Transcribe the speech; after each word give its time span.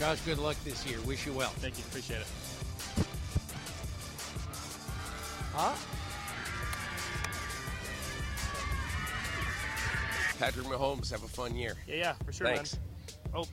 Josh, 0.00 0.18
good 0.22 0.38
luck 0.38 0.56
this 0.64 0.86
year. 0.86 0.98
Wish 1.02 1.26
you 1.26 1.34
well. 1.34 1.50
Thank 1.58 1.76
you. 1.76 1.84
Appreciate 1.90 2.20
it. 2.22 2.26
Huh? 5.54 5.74
Patrick 10.38 10.64
Mahomes, 10.68 11.10
have 11.10 11.22
a 11.22 11.28
fun 11.28 11.54
year. 11.54 11.74
Yeah, 11.86 11.96
yeah, 11.96 12.12
for 12.24 12.32
sure, 12.32 12.46
Thanks. 12.46 12.76
man. 12.76 13.34
Oh, 13.34 13.44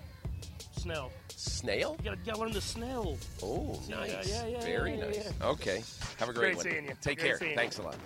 Snell. 0.77 1.11
Snail? 1.35 1.97
You 1.99 2.05
gotta, 2.11 2.17
gotta 2.25 2.39
learn 2.39 2.53
the 2.53 2.61
Snell. 2.61 3.17
Oh, 3.43 3.77
nice. 3.89 4.29
yeah, 4.29 4.47
yeah, 4.47 4.61
Very 4.61 4.91
yeah, 4.97 5.03
nice. 5.05 5.17
yeah. 5.41 5.47
Okay. 5.49 5.83
Have 6.17 6.29
a 6.29 6.33
great, 6.33 6.55
Great 6.55 6.55
one. 6.55 6.63
seeing 6.63 6.85
you. 6.85 6.93
Take 7.01 7.19
Great 7.19 7.27
care. 7.27 7.37
seeing 7.39 7.51
you. 7.51 7.57
Thanks 7.57 7.77
a 7.79 7.81
lot. 7.81 7.97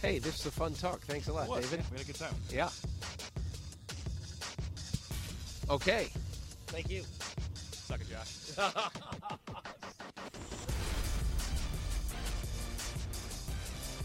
Hey, 0.00 0.20
this 0.20 0.38
is 0.38 0.46
a 0.46 0.52
fun 0.52 0.74
talk. 0.74 1.00
Thanks 1.00 1.26
a 1.26 1.32
lot, 1.32 1.48
What? 1.48 1.62
David. 1.62 1.82
We 1.90 1.96
had 1.98 2.02
a 2.02 2.06
good 2.06 2.14
time. 2.20 2.34
Yeah. 2.52 2.68
Okay. 5.68 6.06
Thank 6.68 6.88
you. 6.88 7.02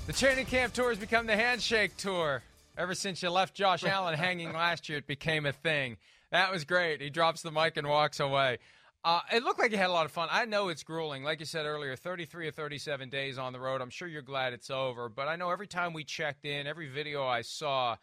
The 0.07 0.13
training 0.13 0.45
camp 0.45 0.73
tour 0.73 0.89
has 0.89 0.99
become 0.99 1.25
the 1.25 1.35
handshake 1.35 1.97
tour. 1.97 2.43
Ever 2.77 2.93
since 2.93 3.23
you 3.23 3.31
left 3.31 3.55
Josh 3.55 3.83
Allen 3.85 4.13
hanging 4.13 4.53
last 4.53 4.87
year, 4.87 4.99
it 4.99 5.07
became 5.07 5.47
a 5.47 5.51
thing. 5.51 5.97
That 6.31 6.51
was 6.51 6.63
great. 6.63 7.01
He 7.01 7.09
drops 7.09 7.41
the 7.41 7.51
mic 7.51 7.77
and 7.77 7.87
walks 7.87 8.19
away. 8.19 8.59
Uh, 9.03 9.21
it 9.31 9.43
looked 9.43 9.59
like 9.59 9.71
you 9.71 9.77
had 9.77 9.89
a 9.89 9.93
lot 9.93 10.05
of 10.05 10.11
fun. 10.11 10.27
I 10.31 10.45
know 10.45 10.69
it's 10.69 10.83
grueling. 10.83 11.23
Like 11.23 11.39
you 11.39 11.45
said 11.45 11.65
earlier, 11.65 11.95
33 11.95 12.47
or 12.47 12.51
37 12.51 13.09
days 13.09 13.37
on 13.37 13.53
the 13.53 13.59
road. 13.59 13.81
I'm 13.81 13.89
sure 13.89 14.07
you're 14.07 14.21
glad 14.21 14.53
it's 14.53 14.69
over. 14.69 15.09
But 15.09 15.27
I 15.27 15.35
know 15.35 15.49
every 15.49 15.67
time 15.67 15.93
we 15.93 16.03
checked 16.03 16.45
in, 16.45 16.67
every 16.67 16.87
video 16.87 17.25
I 17.25 17.41
saw, 17.41 17.97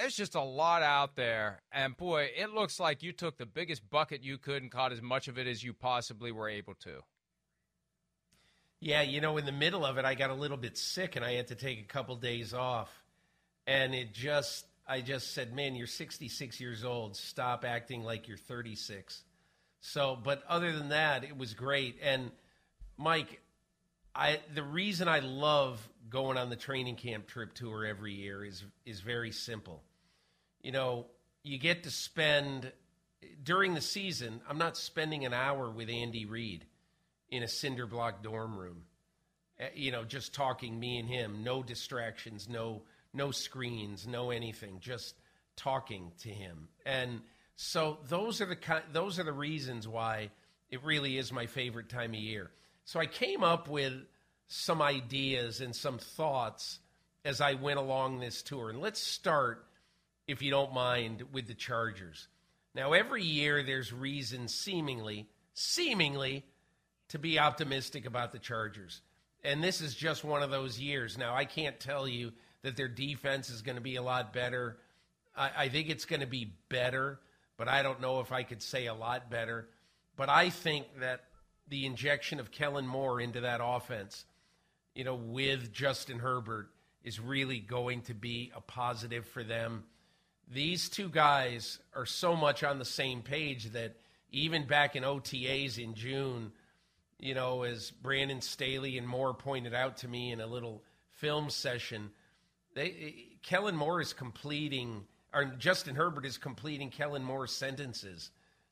there's 0.00 0.16
just 0.16 0.34
a 0.34 0.42
lot 0.42 0.82
out 0.82 1.16
there. 1.16 1.62
And 1.72 1.96
boy, 1.96 2.30
it 2.36 2.52
looks 2.52 2.80
like 2.80 3.02
you 3.02 3.12
took 3.12 3.38
the 3.38 3.46
biggest 3.46 3.88
bucket 3.88 4.22
you 4.22 4.38
could 4.38 4.62
and 4.62 4.70
caught 4.70 4.92
as 4.92 5.02
much 5.02 5.28
of 5.28 5.38
it 5.38 5.46
as 5.46 5.62
you 5.62 5.72
possibly 5.72 6.32
were 6.32 6.48
able 6.48 6.74
to. 6.84 7.02
Yeah, 8.80 9.02
you 9.02 9.20
know, 9.20 9.38
in 9.38 9.46
the 9.46 9.52
middle 9.52 9.84
of 9.84 9.96
it, 9.96 10.04
I 10.04 10.14
got 10.14 10.30
a 10.30 10.34
little 10.34 10.56
bit 10.56 10.76
sick 10.76 11.16
and 11.16 11.24
I 11.24 11.32
had 11.32 11.48
to 11.48 11.54
take 11.54 11.80
a 11.80 11.84
couple 11.84 12.16
days 12.16 12.52
off. 12.52 12.90
And 13.66 13.94
it 13.94 14.12
just, 14.12 14.66
I 14.86 15.00
just 15.00 15.32
said, 15.32 15.54
man, 15.54 15.74
you're 15.74 15.86
66 15.86 16.60
years 16.60 16.84
old. 16.84 17.16
Stop 17.16 17.64
acting 17.64 18.04
like 18.04 18.28
you're 18.28 18.36
36. 18.36 19.22
So, 19.80 20.18
but 20.22 20.42
other 20.48 20.72
than 20.72 20.90
that, 20.90 21.24
it 21.24 21.36
was 21.36 21.54
great. 21.54 21.98
And 22.02 22.30
Mike, 22.98 23.40
I 24.14 24.40
the 24.54 24.62
reason 24.62 25.08
I 25.08 25.20
love 25.20 25.86
going 26.08 26.38
on 26.38 26.50
the 26.50 26.56
training 26.56 26.96
camp 26.96 27.26
trip 27.26 27.54
tour 27.54 27.84
every 27.84 28.12
year 28.12 28.44
is 28.44 28.64
is 28.84 29.00
very 29.00 29.32
simple. 29.32 29.82
You 30.62 30.72
know, 30.72 31.06
you 31.42 31.58
get 31.58 31.82
to 31.84 31.90
spend 31.90 32.72
during 33.42 33.74
the 33.74 33.80
season. 33.80 34.40
I'm 34.48 34.58
not 34.58 34.76
spending 34.76 35.24
an 35.24 35.34
hour 35.34 35.70
with 35.70 35.88
Andy 35.88 36.26
Reid 36.26 36.64
in 37.28 37.42
a 37.42 37.48
cinder 37.48 37.86
block 37.86 38.22
dorm 38.22 38.56
room. 38.56 38.82
Uh, 39.60 39.66
You 39.74 39.90
know, 39.92 40.04
just 40.04 40.34
talking 40.34 40.78
me 40.78 40.98
and 40.98 41.08
him, 41.08 41.42
no 41.42 41.62
distractions, 41.62 42.48
no 42.48 42.82
no 43.12 43.30
screens, 43.30 44.06
no 44.06 44.30
anything, 44.30 44.78
just 44.80 45.14
talking 45.56 46.12
to 46.20 46.28
him. 46.28 46.68
And 46.84 47.20
so 47.56 47.98
those 48.08 48.40
are 48.40 48.46
the 48.46 48.82
those 48.92 49.18
are 49.18 49.24
the 49.24 49.32
reasons 49.32 49.88
why 49.88 50.30
it 50.70 50.82
really 50.84 51.18
is 51.18 51.32
my 51.32 51.46
favorite 51.46 51.88
time 51.88 52.10
of 52.10 52.20
year. 52.20 52.50
So 52.84 53.00
I 53.00 53.06
came 53.06 53.42
up 53.42 53.68
with 53.68 53.94
some 54.46 54.82
ideas 54.82 55.60
and 55.60 55.74
some 55.74 55.98
thoughts 55.98 56.78
as 57.24 57.40
I 57.40 57.54
went 57.54 57.78
along 57.78 58.20
this 58.20 58.42
tour. 58.42 58.70
And 58.70 58.80
let's 58.80 59.00
start, 59.00 59.64
if 60.26 60.42
you 60.42 60.50
don't 60.50 60.74
mind, 60.74 61.22
with 61.32 61.46
the 61.46 61.54
Chargers. 61.54 62.28
Now, 62.74 62.92
every 62.92 63.22
year 63.22 63.62
there's 63.62 63.92
reason 63.92 64.48
seemingly, 64.48 65.28
seemingly, 65.54 66.44
to 67.08 67.18
be 67.18 67.38
optimistic 67.38 68.04
about 68.04 68.32
the 68.32 68.38
Chargers. 68.38 69.00
And 69.42 69.62
this 69.62 69.80
is 69.80 69.94
just 69.94 70.24
one 70.24 70.42
of 70.42 70.50
those 70.50 70.78
years. 70.78 71.16
Now, 71.16 71.34
I 71.34 71.44
can't 71.44 71.78
tell 71.78 72.08
you 72.08 72.32
that 72.62 72.76
their 72.76 72.88
defense 72.88 73.50
is 73.50 73.62
going 73.62 73.76
to 73.76 73.82
be 73.82 73.96
a 73.96 74.02
lot 74.02 74.32
better. 74.32 74.78
I, 75.36 75.50
I 75.56 75.68
think 75.68 75.88
it's 75.88 76.04
going 76.06 76.20
to 76.20 76.26
be 76.26 76.52
better, 76.68 77.20
but 77.56 77.68
I 77.68 77.82
don't 77.82 78.00
know 78.00 78.20
if 78.20 78.32
I 78.32 78.42
could 78.42 78.62
say 78.62 78.86
a 78.86 78.94
lot 78.94 79.30
better. 79.30 79.68
But 80.16 80.28
I 80.28 80.50
think 80.50 80.86
that 81.00 81.24
the 81.68 81.86
injection 81.86 82.40
of 82.40 82.50
Kellen 82.50 82.86
Moore 82.86 83.20
into 83.20 83.40
that 83.40 83.60
offense, 83.62 84.24
you 84.94 85.04
know, 85.04 85.14
with 85.14 85.72
Justin 85.72 86.18
Herbert 86.18 86.68
is 87.02 87.20
really 87.20 87.58
going 87.58 88.02
to 88.02 88.14
be 88.14 88.52
a 88.54 88.60
positive 88.60 89.26
for 89.26 89.44
them. 89.44 89.84
These 90.52 90.88
two 90.88 91.08
guys 91.08 91.78
are 91.94 92.06
so 92.06 92.36
much 92.36 92.64
on 92.64 92.78
the 92.78 92.84
same 92.84 93.22
page 93.22 93.72
that 93.72 93.96
even 94.30 94.66
back 94.66 94.96
in 94.96 95.02
OTAs 95.02 95.78
in 95.78 95.94
June, 95.94 96.52
you 97.18 97.34
know, 97.34 97.62
as 97.62 97.90
Brandon 97.90 98.40
Staley 98.40 98.98
and 98.98 99.06
Moore 99.06 99.32
pointed 99.34 99.74
out 99.74 99.98
to 99.98 100.08
me 100.08 100.32
in 100.32 100.40
a 100.40 100.46
little 100.46 100.82
film 101.12 101.50
session, 101.50 102.10
they 102.74 103.36
Kellen 103.42 103.76
Moore 103.76 104.00
is 104.00 104.12
completing, 104.12 105.04
or 105.32 105.44
Justin 105.44 105.94
Herbert 105.94 106.26
is 106.26 106.38
completing 106.38 106.90
Kellen 106.90 107.22
Moore's 107.22 107.52
sentences, 107.52 108.30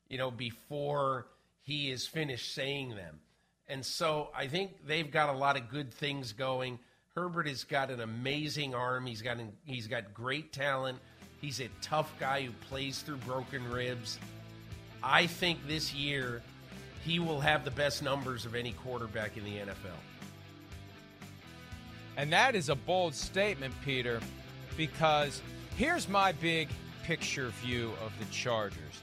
you 0.09 0.17
know, 0.17 0.31
before 0.31 1.27
he 1.63 1.89
is 1.89 2.05
finished 2.05 2.53
saying 2.53 2.89
them. 2.91 3.19
And 3.67 3.85
so 3.85 4.29
I 4.35 4.47
think 4.47 4.85
they've 4.85 5.09
got 5.09 5.29
a 5.29 5.37
lot 5.37 5.57
of 5.57 5.69
good 5.69 5.93
things 5.93 6.33
going. 6.33 6.79
Herbert 7.15 7.47
has 7.47 7.63
got 7.63 7.89
an 7.89 8.01
amazing 8.01 8.75
arm. 8.75 9.05
He's 9.05 9.21
got 9.21 9.37
an, 9.37 9.53
he's 9.65 9.87
got 9.87 10.13
great 10.13 10.51
talent. 10.51 10.99
He's 11.39 11.59
a 11.59 11.69
tough 11.81 12.13
guy 12.19 12.43
who 12.43 12.51
plays 12.69 13.01
through 13.01 13.17
broken 13.17 13.69
ribs. 13.69 14.19
I 15.01 15.27
think 15.27 15.65
this 15.67 15.93
year 15.93 16.41
he 17.03 17.19
will 17.19 17.39
have 17.39 17.65
the 17.65 17.71
best 17.71 18.03
numbers 18.03 18.45
of 18.45 18.55
any 18.55 18.73
quarterback 18.73 19.37
in 19.37 19.43
the 19.43 19.57
NFL. 19.57 19.99
And 22.15 22.31
that 22.31 22.55
is 22.55 22.69
a 22.69 22.75
bold 22.75 23.15
statement, 23.15 23.73
Peter, 23.83 24.19
because 24.77 25.41
here's 25.77 26.07
my 26.07 26.31
big 26.33 26.69
picture 27.03 27.49
view 27.61 27.91
of 28.05 28.11
the 28.19 28.25
Chargers. 28.31 29.01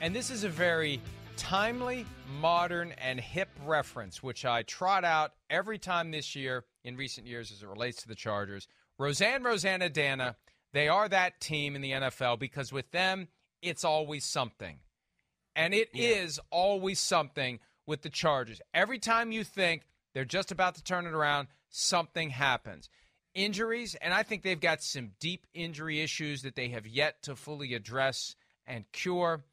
And 0.00 0.14
this 0.14 0.30
is 0.30 0.44
a 0.44 0.48
very 0.48 1.00
timely, 1.38 2.04
modern, 2.40 2.92
and 2.98 3.18
hip 3.20 3.48
reference, 3.64 4.22
which 4.22 4.44
I 4.44 4.62
trot 4.64 5.04
out 5.04 5.32
every 5.48 5.78
time 5.78 6.10
this 6.10 6.34
year 6.36 6.64
in 6.84 6.96
recent 6.96 7.26
years 7.26 7.52
as 7.52 7.62
it 7.62 7.68
relates 7.68 8.02
to 8.02 8.08
the 8.08 8.16
Chargers. 8.16 8.66
Roseanne 8.98 9.44
Roseannadanna, 9.44 10.34
they 10.72 10.88
are 10.88 11.08
that 11.08 11.40
team 11.40 11.76
in 11.76 11.80
the 11.80 11.92
NFL 11.92 12.40
because 12.40 12.72
with 12.72 12.90
them, 12.90 13.28
it's 13.62 13.84
always 13.84 14.24
something. 14.24 14.80
And 15.54 15.72
it 15.72 15.88
is 15.94 16.38
always 16.50 16.98
something 16.98 17.60
with 17.86 18.02
the 18.02 18.10
Chargers. 18.10 18.60
Every 18.74 18.98
time 18.98 19.32
you 19.32 19.44
think 19.44 19.82
they're 20.14 20.24
just 20.24 20.52
about 20.52 20.74
to 20.74 20.82
turn 20.82 21.06
it 21.06 21.14
around, 21.14 21.48
something 21.70 22.30
happens. 22.30 22.90
Injuries, 23.34 23.94
and 24.00 24.12
I 24.12 24.24
think 24.24 24.42
they've 24.42 24.60
got 24.60 24.82
some 24.82 25.12
deep 25.20 25.46
injury 25.54 26.00
issues 26.00 26.42
that 26.42 26.56
they 26.56 26.68
have 26.68 26.86
yet 26.86 27.22
to 27.22 27.36
fully 27.36 27.74
address 27.74 28.34
and 28.66 28.84
cure. 28.92 29.44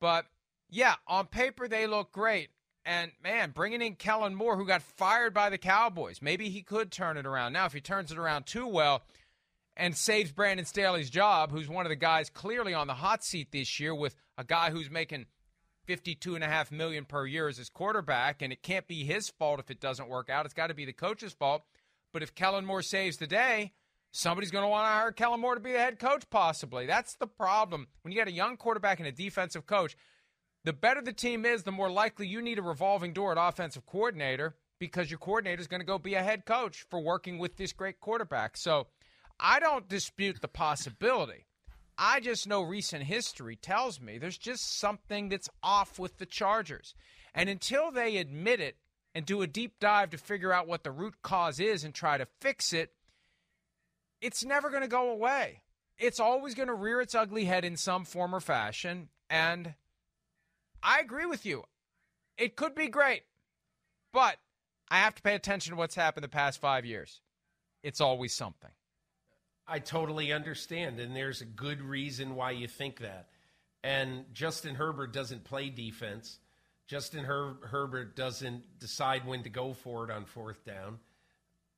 But 0.00 0.26
yeah, 0.72 0.94
on 1.06 1.26
paper, 1.26 1.68
they 1.68 1.86
look 1.86 2.10
great. 2.10 2.48
And 2.84 3.12
man, 3.22 3.50
bringing 3.50 3.80
in 3.80 3.94
Kellen 3.94 4.34
Moore, 4.34 4.56
who 4.56 4.66
got 4.66 4.82
fired 4.82 5.32
by 5.32 5.50
the 5.50 5.58
Cowboys, 5.58 6.20
maybe 6.20 6.48
he 6.48 6.62
could 6.62 6.90
turn 6.90 7.16
it 7.16 7.26
around. 7.26 7.52
Now, 7.52 7.66
if 7.66 7.72
he 7.72 7.80
turns 7.80 8.10
it 8.10 8.18
around 8.18 8.46
too 8.46 8.66
well 8.66 9.02
and 9.76 9.96
saves 9.96 10.32
Brandon 10.32 10.66
Staley's 10.66 11.08
job, 11.10 11.52
who's 11.52 11.68
one 11.68 11.86
of 11.86 11.90
the 11.90 11.96
guys 11.96 12.28
clearly 12.28 12.74
on 12.74 12.88
the 12.88 12.94
hot 12.94 13.22
seat 13.22 13.52
this 13.52 13.78
year 13.78 13.94
with 13.94 14.16
a 14.36 14.42
guy 14.42 14.70
who's 14.70 14.90
making 14.90 15.26
fifty-two 15.84 16.34
and 16.34 16.42
a 16.42 16.48
half 16.48 16.72
million 16.72 17.04
per 17.04 17.26
year 17.26 17.48
as 17.48 17.58
his 17.58 17.68
quarterback, 17.68 18.42
and 18.42 18.52
it 18.52 18.62
can't 18.62 18.88
be 18.88 19.04
his 19.04 19.28
fault 19.28 19.60
if 19.60 19.70
it 19.70 19.80
doesn't 19.80 20.08
work 20.08 20.30
out. 20.30 20.44
It's 20.44 20.54
got 20.54 20.68
to 20.68 20.74
be 20.74 20.84
the 20.84 20.92
coach's 20.92 21.32
fault. 21.32 21.62
But 22.12 22.22
if 22.22 22.34
Kellen 22.34 22.66
Moore 22.66 22.82
saves 22.82 23.16
the 23.16 23.26
day, 23.26 23.72
somebody's 24.10 24.50
going 24.50 24.64
to 24.64 24.68
want 24.68 24.84
to 24.84 24.90
hire 24.90 25.12
Kellen 25.12 25.40
Moore 25.40 25.54
to 25.54 25.60
be 25.60 25.72
the 25.72 25.78
head 25.78 25.98
coach, 25.98 26.28
possibly. 26.30 26.86
That's 26.86 27.14
the 27.14 27.26
problem. 27.26 27.86
When 28.02 28.12
you 28.12 28.18
got 28.18 28.28
a 28.28 28.32
young 28.32 28.56
quarterback 28.56 28.98
and 28.98 29.08
a 29.08 29.12
defensive 29.12 29.66
coach, 29.66 29.96
the 30.64 30.72
better 30.72 31.02
the 31.02 31.12
team 31.12 31.44
is, 31.44 31.62
the 31.62 31.72
more 31.72 31.90
likely 31.90 32.26
you 32.26 32.40
need 32.40 32.58
a 32.58 32.62
revolving 32.62 33.12
door 33.12 33.32
at 33.32 33.48
offensive 33.48 33.86
coordinator 33.86 34.54
because 34.78 35.10
your 35.10 35.18
coordinator 35.18 35.60
is 35.60 35.66
going 35.66 35.80
to 35.80 35.86
go 35.86 35.98
be 35.98 36.14
a 36.14 36.22
head 36.22 36.44
coach 36.44 36.86
for 36.90 37.00
working 37.00 37.38
with 37.38 37.56
this 37.56 37.72
great 37.72 38.00
quarterback. 38.00 38.56
So 38.56 38.86
I 39.38 39.60
don't 39.60 39.88
dispute 39.88 40.40
the 40.40 40.48
possibility. 40.48 41.46
I 41.98 42.20
just 42.20 42.48
know 42.48 42.62
recent 42.62 43.04
history 43.04 43.56
tells 43.56 44.00
me 44.00 44.18
there's 44.18 44.38
just 44.38 44.78
something 44.78 45.28
that's 45.28 45.48
off 45.62 45.98
with 45.98 46.18
the 46.18 46.26
Chargers. 46.26 46.94
And 47.34 47.48
until 47.48 47.90
they 47.90 48.16
admit 48.16 48.60
it 48.60 48.76
and 49.14 49.26
do 49.26 49.42
a 49.42 49.46
deep 49.46 49.78
dive 49.78 50.10
to 50.10 50.18
figure 50.18 50.52
out 50.52 50.68
what 50.68 50.84
the 50.84 50.90
root 50.90 51.14
cause 51.22 51.60
is 51.60 51.84
and 51.84 51.94
try 51.94 52.18
to 52.18 52.26
fix 52.40 52.72
it, 52.72 52.92
it's 54.20 54.44
never 54.44 54.70
going 54.70 54.82
to 54.82 54.88
go 54.88 55.10
away. 55.10 55.62
It's 55.98 56.20
always 56.20 56.54
going 56.54 56.68
to 56.68 56.74
rear 56.74 57.00
its 57.00 57.14
ugly 57.14 57.44
head 57.44 57.64
in 57.64 57.76
some 57.76 58.04
form 58.04 58.34
or 58.34 58.40
fashion. 58.40 59.08
And 59.28 59.74
I 60.82 61.00
agree 61.00 61.26
with 61.26 61.46
you. 61.46 61.64
It 62.36 62.56
could 62.56 62.74
be 62.74 62.88
great, 62.88 63.22
but 64.12 64.36
I 64.90 64.98
have 64.98 65.14
to 65.14 65.22
pay 65.22 65.34
attention 65.34 65.72
to 65.72 65.76
what's 65.76 65.94
happened 65.94 66.24
the 66.24 66.28
past 66.28 66.60
five 66.60 66.84
years. 66.84 67.20
It's 67.82 68.00
always 68.00 68.34
something. 68.34 68.70
I 69.66 69.78
totally 69.78 70.32
understand, 70.32 70.98
and 70.98 71.14
there's 71.14 71.40
a 71.40 71.46
good 71.46 71.80
reason 71.80 72.34
why 72.34 72.50
you 72.52 72.66
think 72.66 73.00
that. 73.00 73.28
And 73.84 74.24
Justin 74.32 74.74
Herbert 74.74 75.12
doesn't 75.12 75.44
play 75.44 75.70
defense. 75.70 76.38
Justin 76.86 77.24
Her- 77.24 77.56
Herbert 77.62 78.16
doesn't 78.16 78.78
decide 78.78 79.26
when 79.26 79.42
to 79.44 79.48
go 79.48 79.72
for 79.72 80.04
it 80.04 80.10
on 80.10 80.24
fourth 80.24 80.64
down. 80.64 80.98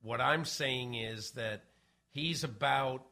What 0.03 0.21
I'm 0.21 0.45
saying 0.45 0.95
is 0.95 1.33
that 1.33 1.63
he's 2.11 2.45
about 2.45 3.03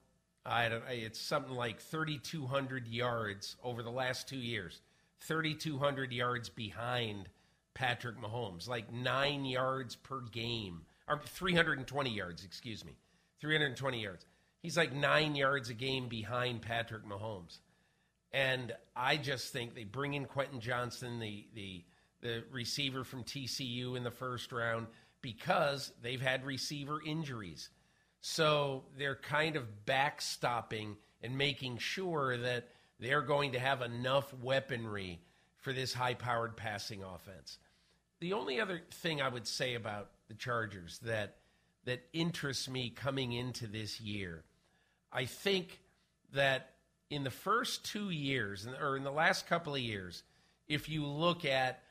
I 0.45 0.69
don't 0.69 0.83
it's 0.89 1.21
something 1.21 1.55
like 1.55 1.81
3200 1.81 2.89
yards 2.89 3.57
over 3.63 3.83
the 3.83 3.91
last 3.91 4.29
2 4.29 4.37
years. 4.37 4.81
3200 5.27 6.13
yards 6.13 6.49
behind 6.49 7.29
Patrick 7.75 8.19
Mahomes, 8.19 8.69
like 8.69 8.93
9 8.93 9.45
yards 9.45 9.97
per 9.97 10.21
game. 10.21 10.83
Or 11.09 11.21
320 11.25 12.11
yards, 12.11 12.45
excuse 12.45 12.85
me. 12.85 12.97
320 13.41 14.03
yards. 14.03 14.25
He's 14.63 14.77
like 14.77 14.93
9 14.93 15.35
yards 15.35 15.69
a 15.71 15.75
game 15.75 16.09
behind 16.09 16.63
Patrick 16.63 17.05
Mahomes. 17.05 17.59
And 18.33 18.73
I 18.97 19.17
just 19.17 19.53
think 19.53 19.75
they 19.75 19.85
bring 19.85 20.15
in 20.15 20.25
Quentin 20.25 20.61
Johnson, 20.61 21.19
the 21.19 21.47
the 21.55 21.85
the 22.23 22.45
receiver 22.51 23.05
from 23.05 23.25
TCU 23.25 23.97
in 23.97 24.05
the 24.05 24.11
first 24.11 24.53
round 24.53 24.87
because 25.21 25.93
they've 26.03 26.21
had 26.21 26.47
receiver 26.47 27.01
injuries. 27.05 27.69
So 28.23 28.85
they're 28.97 29.17
kind 29.17 29.57
of 29.57 29.67
backstopping 29.85 30.97
and 31.21 31.37
making 31.37 31.79
sure 31.79 32.37
that 32.39 32.69
they're 33.03 33.23
going 33.23 33.53
to 33.53 33.59
have 33.59 33.83
enough 33.83 34.33
weaponry 34.43 35.21
for 35.59 35.73
this 35.73 35.93
high 35.93 36.15
powered 36.15 36.57
passing 36.57 37.03
offense. 37.03 37.59
The 38.21 38.33
only 38.33 38.61
other 38.61 38.81
thing 38.91 39.21
I 39.21 39.29
would 39.29 39.47
say 39.47 39.75
about 39.75 40.11
the 40.29 40.35
Chargers 40.35 41.01
that 41.01 41.37
that 41.85 42.01
interests 42.13 42.69
me 42.69 42.91
coming 42.91 43.33
into 43.33 43.67
this 43.67 44.01
year, 44.01 44.45
I 45.13 45.25
think 45.25 45.81
that 46.33 46.71
in 47.11 47.25
the 47.25 47.31
first 47.31 47.85
two 47.85 48.11
years, 48.11 48.69
or 48.81 48.97
in 48.97 49.03
the 49.03 49.11
last 49.11 49.49
couple 49.49 49.75
of 49.75 49.81
years, 49.81 50.23
if 50.69 50.89
you 50.89 51.05
look 51.05 51.45
at 51.45 51.83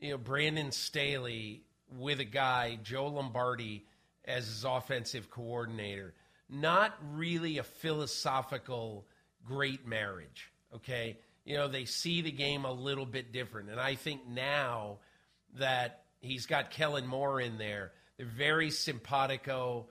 you 0.00 0.10
know 0.10 0.18
Brandon 0.18 0.70
Staley 0.70 1.64
with 1.98 2.20
a 2.20 2.24
guy 2.24 2.78
Joe 2.84 3.08
Lombardi 3.08 3.84
as 4.24 4.46
his 4.46 4.64
offensive 4.64 5.28
coordinator, 5.28 6.14
not 6.48 6.94
really 7.12 7.58
a 7.58 7.64
philosophical 7.64 9.06
great 9.44 9.86
marriage. 9.86 10.51
Okay, 10.74 11.18
you 11.44 11.56
know 11.56 11.68
they 11.68 11.84
see 11.84 12.22
the 12.22 12.32
game 12.32 12.64
a 12.64 12.72
little 12.72 13.06
bit 13.06 13.32
different, 13.32 13.70
and 13.70 13.80
I 13.80 13.94
think 13.94 14.26
now 14.28 14.98
that 15.58 16.04
he's 16.20 16.46
got 16.46 16.70
Kellen 16.70 17.06
Moore 17.06 17.40
in 17.40 17.58
there, 17.58 17.92
they're 18.16 18.26
very 18.26 18.70
simpatico. 18.70 19.86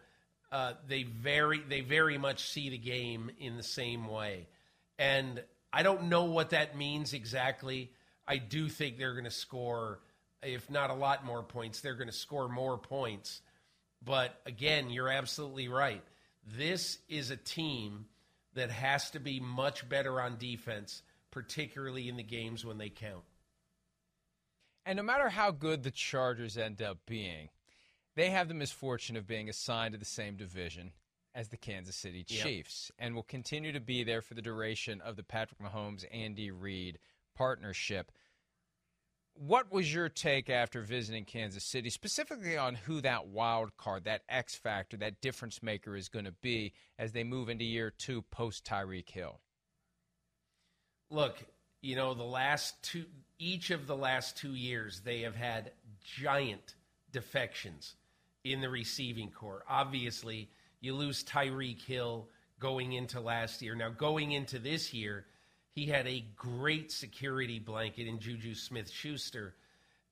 Uh, 0.51 0.73
they 0.87 1.03
very 1.03 1.59
they 1.59 1.81
very 1.81 2.17
much 2.17 2.49
see 2.49 2.69
the 2.69 2.77
game 2.77 3.31
in 3.39 3.57
the 3.57 3.63
same 3.63 4.07
way. 4.07 4.47
And 4.97 5.41
I 5.73 5.83
don't 5.83 6.09
know 6.09 6.25
what 6.25 6.51
that 6.51 6.77
means 6.77 7.13
exactly. 7.13 7.91
I 8.27 8.37
do 8.37 8.69
think 8.69 8.97
they're 8.97 9.13
going 9.13 9.25
to 9.25 9.31
score, 9.31 9.99
if 10.43 10.69
not 10.69 10.89
a 10.89 10.93
lot 10.93 11.25
more 11.25 11.43
points, 11.43 11.81
they're 11.81 11.95
going 11.95 12.09
to 12.09 12.13
score 12.13 12.49
more 12.49 12.77
points. 12.77 13.41
But 14.03 14.39
again, 14.45 14.89
you're 14.89 15.09
absolutely 15.09 15.67
right. 15.67 16.03
This 16.57 16.97
is 17.07 17.31
a 17.31 17.37
team 17.37 18.05
that 18.53 18.71
has 18.71 19.11
to 19.11 19.19
be 19.19 19.39
much 19.39 19.87
better 19.87 20.21
on 20.21 20.37
defense, 20.37 21.01
particularly 21.31 22.09
in 22.09 22.17
the 22.17 22.23
games 22.23 22.65
when 22.65 22.77
they 22.77 22.89
count. 22.89 23.23
And 24.85 24.97
no 24.97 25.03
matter 25.03 25.29
how 25.29 25.51
good 25.51 25.83
the 25.83 25.91
Chargers 25.91 26.57
end 26.57 26.81
up 26.81 26.99
being, 27.05 27.49
they 28.15 28.29
have 28.31 28.47
the 28.47 28.53
misfortune 28.53 29.15
of 29.15 29.27
being 29.27 29.49
assigned 29.49 29.93
to 29.93 29.97
the 29.97 30.05
same 30.05 30.35
division 30.35 30.91
as 31.33 31.49
the 31.49 31.57
Kansas 31.57 31.95
City 31.95 32.23
Chiefs 32.23 32.91
yep. 32.91 33.05
and 33.05 33.15
will 33.15 33.23
continue 33.23 33.71
to 33.71 33.79
be 33.79 34.03
there 34.03 34.21
for 34.21 34.33
the 34.33 34.41
duration 34.41 34.99
of 35.01 35.15
the 35.15 35.23
Patrick 35.23 35.61
Mahomes 35.61 36.03
Andy 36.11 36.51
Reid 36.51 36.99
partnership. 37.35 38.11
What 39.33 39.71
was 39.71 39.93
your 39.93 40.09
take 40.09 40.49
after 40.49 40.81
visiting 40.81 41.25
Kansas 41.25 41.63
City, 41.63 41.89
specifically 41.89 42.57
on 42.57 42.75
who 42.75 43.01
that 43.01 43.27
wild 43.27 43.75
card, 43.77 44.03
that 44.03 44.21
X 44.29 44.55
factor, 44.55 44.97
that 44.97 45.21
difference 45.21 45.63
maker 45.63 45.95
is 45.95 46.09
going 46.09 46.25
to 46.25 46.31
be 46.31 46.73
as 46.99 47.11
they 47.11 47.23
move 47.23 47.49
into 47.49 47.65
year 47.65 47.91
two 47.97 48.21
post 48.21 48.65
Tyreek 48.65 49.09
Hill? 49.09 49.39
Look, 51.09 51.43
you 51.81 51.95
know, 51.95 52.13
the 52.13 52.23
last 52.23 52.81
two, 52.83 53.05
each 53.39 53.71
of 53.71 53.87
the 53.87 53.95
last 53.95 54.37
two 54.37 54.53
years, 54.53 55.01
they 55.01 55.21
have 55.21 55.35
had 55.35 55.71
giant 56.03 56.75
defections 57.11 57.95
in 58.43 58.61
the 58.61 58.69
receiving 58.69 59.29
corps. 59.29 59.63
Obviously, 59.67 60.49
you 60.79 60.93
lose 60.95 61.23
Tyreek 61.23 61.81
Hill 61.81 62.27
going 62.59 62.93
into 62.93 63.19
last 63.19 63.61
year. 63.61 63.75
Now, 63.75 63.89
going 63.89 64.31
into 64.31 64.59
this 64.59 64.93
year, 64.93 65.25
he 65.73 65.85
had 65.85 66.07
a 66.07 66.23
great 66.35 66.91
security 66.91 67.59
blanket 67.59 68.07
in 68.07 68.19
Juju 68.19 68.55
Smith 68.55 68.89
Schuster. 68.91 69.55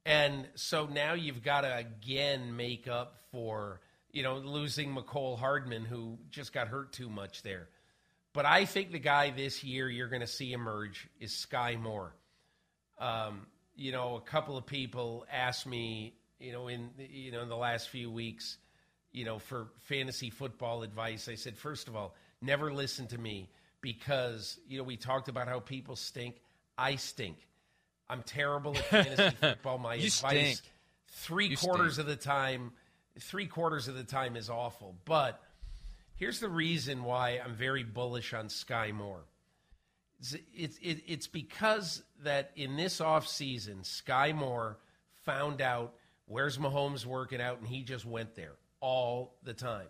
And 0.06 0.48
so 0.56 0.86
now 0.86 1.14
you've 1.14 1.44
got 1.44 1.62
to 1.62 1.76
again 1.76 2.56
make 2.56 2.88
up 2.88 3.18
for, 3.32 3.82
you 4.12 4.24
know, 4.24 4.38
losing 4.38 4.96
Mecole 4.96 5.38
Hardman, 5.38 5.86
who 5.86 6.18
just 6.32 6.54
got 6.54 6.70
hurt 6.70 6.94
too 6.94 7.10
much 7.10 7.44
there. 7.44 7.68
But 8.32 8.46
I 8.46 8.66
think 8.66 8.92
the 8.92 9.00
guy 9.00 9.32
this 9.32 9.64
year 9.64 9.90
you're 9.90 10.08
going 10.08 10.22
to 10.22 10.28
see 10.28 10.54
emerge 10.54 11.08
is 11.20 11.36
Sky 11.36 11.76
Moore. 11.76 12.14
Um, 12.98 13.48
you 13.76 13.92
know, 13.92 14.16
a 14.16 14.22
couple 14.22 14.58
of 14.58 14.66
people 14.66 15.26
asked 15.32 15.68
me, 15.68 16.14
you 16.40 16.54
know, 16.54 16.68
in 16.68 16.90
you 16.98 17.32
know 17.32 17.42
in 17.42 17.50
the 17.50 17.58
last 17.58 17.90
few 17.90 18.10
weeks, 18.10 18.58
you 19.12 19.26
know, 19.26 19.40
for 19.40 19.68
fantasy 19.88 20.30
football 20.30 20.84
advice, 20.84 21.28
I 21.28 21.36
said, 21.36 21.58
first 21.58 21.88
of 21.88 21.96
all, 21.96 22.16
never 22.42 22.72
listen 22.74 23.08
to 23.08 23.18
me 23.18 23.50
because, 23.82 24.60
you 24.68 24.78
know, 24.78 24.84
we 24.84 24.98
talked 24.98 25.28
about 25.30 25.48
how 25.48 25.60
people 25.60 25.96
stink. 25.96 26.36
I 26.78 26.96
stink. 26.96 27.38
I'm 28.10 28.24
terrible 28.24 28.76
at 28.76 28.86
fantasy 28.86 29.36
football. 29.42 29.78
My 29.78 29.96
you 29.96 30.08
advice, 30.08 30.12
stink. 30.58 30.60
three 31.10 31.48
You 31.48 31.58
quarters 31.58 31.94
stink. 31.94 32.08
of 32.08 32.16
the 32.18 32.22
time, 32.22 32.72
three 33.20 33.48
quarters 33.48 33.88
of 33.88 33.96
the 33.96 34.04
time 34.04 34.36
is 34.36 34.50
awful. 34.50 34.96
But 35.06 35.42
here's 36.16 36.40
the 36.40 36.50
reason 36.50 37.04
why 37.04 37.40
I'm 37.44 37.56
very 37.56 37.84
bullish 37.84 38.34
on 38.34 38.50
Sky 38.50 38.92
Moore. 38.92 39.26
It's, 40.20 40.36
it's, 40.54 40.78
it, 40.80 41.04
it's 41.08 41.28
because 41.28 42.04
that 42.24 42.52
in 42.56 42.76
this 42.76 43.00
offseason, 43.00 43.86
Sky 43.86 44.34
Moore 44.34 44.78
found 45.24 45.62
out 45.62 45.94
where's 46.26 46.58
Mahomes 46.58 47.06
working 47.06 47.40
out, 47.42 47.60
and 47.60 47.68
he 47.68 47.84
just 47.84 48.06
went 48.06 48.36
there 48.36 48.54
all 48.82 49.36
the 49.44 49.54
time. 49.54 49.88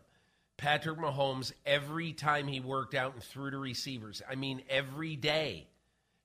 Patrick 0.59 1.00
Mahomes, 1.00 1.53
every 1.65 2.11
time 2.11 2.45
he 2.45 2.59
worked 2.59 2.94
out 2.94 3.13
and 3.13 3.23
threw 3.23 3.50
to 3.50 3.57
receivers, 3.57 4.21
I 4.29 4.35
mean, 4.35 4.61
every 4.69 5.15
day, 5.15 5.67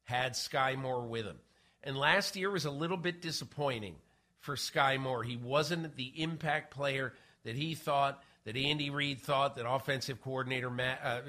had 0.03 0.35
Sky 0.35 0.75
Moore 0.77 1.07
with 1.07 1.25
him. 1.25 1.39
And 1.85 1.97
last 1.97 2.35
year 2.35 2.51
was 2.51 2.65
a 2.65 2.71
little 2.71 2.97
bit 2.97 3.23
disappointing 3.23 3.95
for 4.41 4.57
Sky 4.57 4.99
Moore. 4.99 5.23
He 5.23 5.37
wasn't 5.37 5.97
the 5.97 6.13
impact 6.17 6.75
player 6.75 7.15
that 7.45 7.55
he 7.55 7.77
thought, 7.77 8.23
that 8.45 8.57
Andy 8.57 8.91
Reid 8.91 9.21
thought, 9.21 9.55
that 9.55 9.69
offensive 9.69 10.21
coordinator 10.21 10.69
Matt, 10.69 11.01
uh, 11.05 11.21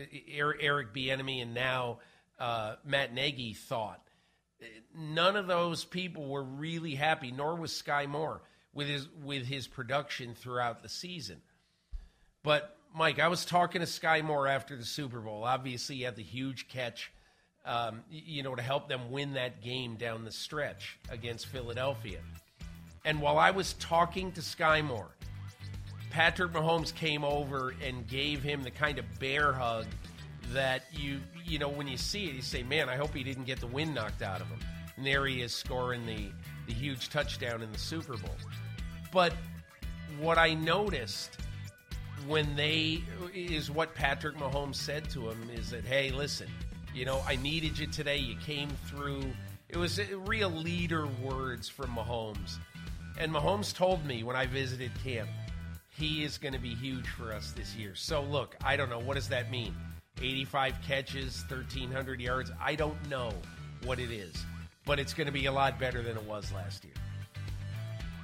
Eric 0.59 0.93
Bieniemy 0.93 1.43
and 1.43 1.53
now 1.53 1.99
uh, 2.39 2.75
Matt 2.83 3.13
Nagy 3.13 3.53
thought. 3.53 4.01
None 4.97 5.35
of 5.35 5.45
those 5.45 5.85
people 5.85 6.25
were 6.25 6.43
really 6.43 6.95
happy, 6.95 7.31
nor 7.31 7.55
was 7.55 7.71
Sky 7.71 8.07
Moore 8.07 8.41
with 8.73 8.87
his 8.87 9.07
with 9.23 9.45
his 9.45 9.67
production 9.67 10.33
throughout 10.33 10.81
the 10.81 10.89
season. 10.89 11.41
But 12.41 12.75
Mike, 12.95 13.19
I 13.19 13.27
was 13.27 13.43
talking 13.43 13.81
to 13.81 13.87
Sky 13.87 14.21
Moore 14.21 14.47
after 14.47 14.77
the 14.77 14.85
Super 14.85 15.19
Bowl. 15.19 15.43
Obviously, 15.43 15.97
he 15.97 16.03
had 16.03 16.15
the 16.15 16.23
huge 16.23 16.69
catch, 16.69 17.11
um, 17.65 18.03
you 18.09 18.41
know, 18.41 18.55
to 18.55 18.61
help 18.61 18.87
them 18.87 19.11
win 19.11 19.33
that 19.33 19.61
game 19.61 19.95
down 19.95 20.23
the 20.23 20.31
stretch 20.31 20.97
against 21.09 21.47
Philadelphia. 21.47 22.19
And 23.03 23.21
while 23.21 23.37
I 23.37 23.51
was 23.51 23.73
talking 23.73 24.31
to 24.31 24.41
Sky 24.41 24.81
Moore, 24.81 25.13
Patrick 26.09 26.53
Mahomes 26.53 26.95
came 26.95 27.25
over 27.25 27.75
and 27.83 28.07
gave 28.07 28.41
him 28.41 28.63
the 28.63 28.71
kind 28.71 28.97
of 28.97 29.05
bear 29.19 29.51
hug 29.51 29.87
that 30.53 30.83
you 30.93 31.19
you 31.43 31.59
know 31.59 31.67
when 31.67 31.89
you 31.89 31.97
see 31.97 32.27
it, 32.27 32.35
you 32.35 32.41
say, 32.41 32.63
"Man, 32.63 32.87
I 32.87 32.95
hope 32.95 33.13
he 33.13 33.23
didn't 33.23 33.43
get 33.43 33.59
the 33.59 33.67
wind 33.67 33.93
knocked 33.93 34.21
out 34.21 34.39
of 34.39 34.47
him." 34.47 34.59
And 34.95 35.05
there 35.05 35.25
he 35.25 35.41
is 35.41 35.53
scoring 35.53 36.05
the 36.05 36.29
the 36.65 36.73
huge 36.73 37.09
touchdown 37.09 37.61
in 37.61 37.71
the 37.73 37.77
Super 37.77 38.15
Bowl. 38.15 38.35
But 39.11 39.33
what 40.17 40.37
I 40.37 40.53
noticed 40.53 41.37
when 42.27 42.55
they 42.55 43.03
is 43.33 43.69
what 43.69 43.93
Patrick 43.95 44.35
Mahomes 44.37 44.75
said 44.75 45.09
to 45.11 45.29
him 45.29 45.49
is 45.53 45.69
that, 45.71 45.85
"Hey, 45.85 46.11
listen, 46.11 46.47
you 46.93 47.05
know, 47.05 47.21
I 47.27 47.35
needed 47.35 47.77
you 47.77 47.87
today. 47.87 48.17
You 48.17 48.35
came 48.37 48.69
through." 48.87 49.23
It 49.69 49.77
was 49.77 49.99
uh, 49.99 50.05
real 50.25 50.49
leader 50.49 51.07
words 51.21 51.67
from 51.67 51.95
Mahomes. 51.95 52.57
And 53.17 53.31
Mahomes 53.31 53.73
told 53.73 54.05
me 54.05 54.23
when 54.23 54.35
I 54.35 54.45
visited 54.45 54.91
camp, 55.03 55.29
he 55.97 56.23
is 56.23 56.37
going 56.37 56.53
to 56.53 56.59
be 56.59 56.75
huge 56.75 57.07
for 57.07 57.31
us 57.31 57.51
this 57.51 57.75
year. 57.75 57.95
So 57.95 58.21
look, 58.23 58.55
I 58.63 58.75
don't 58.75 58.89
know 58.89 58.99
what 58.99 59.15
does 59.15 59.29
that 59.29 59.49
mean? 59.49 59.73
85 60.21 60.75
catches, 60.85 61.43
1300 61.49 62.21
yards. 62.21 62.51
I 62.61 62.75
don't 62.75 63.09
know 63.09 63.31
what 63.83 63.99
it 63.99 64.11
is, 64.11 64.33
but 64.85 64.99
it's 64.99 65.13
going 65.13 65.27
to 65.27 65.33
be 65.33 65.45
a 65.45 65.51
lot 65.51 65.79
better 65.79 66.01
than 66.01 66.17
it 66.17 66.23
was 66.23 66.51
last 66.51 66.83
year. 66.83 66.93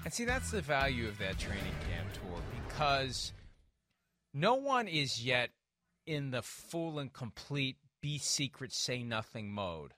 And 0.04 0.14
see, 0.14 0.26
that's 0.26 0.52
the 0.52 0.62
value 0.62 1.08
of 1.08 1.18
that 1.20 1.38
training 1.38 1.64
camp 1.90 2.12
tour 2.14 2.42
because 2.68 3.34
no 4.34 4.56
one 4.56 4.88
is 4.88 5.24
yet 5.26 5.52
in 6.06 6.32
the 6.32 6.42
full 6.42 7.00
and 7.00 7.12
complete 7.14 7.78
be 8.02 8.18
secret, 8.18 8.74
say 8.74 9.04
nothing 9.04 9.52
mode. 9.52 9.94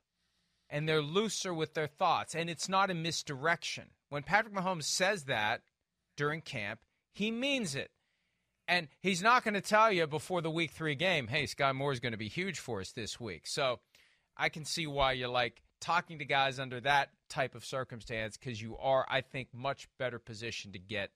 and 0.70 0.90
they're 0.90 1.04
looser 1.04 1.54
with 1.54 1.76
their 1.76 1.88
thoughts, 1.88 2.34
and 2.34 2.50
it's 2.50 2.68
not 2.68 2.90
a 2.90 2.96
misdirection. 2.96 3.92
When 4.10 4.24
Patrick 4.24 4.56
Mahomes 4.56 4.86
says 4.86 5.26
that 5.26 5.62
during 6.18 6.42
camp, 6.42 6.80
he 7.12 7.30
means 7.30 7.76
it. 7.76 7.92
And 8.68 8.88
he's 9.00 9.22
not 9.22 9.44
going 9.44 9.54
to 9.54 9.62
tell 9.62 9.92
you 9.92 10.08
before 10.08 10.42
the 10.42 10.50
week 10.50 10.72
three 10.72 10.96
game, 10.96 11.28
hey, 11.28 11.46
Sky 11.46 11.72
Moore 11.74 11.92
is 11.92 12.00
going 12.00 12.14
to 12.14 12.18
be 12.18 12.28
huge 12.30 12.60
for 12.60 12.80
us 12.80 12.92
this 12.92 13.20
week. 13.20 13.46
So 13.46 13.82
I 14.36 14.50
can 14.50 14.66
see 14.66 14.88
why 14.88 15.12
you're 15.12 15.28
like 15.28 15.62
talking 15.80 16.18
to 16.20 16.26
guys 16.26 16.60
under 16.60 16.80
that 16.82 17.10
type 17.30 17.54
of 17.54 17.66
circumstance 17.66 18.36
because 18.38 18.60
you 18.60 18.76
are, 18.78 19.06
I 19.08 19.22
think, 19.22 19.50
much 19.54 19.88
better 20.00 20.18
positioned 20.18 20.74
to 20.74 20.80
get 20.80 21.12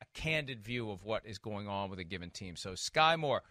a 0.00 0.04
candid 0.14 0.62
view 0.62 0.90
of 0.90 1.04
what 1.04 1.24
is 1.24 1.38
going 1.38 1.68
on 1.68 1.90
with 1.90 1.98
a 1.98 2.04
given 2.04 2.30
team. 2.30 2.56
So 2.56 2.74
Sky 2.74 3.16
Moore. 3.16 3.42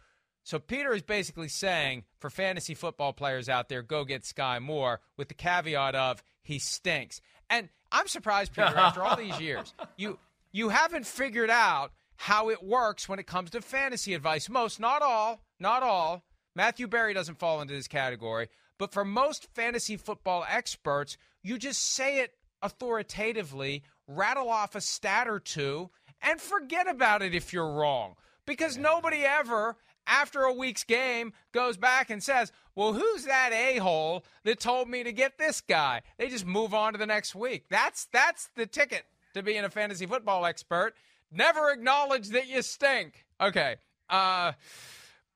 So 0.43 0.59
Peter 0.59 0.93
is 0.93 1.01
basically 1.01 1.47
saying 1.47 2.03
for 2.19 2.29
fantasy 2.29 2.75
football 2.75 3.13
players 3.13 3.49
out 3.49 3.67
there, 3.67 3.81
go 3.81 4.05
get 4.05 4.25
Sky 4.25 4.59
Moore 4.59 5.01
with 5.17 5.27
the 5.27 5.33
caveat 5.33 5.95
of 5.95 6.23
he 6.43 6.59
stinks. 6.59 7.19
And 7.49 7.69
I'm 7.91 8.07
surprised, 8.07 8.53
Peter, 8.53 8.67
after 8.77 9.01
all 9.01 9.15
these 9.15 9.39
years, 9.39 9.73
you 9.97 10.19
you 10.51 10.69
haven't 10.69 11.07
figured 11.07 11.49
out 11.49 11.91
how 12.17 12.49
it 12.49 12.63
works 12.63 13.09
when 13.09 13.19
it 13.19 13.27
comes 13.27 13.49
to 13.51 13.61
fantasy 13.61 14.13
advice. 14.13 14.49
Most, 14.49 14.79
not 14.79 15.01
all, 15.01 15.41
not 15.59 15.83
all. 15.83 16.23
Matthew 16.55 16.87
Berry 16.87 17.13
doesn't 17.13 17.39
fall 17.39 17.61
into 17.61 17.73
this 17.73 17.87
category, 17.87 18.47
but 18.77 18.93
for 18.93 19.03
most 19.03 19.47
fantasy 19.53 19.97
football 19.97 20.45
experts, 20.47 21.17
you 21.43 21.57
just 21.57 21.93
say 21.93 22.19
it 22.19 22.35
authoritatively, 22.61 23.83
rattle 24.07 24.49
off 24.49 24.75
a 24.75 24.81
stat 24.81 25.27
or 25.27 25.39
two, 25.39 25.89
and 26.25 26.41
forget 26.41 26.89
about 26.89 27.21
it 27.21 27.33
if 27.33 27.53
you're 27.53 27.71
wrong. 27.71 28.15
Because 28.45 28.77
nobody 28.77 29.23
ever, 29.23 29.77
after 30.05 30.41
a 30.41 30.53
week's 30.53 30.83
game, 30.83 31.31
goes 31.53 31.77
back 31.77 32.09
and 32.09 32.21
says, 32.21 32.51
Well, 32.75 32.93
who's 32.93 33.25
that 33.25 33.51
a 33.53 33.77
hole 33.77 34.25
that 34.43 34.59
told 34.59 34.89
me 34.89 35.03
to 35.03 35.13
get 35.13 35.37
this 35.37 35.61
guy? 35.61 36.01
They 36.17 36.27
just 36.27 36.45
move 36.45 36.73
on 36.73 36.93
to 36.93 36.99
the 36.99 37.05
next 37.07 37.35
week. 37.35 37.65
That's 37.69 38.07
that's 38.11 38.49
the 38.55 38.65
ticket 38.65 39.03
to 39.33 39.41
being 39.41 39.63
a 39.63 39.69
fantasy 39.69 40.05
football 40.05 40.45
expert. 40.45 40.93
Never 41.31 41.71
acknowledge 41.71 42.29
that 42.29 42.47
you 42.47 42.61
stink. 42.61 43.25
Okay. 43.39 43.77
Uh 44.09 44.53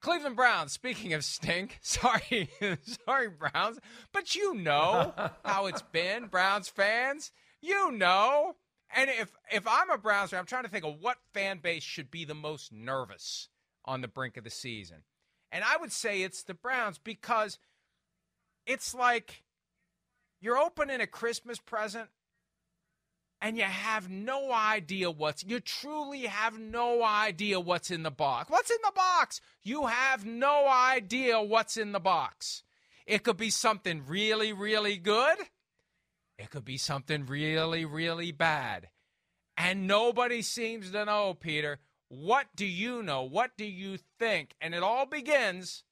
Cleveland 0.02 0.38
Browns, 0.38 0.72
speaking 0.72 1.14
of 1.14 1.26
stink, 1.26 1.78
sorry, 1.82 2.50
sorry, 3.06 3.28
Browns, 3.30 3.80
but 4.14 4.34
you 4.34 4.54
know 4.54 5.14
how 5.44 5.66
it's 5.66 5.82
been, 5.82 6.28
Browns 6.28 6.70
fans. 6.70 7.32
You 7.62 7.92
know. 7.92 8.56
And 8.96 9.10
if 9.10 9.32
if 9.52 9.68
I'm 9.68 9.90
a 9.90 9.98
Browns 9.98 10.32
fan, 10.32 10.40
I'm 10.40 10.46
trying 10.46 10.64
to 10.64 10.70
think 10.70 10.86
of 10.86 11.00
what 11.00 11.18
fan 11.34 11.60
base 11.60 11.84
should 11.84 12.10
be 12.10 12.26
the 12.26 12.34
most 12.34 12.72
nervous 12.72 13.50
on 13.86 14.02
the 14.02 14.08
brink 14.08 14.38
of 14.38 14.44
the 14.44 14.50
season. 14.50 15.04
And 15.52 15.64
I 15.64 15.78
would 15.78 15.92
say 15.92 16.22
it's 16.22 16.44
the 16.44 16.54
Browns 16.54 16.98
because 16.98 17.60
it's 18.66 18.94
like 18.94 19.44
you're 20.42 20.58
opening 20.58 21.02
a 21.02 21.08
Christmas 21.08 21.60
present 21.60 22.10
and 23.42 23.58
you 23.58 23.64
have 23.64 24.10
no 24.10 24.52
idea 24.52 25.10
what's 25.10 25.44
you 25.44 25.60
truly 25.60 26.24
have 26.24 26.60
no 26.60 27.04
idea 27.04 27.60
what's 27.60 27.92
in 27.92 28.04
the 28.04 28.12
box. 28.12 28.50
What's 28.50 28.72
in 28.72 28.78
the 28.84 28.92
box? 28.96 29.42
You 29.64 29.88
have 29.88 30.26
no 30.26 30.68
idea 30.68 31.42
what's 31.42 31.78
in 31.78 31.92
the 31.92 32.00
box. 32.00 32.64
It 33.06 33.24
could 33.24 33.38
be 33.38 33.50
something 33.50 34.04
really 34.08 34.54
really 34.54 34.98
good. 34.98 35.38
It 36.40 36.50
could 36.50 36.66
be 36.66 36.78
something 36.78 37.28
really 37.28 37.86
really 37.86 38.32
bad. 38.32 38.90
And 39.56 39.86
nobody 39.86 40.42
seems 40.42 40.92
to 40.92 41.06
know, 41.06 41.34
Peter. 41.34 41.80
What 42.08 42.48
do 42.56 42.66
you 42.66 43.04
know? 43.04 43.24
What 43.24 43.52
do 43.58 43.66
you 43.66 43.98
think? 44.18 44.56
And 44.62 44.74
it 44.74 44.82
all 44.82 45.06
begins 45.06 45.84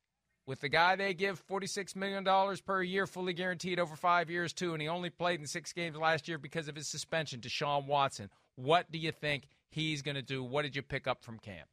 with 0.48 0.62
the 0.62 0.70
guy 0.70 0.96
they 0.96 1.14
give 1.14 1.46
$46 1.46 1.96
million 1.96 2.26
per 2.66 2.82
year, 2.82 3.06
fully 3.06 3.34
guaranteed 3.34 3.80
over 3.80 3.96
five 3.96 4.30
years, 4.30 4.54
too, 4.54 4.74
and 4.74 4.82
he 4.82 4.88
only 4.88 5.10
played 5.10 5.42
in 5.42 5.46
six 5.46 5.74
games 5.74 5.98
last 5.98 6.28
year 6.28 6.38
because 6.38 6.70
of 6.70 6.76
his 6.76 6.88
suspension, 6.88 7.42
Deshaun 7.42 7.86
Watson. 7.86 8.30
What 8.56 8.90
do 8.90 8.98
you 8.98 9.12
think 9.12 9.44
he's 9.70 10.02
going 10.02 10.16
to 10.16 10.22
do? 10.22 10.44
What 10.44 10.62
did 10.62 10.76
you 10.76 10.82
pick 10.82 11.06
up 11.06 11.22
from 11.22 11.38
camp? 11.38 11.68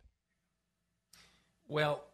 Well, 1.68 2.04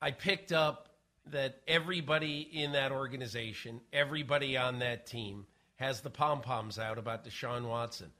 I 0.00 0.10
picked 0.10 0.52
up 0.52 0.90
that 1.30 1.60
everybody 1.66 2.48
in 2.52 2.72
that 2.72 2.92
organization, 2.92 3.80
everybody 3.92 4.56
on 4.56 4.78
that 4.80 5.06
team, 5.06 5.46
has 5.78 6.00
the 6.00 6.10
pom 6.10 6.40
poms 6.40 6.78
out 6.78 6.98
about 6.98 7.24
Deshaun 7.24 7.68
Watson. 7.68 8.10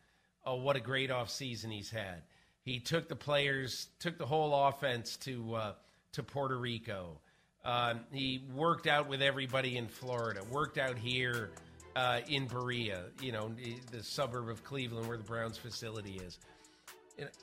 Oh, 0.44 0.56
what 0.56 0.76
a 0.76 0.80
great 0.80 1.10
offseason 1.10 1.72
he's 1.72 1.90
had. 1.90 2.22
He 2.62 2.80
took 2.80 3.08
the 3.08 3.16
players, 3.16 3.88
took 3.98 4.18
the 4.18 4.26
whole 4.26 4.54
offense 4.66 5.16
to 5.18 5.54
uh, 5.54 5.72
to 6.12 6.22
Puerto 6.22 6.56
Rico. 6.56 7.20
Um, 7.64 8.00
he 8.12 8.42
worked 8.54 8.86
out 8.86 9.08
with 9.08 9.20
everybody 9.20 9.76
in 9.76 9.88
Florida, 9.88 10.40
worked 10.50 10.78
out 10.78 10.96
here 10.96 11.50
uh, 11.96 12.20
in 12.28 12.46
Berea, 12.46 13.04
you 13.20 13.32
know, 13.32 13.50
the 13.90 14.02
suburb 14.02 14.48
of 14.48 14.64
Cleveland 14.64 15.08
where 15.08 15.18
the 15.18 15.24
Browns 15.24 15.58
facility 15.58 16.20
is. 16.24 16.38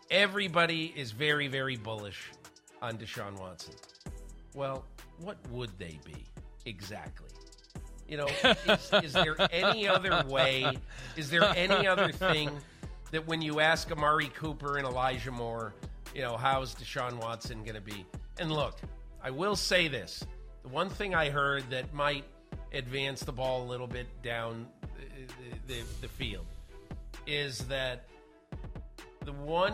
Everybody 0.10 0.94
is 0.96 1.12
very, 1.12 1.48
very 1.48 1.76
bullish 1.76 2.32
on 2.82 2.98
Deshaun 2.98 3.38
Watson. 3.38 3.74
Well, 4.54 4.86
what 5.20 5.38
would 5.52 5.78
they 5.78 6.00
be 6.06 6.26
exactly? 6.66 7.30
You 8.08 8.18
know, 8.18 8.28
is, 8.44 8.92
is 9.04 9.14
there 9.14 9.36
any 9.52 9.88
other 9.88 10.24
way? 10.28 10.78
Is 11.16 11.30
there 11.30 11.44
any 11.56 11.88
other 11.88 12.12
thing 12.12 12.52
that 13.12 13.26
when 13.28 13.42
you 13.42 13.60
ask 13.60 13.92
Amari 13.92 14.28
Cooper 14.28 14.78
and 14.78 14.86
Elijah 14.86 15.32
Moore, 15.32 15.74
you 16.14 16.22
know, 16.22 16.38
how's 16.38 16.76
Deshaun 16.76 17.20
Watson 17.20 17.64
going 17.64 17.76
to 17.76 17.82
be? 17.82 18.06
And 18.40 18.52
look, 18.52 18.78
I 19.24 19.32
will 19.32 19.56
say 19.56 19.88
this. 19.88 20.24
The 20.64 20.70
one 20.70 20.90
thing 20.90 21.16
I 21.16 21.30
heard 21.30 21.70
that 21.72 21.94
might 21.94 22.26
advance 22.74 23.22
the 23.22 23.32
ball 23.32 23.64
a 23.64 23.68
little 23.68 23.88
bit 23.88 24.08
down 24.22 24.68
the, 25.68 25.74
the, 25.74 25.82
the 26.02 26.08
field 26.08 26.46
is 27.26 27.60
that 27.66 28.06
the 29.24 29.32
one 29.32 29.74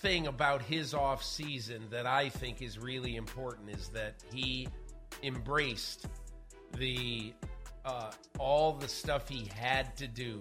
thing 0.00 0.26
about 0.26 0.62
his 0.62 0.94
off 0.94 1.22
season 1.22 1.82
that 1.90 2.06
I 2.06 2.30
think 2.30 2.62
is 2.62 2.78
really 2.78 3.16
important 3.16 3.68
is 3.70 3.88
that 3.88 4.14
he 4.32 4.68
embraced 5.22 6.06
the 6.76 7.32
uh, 7.84 8.10
all 8.38 8.72
the 8.72 8.88
stuff 8.88 9.28
he 9.28 9.48
had 9.54 9.96
to 9.96 10.06
do 10.06 10.40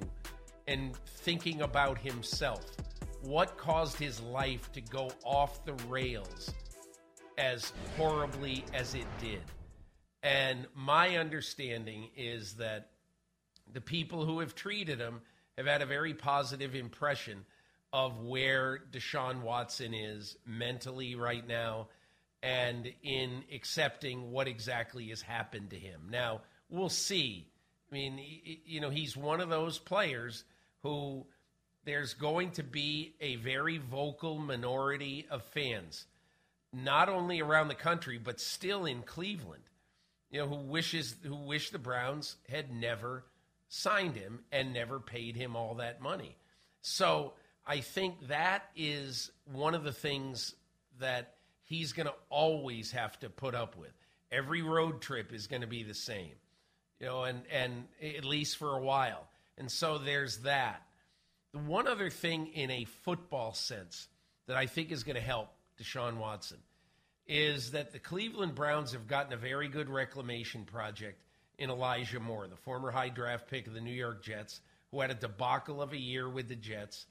and 0.67 0.95
thinking 1.05 1.61
about 1.61 1.97
himself. 1.97 2.65
What 3.21 3.57
caused 3.57 3.97
his 3.97 4.21
life 4.21 4.71
to 4.73 4.81
go 4.81 5.11
off 5.23 5.65
the 5.65 5.73
rails 5.87 6.53
as 7.37 7.73
horribly 7.97 8.63
as 8.73 8.93
it 8.93 9.07
did? 9.19 9.41
And 10.21 10.67
my 10.75 11.17
understanding 11.17 12.09
is 12.15 12.53
that 12.55 12.91
the 13.71 13.81
people 13.81 14.25
who 14.25 14.39
have 14.39 14.55
treated 14.55 14.99
him 14.99 15.21
have 15.57 15.65
had 15.65 15.81
a 15.81 15.85
very 15.85 16.13
positive 16.13 16.75
impression 16.75 17.45
of 17.91 18.19
where 18.19 18.79
Deshaun 18.91 19.41
Watson 19.41 19.93
is 19.93 20.37
mentally 20.45 21.15
right 21.15 21.45
now 21.47 21.87
and 22.41 22.91
in 23.03 23.43
accepting 23.53 24.31
what 24.31 24.47
exactly 24.47 25.07
has 25.07 25.21
happened 25.21 25.71
to 25.71 25.75
him. 25.75 26.07
Now, 26.09 26.41
we'll 26.69 26.89
see. 26.89 27.47
I 27.91 27.93
mean, 27.93 28.19
you 28.65 28.79
know, 28.79 28.89
he's 28.89 29.17
one 29.17 29.41
of 29.41 29.49
those 29.49 29.77
players 29.77 30.43
who 30.83 31.25
there's 31.85 32.13
going 32.13 32.51
to 32.51 32.63
be 32.63 33.15
a 33.19 33.35
very 33.37 33.77
vocal 33.77 34.37
minority 34.37 35.25
of 35.29 35.43
fans, 35.43 36.05
not 36.71 37.09
only 37.09 37.41
around 37.41 37.67
the 37.67 37.75
country, 37.75 38.17
but 38.17 38.39
still 38.39 38.85
in 38.85 39.01
Cleveland, 39.01 39.63
you 40.29 40.39
know, 40.39 40.47
who 40.47 40.57
wishes 40.57 41.15
who 41.23 41.35
wish 41.35 41.71
the 41.71 41.79
Browns 41.79 42.37
had 42.47 42.71
never 42.71 43.25
signed 43.69 44.15
him 44.15 44.39
and 44.51 44.73
never 44.73 44.99
paid 44.99 45.35
him 45.35 45.55
all 45.55 45.75
that 45.75 46.01
money. 46.01 46.35
So 46.81 47.33
I 47.65 47.79
think 47.81 48.27
that 48.27 48.63
is 48.75 49.31
one 49.51 49.75
of 49.75 49.83
the 49.83 49.91
things 49.91 50.55
that 50.99 51.35
he's 51.69 51.93
going 51.93 52.07
to 52.07 52.15
always 52.29 52.91
have 52.91 53.17
to 53.19 53.29
put 53.29 53.55
up 53.55 53.77
with. 53.77 53.93
Every 54.31 54.61
road 54.61 55.01
trip 55.01 55.31
is 55.31 55.47
going 55.47 55.61
to 55.61 55.67
be 55.67 55.83
the 55.83 55.93
same, 55.93 56.33
you 56.99 57.07
know, 57.07 57.23
and 57.23 57.41
and 57.51 57.85
at 58.03 58.25
least 58.25 58.57
for 58.57 58.75
a 58.75 58.81
while. 58.81 59.27
And 59.57 59.71
so 59.71 59.97
there's 59.97 60.39
that. 60.39 60.81
The 61.53 61.59
one 61.59 61.87
other 61.87 62.09
thing 62.09 62.47
in 62.47 62.69
a 62.69 62.85
football 63.03 63.53
sense 63.53 64.07
that 64.47 64.57
I 64.57 64.65
think 64.65 64.91
is 64.91 65.03
going 65.03 65.15
to 65.15 65.21
help 65.21 65.49
Deshaun 65.81 66.17
Watson 66.17 66.57
is 67.25 67.71
that 67.71 67.91
the 67.91 67.99
Cleveland 67.99 68.55
Browns 68.55 68.91
have 68.93 69.07
gotten 69.07 69.33
a 69.33 69.37
very 69.37 69.67
good 69.67 69.89
reclamation 69.89 70.65
project 70.65 71.21
in 71.57 71.69
Elijah 71.69 72.19
Moore, 72.19 72.47
the 72.47 72.55
former 72.55 72.89
high 72.89 73.09
draft 73.09 73.47
pick 73.47 73.67
of 73.67 73.73
the 73.73 73.81
New 73.81 73.93
York 73.93 74.23
Jets, 74.23 74.61
who 74.91 75.01
had 75.01 75.11
a 75.11 75.15
debacle 75.15 75.81
of 75.81 75.93
a 75.93 75.97
year 75.97 76.27
with 76.27 76.47
the 76.47 76.55
Jets, 76.55 77.05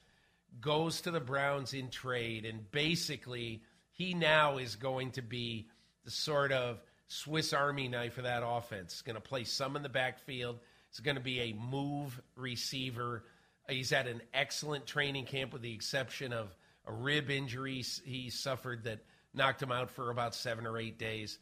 goes 0.59 1.01
to 1.01 1.11
the 1.11 1.19
Browns 1.19 1.73
in 1.73 1.89
trade, 1.89 2.45
and 2.45 2.69
basically 2.71 3.61
he 3.99 4.15
now 4.15 4.57
is 4.57 4.75
going 4.75 5.11
to 5.11 5.21
be 5.21 5.67
the 6.05 6.11
sort 6.11 6.51
of 6.51 6.81
Swiss 7.07 7.53
Army 7.53 7.87
knife 7.87 8.17
of 8.17 8.23
that 8.23 8.41
offense. 8.43 8.93
He's 8.93 9.01
going 9.03 9.15
to 9.15 9.21
play 9.21 9.43
some 9.43 9.75
in 9.75 9.83
the 9.83 9.89
backfield. 9.89 10.57
He's 10.89 11.01
going 11.01 11.17
to 11.17 11.21
be 11.21 11.39
a 11.41 11.53
move 11.53 12.19
receiver 12.35 13.21
He's 13.69 13.89
had 13.89 14.07
an 14.07 14.21
excellent 14.33 14.85
training 14.85 15.25
camp, 15.25 15.53
with 15.53 15.61
the 15.61 15.73
exception 15.73 16.33
of 16.33 16.53
a 16.85 16.91
rib 16.91 17.29
injury 17.29 17.83
he 18.03 18.29
suffered 18.29 18.85
that 18.85 18.99
knocked 19.33 19.61
him 19.61 19.71
out 19.71 19.91
for 19.91 20.09
about 20.09 20.33
seven 20.33 20.65
or 20.65 20.77
eight 20.77 20.97
days. 20.97 21.37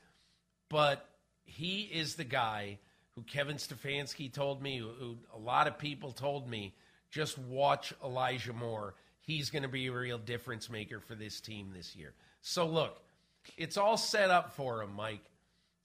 But 0.69 1.07
he 1.45 1.81
is 1.81 2.15
the 2.15 2.25
guy 2.25 2.79
who 3.15 3.21
Kevin 3.23 3.55
Stefanski 3.55 4.31
told 4.31 4.61
me, 4.61 4.77
who, 4.77 4.89
who 4.89 5.17
a 5.33 5.39
lot 5.39 5.67
of 5.67 5.77
people 5.77 6.11
told 6.11 6.49
me, 6.49 6.75
just 7.09 7.37
watch 7.37 7.93
Elijah 8.03 8.53
Moore. 8.53 8.95
He's 9.21 9.49
going 9.49 9.63
to 9.63 9.69
be 9.69 9.87
a 9.87 9.93
real 9.93 10.17
difference 10.17 10.69
maker 10.69 10.99
for 10.99 11.15
this 11.15 11.39
team 11.39 11.71
this 11.73 11.95
year. 11.95 12.13
So 12.41 12.67
look, 12.67 13.01
it's 13.57 13.77
all 13.77 13.97
set 13.97 14.29
up 14.29 14.53
for 14.55 14.81
him, 14.81 14.93
Mike. 14.95 15.23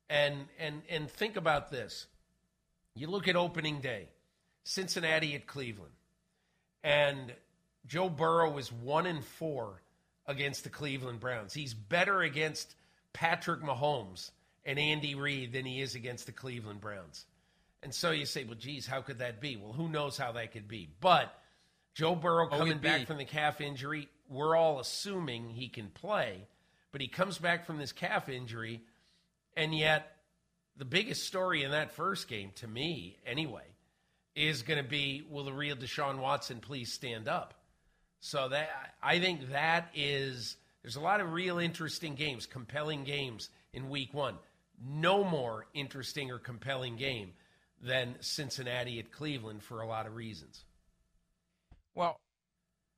And 0.09 0.47
and 0.59 0.83
and 0.89 1.11
think 1.11 1.37
about 1.37 1.71
this. 1.71 2.07
You 2.95 3.07
look 3.07 3.29
at 3.29 3.37
opening 3.37 3.81
day, 3.81 4.09
Cincinnati 4.65 5.35
at 5.35 5.47
Cleveland. 5.47 5.93
And 6.85 7.33
Joe 7.87 8.09
Burrow 8.09 8.51
was 8.51 8.73
1 8.73 9.07
and 9.07 9.25
4 9.25 9.81
against 10.27 10.65
the 10.65 10.71
Cleveland 10.71 11.21
Browns. 11.21 11.55
He's 11.55 11.75
better 11.75 12.23
against 12.23 12.75
Patrick 13.13 13.63
Mahomes 13.63 14.31
and 14.65 14.79
Andy 14.79 15.15
Reid 15.15 15.53
than 15.53 15.65
he 15.65 15.81
is 15.81 15.95
against 15.95 16.27
the 16.27 16.33
Cleveland 16.33 16.81
Browns. 16.81 17.25
And 17.83 17.93
so 17.93 18.11
you 18.13 18.27
say, 18.27 18.45
well, 18.45 18.55
geez, 18.55 18.87
how 18.87 19.01
could 19.01 19.19
that 19.19 19.41
be? 19.41 19.57
Well, 19.57 19.73
who 19.73 19.89
knows 19.89 20.17
how 20.17 20.33
that 20.33 20.53
could 20.53 20.69
be? 20.69 20.89
But 21.01 21.35
Joe 21.95 22.15
Burrow 22.15 22.49
Oh, 22.51 22.59
coming 22.59 22.79
back 22.79 23.07
from 23.07 23.19
the 23.19 23.25
calf 23.25 23.61
injury, 23.61 24.09
we're 24.33 24.57
all 24.57 24.81
assuming 24.81 25.51
he 25.51 25.69
can 25.69 25.89
play, 25.89 26.47
but 26.91 27.01
he 27.01 27.09
comes 27.09 27.39
back 27.39 27.67
from 27.67 27.79
this 27.79 27.93
calf 27.93 28.29
injury, 28.29 28.81
and 29.57 29.75
yet 29.75 30.17
the 30.77 30.85
biggest 30.85 31.27
story 31.27 31.63
in 31.63 31.73
that 31.73 31.93
first 31.93 32.29
game, 32.29 32.51
to 32.57 32.67
me 32.67 33.19
anyway, 33.27 33.65
is 34.35 34.63
going 34.63 34.83
to 34.83 34.89
be 34.89 35.27
will 35.31 35.45
the 35.45 35.53
real 35.53 35.77
Deshaun 35.77 36.19
Watson 36.19 36.61
please 36.61 36.93
stand 36.93 37.29
up? 37.29 37.55
So 38.21 38.49
that 38.49 38.71
I 39.03 39.19
think 39.19 39.51
that 39.51 39.91
is 39.95 40.57
there's 40.83 40.97
a 40.97 41.01
lot 41.01 41.21
of 41.21 41.33
real 41.33 41.59
interesting 41.59 42.15
games, 42.15 42.47
compelling 42.47 43.05
games 43.05 43.51
in 43.73 43.91
week 43.91 44.15
1. 44.15 44.35
No 44.85 45.23
more 45.23 45.67
interesting 45.75 46.31
or 46.31 46.39
compelling 46.39 46.97
game 46.97 47.33
than 47.83 48.17
Cincinnati 48.21 48.99
at 48.99 49.13
Cleveland 49.13 49.63
for 49.63 49.81
a 49.81 49.87
lot 49.87 50.07
of 50.07 50.15
reasons. 50.15 50.65
Well, 51.95 52.17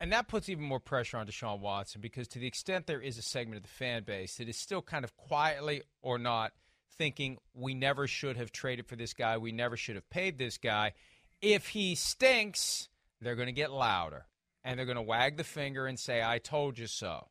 and 0.05 0.13
that 0.13 0.29
puts 0.29 0.51
even 0.51 0.65
more 0.65 0.81
pressure 0.81 1.17
on 1.17 1.27
Deshaun 1.27 1.61
Watson 1.61 2.03
because 2.03 2.29
to 2.29 2.39
the 2.39 2.47
extent 2.47 2.87
there 2.87 3.01
is 3.01 3.17
a 3.17 3.23
segment 3.23 3.57
of 3.57 3.63
the 3.63 3.71
fan 3.71 4.03
base 4.03 4.37
that 4.37 4.51
is 4.51 4.59
still 4.59 4.83
kind 4.83 5.03
of 5.03 5.17
quietly 5.17 5.81
or 6.03 6.19
not 6.19 6.53
thinking 6.99 7.39
we 7.55 7.73
never 7.73 8.07
should 8.07 8.37
have 8.37 8.53
traded 8.53 8.87
for 8.87 8.97
this 8.97 9.15
guy, 9.15 9.39
we 9.39 9.51
never 9.51 9.79
should 9.79 9.95
have 9.95 10.11
paid 10.11 10.37
this 10.37 10.59
guy. 10.59 10.93
If 11.41 11.69
he 11.69 11.95
stinks, 11.95 12.91
they're 13.23 13.35
going 13.35 13.47
to 13.47 13.53
get 13.53 13.73
louder 13.73 14.27
and 14.63 14.79
they're 14.79 14.85
going 14.85 14.97
to 14.97 15.03
wag 15.03 15.39
the 15.39 15.43
finger 15.43 15.87
and 15.87 15.99
say, 15.99 16.23
I 16.23 16.37
told 16.37 16.79
you 16.79 16.87
so. 16.87 17.29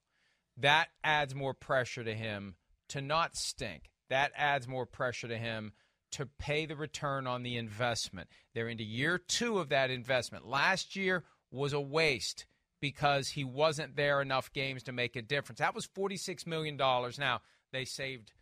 That 0.58 0.88
adds 1.04 1.36
more 1.36 1.54
pressure 1.54 2.04
to 2.04 2.16
him 2.16 2.56
to 2.90 3.02
not 3.02 3.36
stink. 3.36 3.92
That 4.10 4.32
adds 4.36 4.68
more 4.68 4.88
pressure 4.88 5.28
to 5.28 5.38
him 5.38 5.74
to 6.14 6.26
pay 6.26 6.66
the 6.66 6.76
return 6.76 7.28
on 7.28 7.44
the 7.44 7.56
investment. 7.56 8.30
They're 8.56 8.68
into 8.68 8.84
year 8.84 9.20
two 9.20 9.60
of 9.60 9.70
that 9.70 9.92
investment. 9.92 10.48
Last 10.48 10.96
year 10.96 11.24
was 11.52 11.74
a 11.74 11.80
waste 11.80 12.48
because 12.84 13.30
he 13.30 13.46
wasn't 13.46 13.96
there 13.96 14.22
enough 14.22 14.52
games 14.52 14.84
to 14.84 14.92
make 14.92 15.16
a 15.16 15.22
difference. 15.22 15.60
That 15.60 15.74
was 15.74 15.88
$46 15.88 16.46
million. 16.46 16.76
Now, 16.76 17.40
they 17.72 17.86
saved 17.86 18.34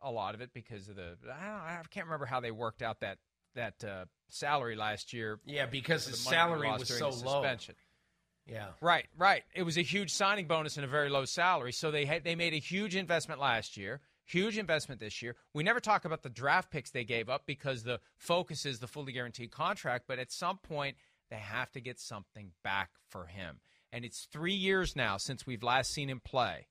a 0.00 0.12
lot 0.12 0.36
of 0.36 0.40
it 0.40 0.50
because 0.54 0.88
of 0.88 0.94
the, 0.94 1.16
I, 1.24 1.44
don't, 1.44 1.60
I 1.60 1.80
can't 1.90 2.06
remember 2.06 2.24
how 2.24 2.38
they 2.38 2.52
worked 2.52 2.82
out 2.82 3.00
that, 3.00 3.18
that 3.56 3.82
uh, 3.82 4.04
salary 4.28 4.76
last 4.76 5.12
year. 5.12 5.40
Yeah, 5.44 5.66
because 5.66 6.06
his 6.06 6.22
the 6.22 6.30
salary 6.30 6.68
was 6.68 6.86
so 6.86 7.08
low. 7.08 7.44
Yeah. 8.46 8.66
Right, 8.80 9.06
right. 9.18 9.42
It 9.56 9.64
was 9.64 9.76
a 9.76 9.82
huge 9.82 10.12
signing 10.12 10.46
bonus 10.46 10.76
and 10.76 10.84
a 10.84 10.88
very 10.88 11.10
low 11.10 11.24
salary. 11.24 11.72
So 11.72 11.90
they 11.90 12.04
had 12.04 12.22
they 12.22 12.36
made 12.36 12.54
a 12.54 12.60
huge 12.60 12.94
investment 12.94 13.40
last 13.40 13.76
year, 13.76 14.02
huge 14.24 14.56
investment 14.56 15.00
this 15.00 15.20
year. 15.20 15.34
We 15.52 15.64
never 15.64 15.80
talk 15.80 16.04
about 16.04 16.22
the 16.22 16.28
draft 16.28 16.70
picks 16.70 16.90
they 16.92 17.04
gave 17.04 17.28
up 17.28 17.42
because 17.44 17.82
the 17.82 17.98
focus 18.18 18.66
is 18.66 18.78
the 18.78 18.86
fully 18.86 19.10
guaranteed 19.10 19.50
contract, 19.50 20.04
but 20.06 20.20
at 20.20 20.30
some 20.30 20.58
point 20.58 20.96
they 21.34 21.40
have 21.40 21.72
to 21.72 21.80
get 21.80 21.98
something 21.98 22.52
back 22.62 22.90
for 23.08 23.26
him. 23.26 23.58
And 23.92 24.04
it's 24.04 24.28
3 24.30 24.52
years 24.52 24.94
now 24.94 25.16
since 25.16 25.44
we've 25.44 25.64
last 25.64 25.90
seen 25.90 26.08
him 26.08 26.20
play. 26.20 26.68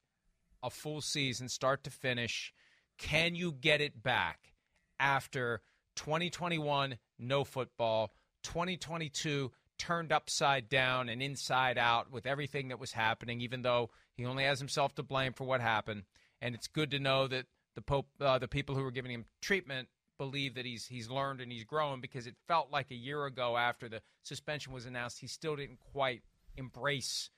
A 0.61 0.69
full 0.69 1.01
season 1.01 1.49
start 1.49 1.83
to 1.83 1.89
finish. 1.89 2.53
Can 2.97 3.35
you 3.35 3.51
get 3.51 3.81
it 3.81 4.01
back 4.01 4.53
after 4.99 5.61
2021 5.97 6.97
no 7.19 7.43
football, 7.43 8.13
2022 8.43 9.51
turned 9.77 10.13
upside 10.13 10.69
down 10.69 11.09
and 11.09 11.21
inside 11.21 11.77
out 11.77 12.09
with 12.09 12.25
everything 12.25 12.69
that 12.69 12.79
was 12.79 12.93
happening, 12.93 13.41
even 13.41 13.63
though 13.63 13.89
he 14.15 14.25
only 14.25 14.45
has 14.45 14.59
himself 14.59 14.95
to 14.95 15.03
blame 15.03 15.33
for 15.33 15.43
what 15.43 15.59
happened. 15.59 16.03
And 16.41 16.55
it's 16.55 16.67
good 16.67 16.91
to 16.91 16.99
know 16.99 17.27
that 17.27 17.47
the 17.75 17.81
Pope, 17.81 18.07
uh, 18.21 18.39
the 18.39 18.47
people 18.47 18.75
who 18.75 18.83
were 18.83 18.91
giving 18.91 19.11
him 19.11 19.25
treatment, 19.41 19.89
believe 20.23 20.55
that 20.55 20.65
he's 20.65 20.87
he's 20.87 21.09
learned 21.09 21.41
and 21.41 21.51
he's 21.51 21.65
grown 21.65 21.99
because 21.99 22.27
it 22.27 22.35
felt 22.47 22.71
like 22.71 22.91
a 22.91 22.95
year 22.95 23.25
ago 23.25 23.57
after 23.57 23.89
the 23.89 24.01
suspension 24.23 24.71
was 24.71 24.85
announced, 24.85 25.19
he 25.19 25.27
still 25.27 25.57
didn't 25.57 25.79
quite 25.91 26.21
embrace 26.55 27.29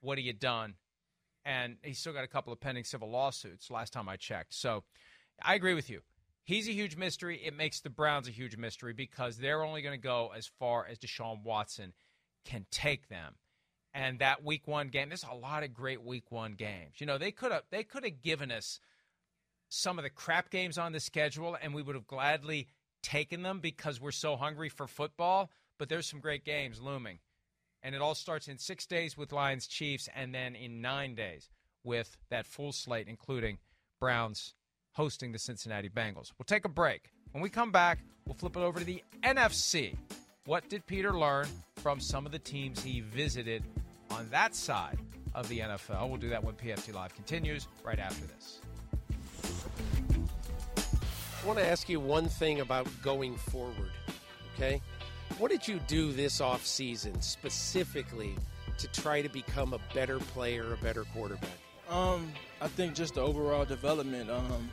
what 0.00 0.16
he 0.16 0.26
had 0.26 0.38
done, 0.38 0.74
and 1.44 1.76
he's 1.82 1.98
still 1.98 2.14
got 2.14 2.24
a 2.24 2.28
couple 2.28 2.52
of 2.52 2.60
pending 2.60 2.84
civil 2.84 3.10
lawsuits. 3.10 3.70
Last 3.70 3.92
time 3.92 4.08
I 4.08 4.16
checked, 4.16 4.54
so 4.54 4.84
I 5.42 5.54
agree 5.54 5.74
with 5.74 5.90
you. 5.90 6.00
He's 6.44 6.66
a 6.66 6.72
huge 6.72 6.96
mystery. 6.96 7.40
It 7.44 7.54
makes 7.54 7.80
the 7.80 7.90
Browns 7.90 8.28
a 8.28 8.30
huge 8.30 8.56
mystery 8.56 8.94
because 8.94 9.36
they're 9.36 9.62
only 9.62 9.82
going 9.82 9.98
to 9.98 10.02
go 10.02 10.30
as 10.34 10.50
far 10.58 10.86
as 10.86 10.98
Deshaun 10.98 11.42
Watson 11.42 11.92
can 12.44 12.66
take 12.70 13.08
them. 13.08 13.34
And 13.94 14.18
that 14.18 14.42
week 14.42 14.66
one 14.66 14.88
game, 14.88 15.08
there's 15.08 15.24
a 15.30 15.34
lot 15.34 15.62
of 15.62 15.72
great 15.72 16.02
week 16.02 16.30
one 16.30 16.54
games. 16.54 16.96
You 16.98 17.06
know, 17.06 17.18
they 17.18 17.32
could 17.32 17.52
have 17.52 17.62
they 17.70 17.84
could 17.84 18.04
have 18.04 18.22
given 18.22 18.50
us 18.50 18.80
some 19.68 19.98
of 19.98 20.04
the 20.04 20.10
crap 20.10 20.50
games 20.50 20.78
on 20.78 20.92
the 20.92 21.00
schedule 21.00 21.56
and 21.60 21.74
we 21.74 21.82
would 21.82 21.94
have 21.94 22.06
gladly 22.06 22.68
taken 23.02 23.42
them 23.42 23.60
because 23.60 24.00
we're 24.00 24.10
so 24.12 24.36
hungry 24.36 24.68
for 24.68 24.86
football. 24.86 25.50
But 25.78 25.88
there's 25.88 26.06
some 26.06 26.20
great 26.20 26.44
games 26.44 26.80
looming. 26.80 27.18
And 27.82 27.94
it 27.94 28.00
all 28.00 28.14
starts 28.14 28.48
in 28.48 28.58
six 28.58 28.86
days 28.86 29.16
with 29.16 29.32
Lions 29.32 29.66
Chiefs 29.66 30.08
and 30.14 30.34
then 30.34 30.54
in 30.54 30.80
nine 30.80 31.14
days 31.14 31.50
with 31.82 32.16
that 32.30 32.46
full 32.46 32.72
slate, 32.72 33.08
including 33.08 33.58
Browns 34.00 34.54
hosting 34.92 35.32
the 35.32 35.38
Cincinnati 35.38 35.88
Bengals. 35.88 36.32
We'll 36.38 36.46
take 36.46 36.64
a 36.64 36.68
break. 36.68 37.10
When 37.32 37.42
we 37.42 37.50
come 37.50 37.72
back, 37.72 37.98
we'll 38.26 38.36
flip 38.36 38.56
it 38.56 38.60
over 38.60 38.78
to 38.78 38.84
the 38.84 39.02
NFC. 39.22 39.96
What 40.46 40.68
did 40.68 40.86
Peter 40.86 41.12
learn 41.12 41.46
from 41.76 42.00
some 42.00 42.26
of 42.26 42.32
the 42.32 42.38
teams 42.38 42.82
he 42.82 43.00
visited 43.00 43.64
on 44.10 44.28
that 44.30 44.54
side 44.54 44.98
of 45.34 45.48
the 45.48 45.58
NFL? 45.60 46.08
We'll 46.08 46.18
do 46.18 46.28
that 46.30 46.42
when 46.42 46.54
PFT 46.54 46.94
Live 46.94 47.14
continues 47.14 47.66
right 47.82 47.98
after 47.98 48.24
this. 48.26 48.60
I 51.44 51.46
want 51.46 51.58
to 51.58 51.66
ask 51.66 51.90
you 51.90 52.00
one 52.00 52.26
thing 52.26 52.60
about 52.60 52.88
going 53.02 53.36
forward, 53.36 53.90
okay? 54.54 54.80
What 55.36 55.50
did 55.50 55.68
you 55.68 55.78
do 55.86 56.10
this 56.10 56.40
offseason 56.40 57.22
specifically 57.22 58.34
to 58.78 58.88
try 58.88 59.20
to 59.20 59.28
become 59.28 59.74
a 59.74 59.80
better 59.92 60.18
player, 60.20 60.72
a 60.72 60.78
better 60.78 61.04
quarterback? 61.12 61.50
Um, 61.90 62.32
I 62.62 62.68
think 62.68 62.94
just 62.94 63.16
the 63.16 63.20
overall 63.20 63.66
development, 63.66 64.30
um, 64.30 64.70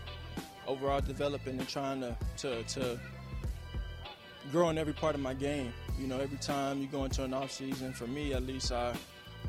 overall 0.66 1.02
developing 1.02 1.60
and 1.60 1.68
trying 1.68 2.00
to, 2.00 2.16
to, 2.38 2.64
to 2.64 3.00
grow 4.50 4.70
in 4.70 4.78
every 4.78 4.94
part 4.94 5.14
of 5.14 5.20
my 5.20 5.34
game. 5.34 5.74
You 6.00 6.08
know, 6.08 6.22
every 6.22 6.38
time 6.38 6.80
you 6.80 6.88
go 6.88 7.04
into 7.04 7.26
an 7.26 7.34
off 7.34 7.52
season, 7.52 7.92
for 7.92 8.08
me 8.08 8.34
at 8.34 8.44
least, 8.44 8.72
I, 8.72 8.96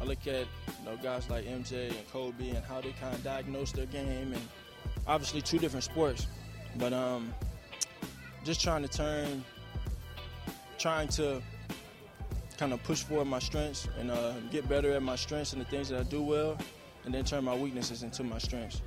I 0.01 0.05
look 0.05 0.27
at 0.27 0.47
you 0.81 0.85
know 0.85 0.97
guys 1.01 1.31
like 1.31 1.45
MJ 1.45 1.91
and 1.91 2.13
Kobe 2.13 2.51
and 2.51 2.65
how 2.65 2.81
they 2.81 2.91
kind 3.01 3.15
of 3.15 3.23
diagnose 3.23 3.71
their 3.71 3.87
game, 3.87 4.33
and 4.33 4.43
obviously 5.07 5.41
two 5.41 5.61
different 5.61 5.85
sports, 5.85 6.27
but 6.77 6.93
um, 6.93 7.33
just 8.45 8.61
trying 8.61 8.83
to 8.83 8.89
turn, 8.89 9.45
trying 10.79 11.09
to 11.09 11.43
kind 12.59 12.73
of 12.73 12.83
push 12.83 13.03
forward 13.03 13.27
my 13.27 13.39
strengths 13.39 13.89
and 13.99 14.11
uh, 14.11 14.35
get 14.51 14.69
better 14.69 14.93
at 14.93 15.03
my 15.03 15.17
strengths 15.17 15.53
and 15.53 15.61
the 15.61 15.67
things 15.67 15.89
that 15.89 16.01
I 16.01 16.03
do 16.05 16.23
well, 16.23 16.57
and 17.05 17.13
then 17.13 17.25
turn 17.25 17.45
my 17.45 17.55
weaknesses 17.55 18.03
into 18.03 18.23
my 18.23 18.39
strengths. 18.39 18.83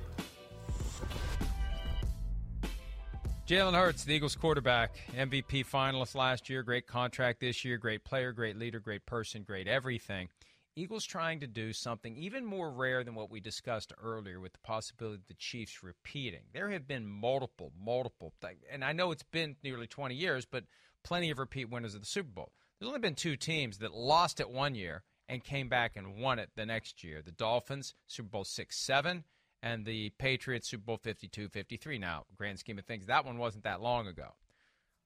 Jalen 3.46 3.74
Hurts, 3.74 4.02
the 4.02 4.12
Eagles 4.12 4.34
quarterback, 4.34 4.98
MVP 5.16 5.64
finalist 5.66 6.16
last 6.16 6.50
year, 6.50 6.64
great 6.64 6.88
contract 6.88 7.38
this 7.38 7.64
year, 7.64 7.78
great 7.78 8.02
player, 8.02 8.32
great 8.32 8.58
leader, 8.58 8.80
great 8.80 9.06
person, 9.06 9.44
great 9.44 9.68
everything. 9.68 10.28
Eagles 10.78 11.06
trying 11.06 11.40
to 11.40 11.46
do 11.46 11.72
something 11.72 12.16
even 12.18 12.44
more 12.44 12.70
rare 12.70 13.02
than 13.02 13.14
what 13.14 13.30
we 13.30 13.40
discussed 13.40 13.94
earlier 14.02 14.38
with 14.38 14.52
the 14.52 14.58
possibility 14.58 15.16
of 15.16 15.26
the 15.26 15.34
Chiefs 15.34 15.82
repeating. 15.82 16.42
There 16.52 16.68
have 16.70 16.86
been 16.86 17.06
multiple, 17.06 17.72
multiple, 17.82 18.34
and 18.70 18.84
I 18.84 18.92
know 18.92 19.10
it's 19.10 19.22
been 19.22 19.56
nearly 19.64 19.86
20 19.86 20.14
years, 20.14 20.44
but 20.44 20.64
plenty 21.02 21.30
of 21.30 21.38
repeat 21.38 21.70
winners 21.70 21.94
of 21.94 22.02
the 22.02 22.06
Super 22.06 22.28
Bowl. 22.28 22.52
There's 22.78 22.88
only 22.88 23.00
been 23.00 23.14
two 23.14 23.36
teams 23.36 23.78
that 23.78 23.94
lost 23.94 24.38
it 24.38 24.50
one 24.50 24.74
year 24.74 25.02
and 25.30 25.42
came 25.42 25.70
back 25.70 25.96
and 25.96 26.20
won 26.20 26.38
it 26.38 26.50
the 26.56 26.66
next 26.66 27.02
year. 27.02 27.22
The 27.22 27.32
Dolphins, 27.32 27.94
Super 28.06 28.28
Bowl 28.28 28.44
6 28.44 28.76
7, 28.76 29.24
and 29.62 29.86
the 29.86 30.10
Patriots, 30.18 30.68
Super 30.68 30.84
Bowl 30.84 30.98
52 30.98 31.48
53. 31.48 31.98
Now, 31.98 32.24
grand 32.36 32.58
scheme 32.58 32.78
of 32.78 32.84
things, 32.84 33.06
that 33.06 33.24
one 33.24 33.38
wasn't 33.38 33.64
that 33.64 33.80
long 33.80 34.06
ago. 34.06 34.34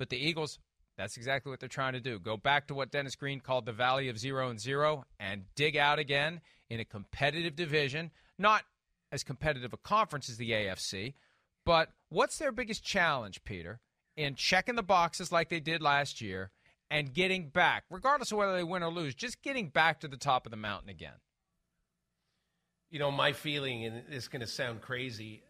But 0.01 0.09
the 0.09 0.19
Eagles, 0.19 0.59
that's 1.01 1.17
exactly 1.17 1.51
what 1.51 1.61
they're 1.61 1.69
trying 1.69 1.95
to 1.95 2.01
do. 2.01 2.19
Go 2.19 2.37
back 2.37 2.67
to 2.69 2.75
what 2.75 2.91
Dennis 2.91 3.17
Green 3.17 3.41
called 3.41 3.67
the 3.67 3.73
Valley 3.73 4.09
of 4.09 4.19
Zero 4.19 4.51
and 4.51 4.61
Zero 4.61 5.05
and 5.19 5.45
dig 5.55 5.77
out 5.77 5.99
again 5.99 6.41
in 6.69 6.81
a 6.81 6.85
competitive 6.85 7.57
division, 7.57 8.11
not 8.39 8.63
as 9.11 9.25
competitive 9.25 9.73
a 9.73 9.77
conference 9.79 10.29
as 10.29 10.37
the 10.37 10.51
AFC. 10.51 11.15
But 11.65 11.91
what's 12.09 12.39
their 12.39 12.53
biggest 12.53 12.85
challenge, 12.85 13.43
Peter? 13.45 13.81
in 14.21 14.35
checking 14.35 14.75
the 14.75 14.83
boxes 14.83 15.33
like 15.33 15.49
they 15.49 15.61
did 15.61 15.81
last 15.81 16.21
year 16.21 16.51
and 16.91 17.15
getting 17.15 17.49
back, 17.49 17.85
regardless 17.91 18.33
of 18.33 18.39
whether 18.39 18.55
they 18.55 18.65
win 18.65 18.83
or 18.83 18.91
lose, 18.91 19.15
just 19.15 19.43
getting 19.43 19.69
back 19.69 20.01
to 20.01 20.09
the 20.09 20.17
top 20.17 20.47
of 20.47 20.51
the 20.51 20.57
mountain 20.57 20.91
again? 20.91 21.15
You 22.91 22.99
know, 22.99 23.11
my 23.11 23.33
feeling, 23.33 23.85
and 23.85 24.03
it's 24.11 24.29
going 24.29 24.41
to 24.41 24.47
sound 24.47 24.83
crazy, 24.83 25.43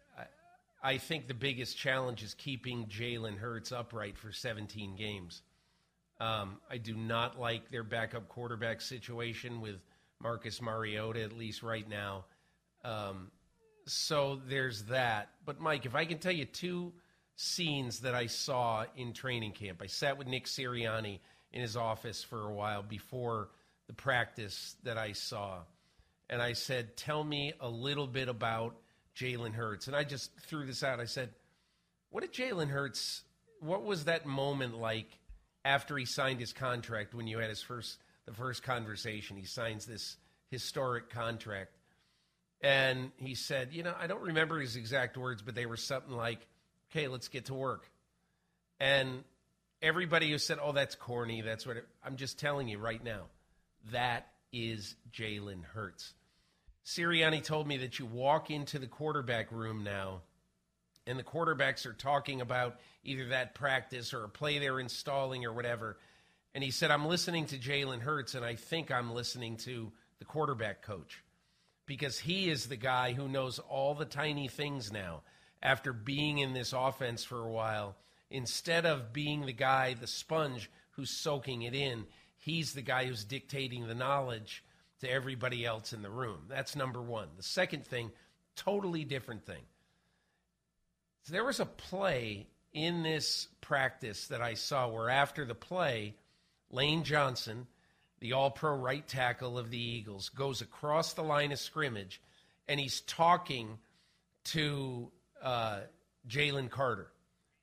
I, 0.83 0.97
think 0.97 1.27
the 1.27 1.33
biggest 1.33 1.77
challenge 1.77 2.23
is 2.23 2.33
keeping 2.33 2.87
Jalen 2.87 3.37
Hurts 3.37 3.71
upright 3.71 4.17
for 4.17 4.31
17 4.31 4.95
games. 4.95 5.41
Um, 6.19 6.57
I 6.69 6.77
do 6.77 6.95
not 6.95 7.39
like 7.39 7.71
their 7.71 7.83
backup 7.83 8.29
quarterback 8.29 8.81
situation 8.81 9.61
with 9.61 9.77
Marcus 10.21 10.61
Mariota, 10.61 11.21
at 11.21 11.37
least 11.37 11.63
right 11.63 11.87
now. 11.87 12.25
Um, 12.83 13.31
so 13.85 14.39
there's 14.47 14.83
that. 14.83 15.29
But, 15.45 15.59
Mike, 15.59 15.85
if 15.85 15.95
I 15.95 16.05
can 16.05 16.19
tell 16.19 16.31
you 16.31 16.45
two 16.45 16.93
scenes 17.35 18.01
that 18.01 18.13
I 18.13 18.27
saw 18.27 18.85
in 18.95 19.13
training 19.13 19.53
camp, 19.53 19.81
I 19.81 19.87
sat 19.87 20.17
with 20.17 20.27
Nick 20.27 20.45
Sirianni 20.45 21.19
in 21.53 21.61
his 21.61 21.75
office 21.75 22.23
for 22.23 22.47
a 22.47 22.53
while 22.53 22.83
before 22.83 23.49
the 23.87 23.93
practice 23.93 24.75
that 24.83 24.97
I 24.97 25.11
saw. 25.13 25.59
And 26.29 26.41
I 26.41 26.53
said, 26.53 26.95
Tell 26.95 27.23
me 27.23 27.53
a 27.59 27.67
little 27.67 28.07
bit 28.07 28.29
about 28.29 28.75
Jalen 29.15 29.53
Hurts. 29.53 29.87
And 29.87 29.95
I 29.95 30.03
just 30.03 30.31
threw 30.41 30.65
this 30.65 30.83
out. 30.83 30.99
I 30.99 31.05
said, 31.05 31.29
What 32.09 32.21
did 32.21 32.33
Jalen 32.33 32.69
Hurts, 32.69 33.23
what 33.59 33.83
was 33.83 34.05
that 34.05 34.25
moment 34.25 34.77
like 34.77 35.07
after 35.63 35.97
he 35.97 36.05
signed 36.05 36.39
his 36.39 36.53
contract 36.53 37.13
when 37.13 37.27
you 37.27 37.37
had 37.39 37.49
his 37.49 37.61
first, 37.61 37.97
the 38.25 38.33
first 38.33 38.63
conversation? 38.63 39.37
He 39.37 39.45
signs 39.45 39.85
this 39.85 40.17
historic 40.49 41.09
contract. 41.09 41.71
And 42.61 43.11
he 43.17 43.35
said, 43.35 43.69
You 43.71 43.83
know, 43.83 43.95
I 43.99 44.07
don't 44.07 44.21
remember 44.21 44.59
his 44.59 44.75
exact 44.75 45.17
words, 45.17 45.41
but 45.41 45.55
they 45.55 45.65
were 45.65 45.77
something 45.77 46.15
like, 46.15 46.45
Okay, 46.91 47.07
let's 47.07 47.27
get 47.27 47.45
to 47.45 47.53
work. 47.53 47.89
And 48.79 49.23
everybody 49.81 50.31
who 50.31 50.37
said, 50.37 50.59
Oh, 50.61 50.71
that's 50.71 50.95
corny, 50.95 51.41
that's 51.41 51.65
what 51.65 51.77
it, 51.77 51.87
I'm 52.03 52.17
just 52.17 52.39
telling 52.39 52.67
you 52.67 52.77
right 52.77 53.03
now, 53.03 53.23
that 53.91 54.27
is 54.53 54.95
Jalen 55.11 55.63
Hurts. 55.63 56.13
Sirianni 56.85 57.43
told 57.43 57.67
me 57.67 57.77
that 57.77 57.99
you 57.99 58.05
walk 58.05 58.49
into 58.49 58.79
the 58.79 58.87
quarterback 58.87 59.51
room 59.51 59.83
now, 59.83 60.21
and 61.05 61.17
the 61.17 61.23
quarterbacks 61.23 61.85
are 61.85 61.93
talking 61.93 62.41
about 62.41 62.79
either 63.03 63.29
that 63.29 63.55
practice 63.55 64.13
or 64.13 64.23
a 64.23 64.29
play 64.29 64.59
they're 64.59 64.79
installing 64.79 65.45
or 65.45 65.53
whatever. 65.53 65.97
And 66.53 66.63
he 66.63 66.71
said, 66.71 66.91
I'm 66.91 67.05
listening 67.05 67.45
to 67.47 67.57
Jalen 67.57 68.01
Hurts, 68.01 68.35
and 68.35 68.43
I 68.43 68.55
think 68.55 68.91
I'm 68.91 69.13
listening 69.13 69.57
to 69.57 69.91
the 70.19 70.25
quarterback 70.25 70.81
coach 70.81 71.23
because 71.85 72.19
he 72.19 72.49
is 72.49 72.67
the 72.67 72.75
guy 72.75 73.13
who 73.13 73.27
knows 73.27 73.59
all 73.59 73.95
the 73.95 74.05
tiny 74.05 74.47
things 74.47 74.91
now 74.91 75.21
after 75.63 75.93
being 75.93 76.39
in 76.39 76.53
this 76.53 76.73
offense 76.73 77.23
for 77.23 77.39
a 77.39 77.51
while. 77.51 77.95
Instead 78.29 78.85
of 78.85 79.13
being 79.13 79.45
the 79.45 79.53
guy, 79.53 79.93
the 79.93 80.07
sponge 80.07 80.69
who's 80.91 81.09
soaking 81.09 81.63
it 81.63 81.73
in, 81.73 82.05
he's 82.37 82.73
the 82.73 82.81
guy 82.81 83.05
who's 83.05 83.23
dictating 83.23 83.87
the 83.87 83.95
knowledge 83.95 84.63
to 85.01 85.11
everybody 85.11 85.65
else 85.65 85.93
in 85.93 86.01
the 86.01 86.09
room. 86.09 86.45
That's 86.47 86.75
number 86.75 87.01
one. 87.01 87.27
The 87.37 87.43
second 87.43 87.85
thing, 87.85 88.11
totally 88.55 89.03
different 89.03 89.45
thing. 89.45 89.63
So 91.23 91.33
there 91.33 91.45
was 91.45 91.59
a 91.59 91.65
play 91.65 92.47
in 92.73 93.03
this 93.03 93.47
practice 93.59 94.27
that 94.27 94.41
I 94.41 94.55
saw 94.55 94.87
where 94.87 95.09
after 95.09 95.45
the 95.45 95.55
play, 95.55 96.15
Lane 96.71 97.03
Johnson, 97.03 97.67
the 98.19 98.33
all 98.33 98.51
pro 98.51 98.75
right 98.75 99.07
tackle 99.07 99.57
of 99.57 99.69
the 99.69 99.81
Eagles, 99.81 100.29
goes 100.29 100.61
across 100.61 101.13
the 101.13 101.23
line 101.23 101.51
of 101.51 101.59
scrimmage 101.59 102.21
and 102.67 102.79
he's 102.79 103.01
talking 103.01 103.77
to 104.45 105.11
uh, 105.41 105.81
Jalen 106.27 106.69
Carter. 106.69 107.11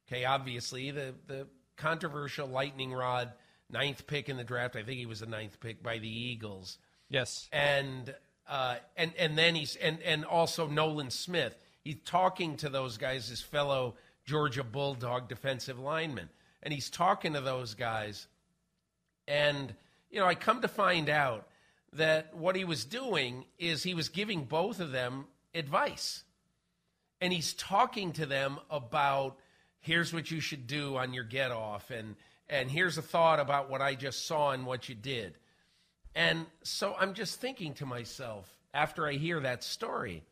Okay, 0.06 0.24
obviously, 0.24 0.90
the, 0.90 1.14
the 1.26 1.46
controversial 1.76 2.48
lightning 2.48 2.92
rod 2.92 3.32
ninth 3.70 4.06
pick 4.06 4.28
in 4.28 4.36
the 4.36 4.44
draft. 4.44 4.76
I 4.76 4.82
think 4.82 4.98
he 4.98 5.06
was 5.06 5.20
the 5.20 5.26
ninth 5.26 5.60
pick 5.60 5.82
by 5.82 5.98
the 5.98 6.08
Eagles. 6.08 6.78
Yes. 7.10 7.48
And 7.52 8.14
uh, 8.48 8.76
and 8.96 9.12
and 9.18 9.36
then 9.36 9.54
he's 9.54 9.76
and 9.76 10.00
and 10.02 10.24
also 10.24 10.66
Nolan 10.66 11.10
Smith. 11.10 11.56
He's 11.82 11.96
talking 12.04 12.56
to 12.58 12.68
those 12.68 12.96
guys, 12.96 13.28
his 13.28 13.40
fellow 13.40 13.94
Georgia 14.24 14.64
Bulldog 14.64 15.28
defensive 15.28 15.78
linemen, 15.78 16.28
and 16.62 16.72
he's 16.72 16.90
talking 16.90 17.34
to 17.34 17.40
those 17.40 17.74
guys. 17.74 18.26
And 19.26 19.74
you 20.10 20.20
know, 20.20 20.26
I 20.26 20.34
come 20.34 20.62
to 20.62 20.68
find 20.68 21.08
out 21.08 21.46
that 21.94 22.34
what 22.34 22.56
he 22.56 22.64
was 22.64 22.84
doing 22.84 23.44
is 23.58 23.82
he 23.82 23.94
was 23.94 24.08
giving 24.08 24.44
both 24.44 24.80
of 24.80 24.92
them 24.92 25.26
advice, 25.54 26.24
and 27.20 27.32
he's 27.32 27.54
talking 27.54 28.12
to 28.12 28.26
them 28.26 28.58
about 28.70 29.36
here's 29.80 30.12
what 30.12 30.30
you 30.30 30.40
should 30.40 30.66
do 30.66 30.96
on 30.96 31.14
your 31.14 31.24
get 31.24 31.50
off, 31.50 31.90
and 31.90 32.16
and 32.48 32.70
here's 32.70 32.96
a 32.96 33.02
thought 33.02 33.40
about 33.40 33.70
what 33.70 33.82
I 33.82 33.94
just 33.94 34.26
saw 34.26 34.52
and 34.52 34.64
what 34.64 34.88
you 34.88 34.94
did. 34.94 35.34
And 36.14 36.46
so 36.62 36.96
I'm 36.98 37.14
just 37.14 37.40
thinking 37.40 37.74
to 37.74 37.86
myself, 37.86 38.48
after 38.74 39.06
I 39.06 39.14
hear 39.14 39.40
that 39.40 39.62
story, 39.62 40.24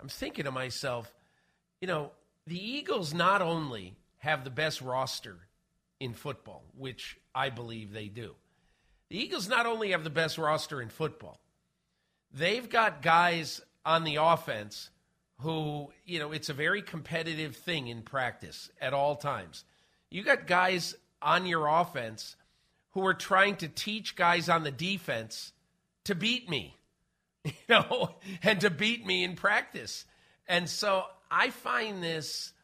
I'm 0.00 0.08
thinking 0.08 0.44
to 0.44 0.50
myself, 0.50 1.12
you 1.80 1.88
know, 1.88 2.10
the 2.46 2.58
Eagles 2.58 3.12
not 3.12 3.42
only 3.42 3.96
have 4.18 4.44
the 4.44 4.50
best 4.50 4.80
roster 4.80 5.36
in 6.00 6.14
football, 6.14 6.64
which 6.76 7.18
I 7.34 7.50
believe 7.50 7.92
they 7.92 8.08
do, 8.08 8.34
the 9.08 9.18
Eagles 9.18 9.48
not 9.48 9.66
only 9.66 9.92
have 9.92 10.04
the 10.04 10.10
best 10.10 10.38
roster 10.38 10.80
in 10.80 10.88
football, 10.88 11.40
they've 12.32 12.68
got 12.68 13.02
guys 13.02 13.60
on 13.84 14.04
the 14.04 14.16
offense 14.16 14.90
who, 15.40 15.92
you 16.04 16.18
know, 16.18 16.32
it's 16.32 16.48
a 16.48 16.54
very 16.54 16.82
competitive 16.82 17.56
thing 17.56 17.88
in 17.88 18.02
practice 18.02 18.70
at 18.80 18.94
all 18.94 19.16
times. 19.16 19.64
You 20.10 20.22
got 20.22 20.46
guys 20.46 20.94
on 21.20 21.46
your 21.46 21.66
offense 21.66 22.36
who 22.96 23.04
are 23.04 23.12
trying 23.12 23.54
to 23.54 23.68
teach 23.68 24.16
guys 24.16 24.48
on 24.48 24.64
the 24.64 24.70
defense 24.70 25.52
to 26.04 26.14
beat 26.14 26.48
me, 26.48 26.74
you 27.44 27.52
know, 27.68 28.14
and 28.42 28.62
to 28.62 28.70
beat 28.70 29.04
me 29.04 29.22
in 29.22 29.36
practice. 29.36 30.06
And 30.48 30.66
so 30.66 31.04
I 31.30 31.50
find 31.50 32.02
this, 32.02 32.54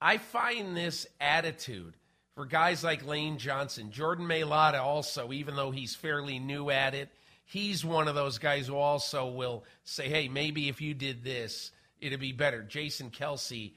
I 0.00 0.16
find 0.16 0.74
this 0.74 1.06
attitude 1.20 1.92
for 2.34 2.46
guys 2.46 2.82
like 2.82 3.04
Lane 3.04 3.36
Johnson, 3.36 3.90
Jordan 3.90 4.26
Mailata 4.26 4.80
also, 4.80 5.34
even 5.34 5.54
though 5.54 5.70
he's 5.70 5.94
fairly 5.94 6.38
new 6.38 6.70
at 6.70 6.94
it, 6.94 7.10
he's 7.44 7.84
one 7.84 8.08
of 8.08 8.14
those 8.14 8.38
guys 8.38 8.68
who 8.68 8.76
also 8.76 9.26
will 9.26 9.64
say, 9.84 10.08
hey, 10.08 10.28
maybe 10.28 10.70
if 10.70 10.80
you 10.80 10.94
did 10.94 11.22
this, 11.22 11.72
it'd 12.00 12.20
be 12.20 12.32
better. 12.32 12.62
Jason 12.62 13.10
Kelce, 13.10 13.72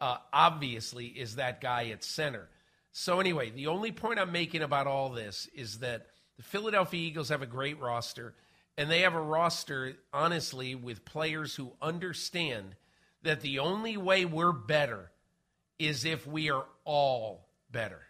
uh, 0.00 0.16
obviously, 0.32 1.06
is 1.06 1.36
that 1.36 1.60
guy 1.60 1.90
at 1.90 2.02
center. 2.02 2.48
So, 2.92 3.20
anyway, 3.20 3.50
the 3.50 3.68
only 3.68 3.92
point 3.92 4.18
I'm 4.18 4.32
making 4.32 4.62
about 4.62 4.86
all 4.86 5.10
this 5.10 5.48
is 5.54 5.78
that 5.78 6.06
the 6.36 6.42
Philadelphia 6.42 7.00
Eagles 7.00 7.28
have 7.28 7.42
a 7.42 7.46
great 7.46 7.78
roster, 7.80 8.34
and 8.76 8.90
they 8.90 9.00
have 9.00 9.14
a 9.14 9.20
roster, 9.20 9.96
honestly, 10.12 10.74
with 10.74 11.04
players 11.04 11.54
who 11.54 11.72
understand 11.80 12.74
that 13.22 13.42
the 13.42 13.58
only 13.58 13.96
way 13.96 14.24
we're 14.24 14.52
better 14.52 15.10
is 15.78 16.04
if 16.04 16.26
we 16.26 16.50
are 16.50 16.66
all 16.84 17.48
better. 17.70 18.00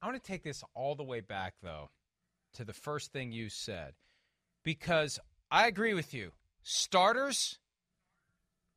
I 0.00 0.06
want 0.06 0.22
to 0.22 0.26
take 0.26 0.44
this 0.44 0.62
all 0.74 0.94
the 0.94 1.02
way 1.02 1.20
back, 1.20 1.54
though, 1.62 1.90
to 2.54 2.64
the 2.64 2.72
first 2.72 3.12
thing 3.12 3.32
you 3.32 3.48
said, 3.48 3.94
because 4.62 5.18
I 5.50 5.66
agree 5.66 5.94
with 5.94 6.14
you. 6.14 6.32
Starters, 6.62 7.58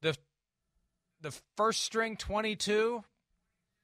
the 0.02 0.16
the 1.22 1.34
first 1.56 1.84
string 1.84 2.16
22 2.18 3.04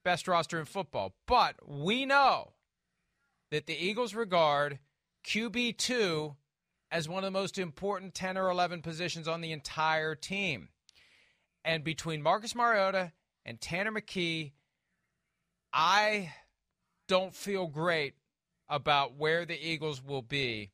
best 0.05 0.29
roster 0.29 0.59
in 0.59 0.65
football. 0.65 1.13
But 1.27 1.55
we 1.67 2.05
know 2.05 2.53
that 3.51 3.65
the 3.65 3.75
Eagles 3.75 4.15
regard 4.15 4.79
QB2 5.25 6.35
as 6.91 7.09
one 7.09 7.25
of 7.25 7.33
the 7.33 7.37
most 7.37 7.57
important 7.57 8.13
10 8.13 8.37
or 8.37 8.49
11 8.49 8.81
positions 8.81 9.27
on 9.27 9.41
the 9.41 9.51
entire 9.51 10.15
team. 10.15 10.69
And 11.65 11.83
between 11.83 12.21
Marcus 12.21 12.55
Mariota 12.55 13.11
and 13.43 13.59
Tanner 13.59 13.91
McKee, 13.91 14.53
I 15.73 16.31
don't 17.07 17.35
feel 17.35 17.67
great 17.67 18.13
about 18.69 19.17
where 19.17 19.45
the 19.45 19.59
Eagles 19.59 20.01
will 20.01 20.21
be 20.21 20.71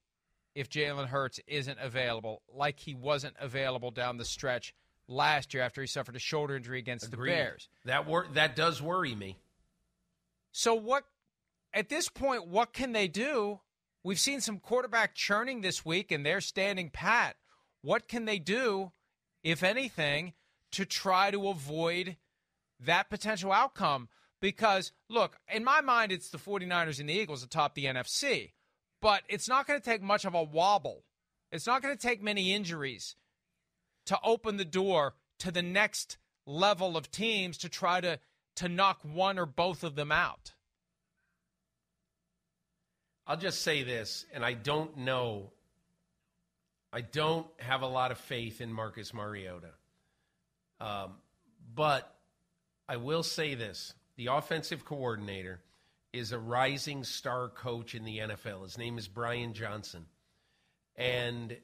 if 0.53 0.69
Jalen 0.69 1.07
Hurts 1.07 1.39
isn't 1.47 1.79
available, 1.79 2.41
like 2.53 2.79
he 2.79 2.93
wasn't 2.93 3.35
available 3.39 3.91
down 3.91 4.17
the 4.17 4.25
stretch 4.25 4.73
last 5.07 5.53
year 5.53 5.63
after 5.63 5.81
he 5.81 5.87
suffered 5.87 6.15
a 6.15 6.19
shoulder 6.19 6.55
injury 6.55 6.79
against 6.79 7.11
Agreed. 7.11 7.31
the 7.31 7.35
Bears. 7.35 7.69
That 7.85 8.07
wor- 8.07 8.27
that 8.33 8.55
does 8.55 8.81
worry 8.81 9.15
me. 9.15 9.37
So 10.51 10.73
what 10.73 11.05
at 11.73 11.89
this 11.89 12.09
point 12.09 12.47
what 12.47 12.73
can 12.73 12.91
they 12.91 13.07
do? 13.07 13.59
We've 14.03 14.19
seen 14.19 14.41
some 14.41 14.59
quarterback 14.59 15.13
churning 15.13 15.61
this 15.61 15.85
week 15.85 16.11
and 16.11 16.25
they're 16.25 16.41
standing 16.41 16.89
pat. 16.89 17.35
What 17.81 18.07
can 18.07 18.25
they 18.25 18.39
do 18.39 18.91
if 19.43 19.63
anything 19.63 20.33
to 20.71 20.85
try 20.85 21.31
to 21.31 21.47
avoid 21.49 22.17
that 22.79 23.09
potential 23.09 23.51
outcome? 23.51 24.09
Because 24.39 24.91
look, 25.09 25.37
in 25.53 25.63
my 25.63 25.81
mind 25.81 26.11
it's 26.11 26.29
the 26.29 26.37
49ers 26.37 26.99
and 26.99 27.09
the 27.09 27.13
Eagles 27.13 27.43
atop 27.43 27.75
the 27.75 27.85
NFC. 27.85 28.51
But 29.01 29.23
it's 29.27 29.47
not 29.49 29.65
going 29.65 29.79
to 29.79 29.85
take 29.85 30.03
much 30.03 30.25
of 30.25 30.35
a 30.35 30.43
wobble. 30.43 31.05
It's 31.51 31.65
not 31.65 31.81
going 31.81 31.95
to 31.95 32.01
take 32.01 32.21
many 32.21 32.53
injuries 32.53 33.15
to 34.05 34.19
open 34.23 34.57
the 34.57 34.65
door 34.65 35.13
to 35.39 35.51
the 35.51 35.61
next 35.61 36.17
level 36.45 36.97
of 36.97 37.11
teams 37.11 37.57
to 37.59 37.69
try 37.69 38.01
to 38.01 38.19
to 38.55 38.67
knock 38.67 38.99
one 39.03 39.39
or 39.39 39.45
both 39.45 39.83
of 39.83 39.95
them 39.95 40.11
out? 40.11 40.53
I'll 43.25 43.37
just 43.37 43.61
say 43.61 43.83
this, 43.83 44.25
and 44.33 44.43
I 44.43 44.53
don't 44.53 44.97
know. 44.97 45.51
I 46.91 47.01
don't 47.01 47.47
have 47.57 47.81
a 47.81 47.87
lot 47.87 48.11
of 48.11 48.17
faith 48.17 48.59
in 48.59 48.73
Marcus 48.73 49.13
Mariota. 49.13 49.69
Um, 50.81 51.13
but 51.73 52.13
I 52.89 52.97
will 52.97 53.23
say 53.23 53.55
this 53.55 53.93
the 54.17 54.27
offensive 54.27 54.83
coordinator 54.83 55.61
is 56.11 56.31
a 56.31 56.39
rising 56.39 57.03
star 57.03 57.47
coach 57.47 57.95
in 57.95 58.03
the 58.03 58.17
NFL. 58.17 58.63
His 58.63 58.77
name 58.77 58.97
is 58.97 59.07
Brian 59.07 59.53
Johnson. 59.53 60.05
And 60.97 61.55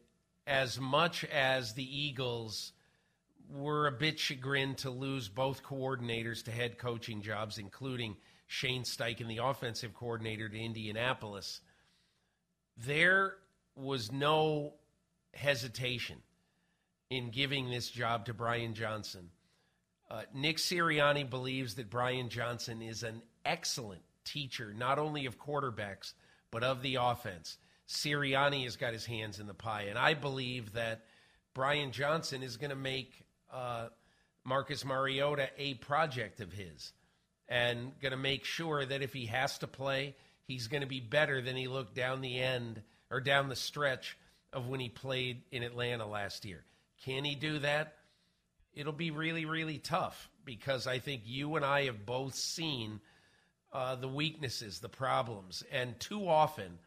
as 0.47 0.79
much 0.79 1.25
as 1.25 1.73
the 1.73 1.99
Eagles 1.99 2.71
were 3.49 3.87
a 3.87 3.91
bit 3.91 4.17
chagrined 4.17 4.77
to 4.79 4.89
lose 4.89 5.27
both 5.27 5.61
coordinators 5.63 6.43
to 6.43 6.51
head 6.51 6.77
coaching 6.77 7.21
jobs, 7.21 7.57
including 7.57 8.15
Shane 8.47 8.83
Steichen, 8.83 9.27
the 9.27 9.43
offensive 9.43 9.93
coordinator 9.93 10.49
to 10.49 10.57
Indianapolis, 10.57 11.59
there 12.77 13.35
was 13.75 14.11
no 14.11 14.73
hesitation 15.33 16.17
in 17.09 17.29
giving 17.29 17.69
this 17.69 17.89
job 17.89 18.25
to 18.25 18.33
Brian 18.33 18.73
Johnson. 18.73 19.29
Uh, 20.09 20.23
Nick 20.33 20.57
Sirianni 20.57 21.29
believes 21.29 21.75
that 21.75 21.89
Brian 21.89 22.29
Johnson 22.29 22.81
is 22.81 23.03
an 23.03 23.21
excellent 23.45 24.01
teacher, 24.23 24.73
not 24.73 24.99
only 24.99 25.25
of 25.25 25.37
quarterbacks, 25.37 26.13
but 26.51 26.63
of 26.63 26.81
the 26.81 26.95
offense. 26.95 27.57
Sirianni 27.87 28.63
has 28.63 28.75
got 28.75 28.93
his 28.93 29.05
hands 29.05 29.39
in 29.39 29.47
the 29.47 29.53
pie, 29.53 29.83
and 29.83 29.97
I 29.97 30.13
believe 30.13 30.73
that 30.73 31.05
Brian 31.53 31.91
Johnson 31.91 32.43
is 32.43 32.57
going 32.57 32.69
to 32.69 32.75
make 32.75 33.25
uh, 33.51 33.87
Marcus 34.43 34.85
Mariota 34.85 35.49
a 35.57 35.75
project 35.75 36.39
of 36.39 36.51
his 36.51 36.93
and 37.47 37.97
going 38.01 38.11
to 38.11 38.17
make 38.17 38.45
sure 38.45 38.85
that 38.85 39.01
if 39.01 39.13
he 39.13 39.25
has 39.27 39.57
to 39.59 39.67
play, 39.67 40.15
he's 40.43 40.67
going 40.67 40.81
to 40.81 40.87
be 40.87 40.99
better 40.99 41.41
than 41.41 41.55
he 41.55 41.67
looked 41.67 41.95
down 41.95 42.21
the 42.21 42.39
end 42.39 42.81
or 43.09 43.21
down 43.21 43.49
the 43.49 43.55
stretch 43.55 44.17
of 44.51 44.67
when 44.67 44.79
he 44.79 44.89
played 44.89 45.41
in 45.51 45.63
Atlanta 45.63 46.05
last 46.05 46.45
year. 46.45 46.63
Can 47.05 47.23
he 47.23 47.35
do 47.35 47.59
that? 47.59 47.95
It'll 48.73 48.93
be 48.93 49.11
really, 49.11 49.45
really 49.45 49.77
tough 49.77 50.29
because 50.45 50.87
I 50.87 50.99
think 50.99 51.23
you 51.25 51.55
and 51.55 51.65
I 51.65 51.85
have 51.85 52.05
both 52.05 52.35
seen 52.35 52.99
uh, 53.73 53.95
the 53.95 54.07
weaknesses, 54.07 54.79
the 54.79 54.89
problems, 54.89 55.63
and 55.71 55.99
too 55.99 56.27
often, 56.27 56.79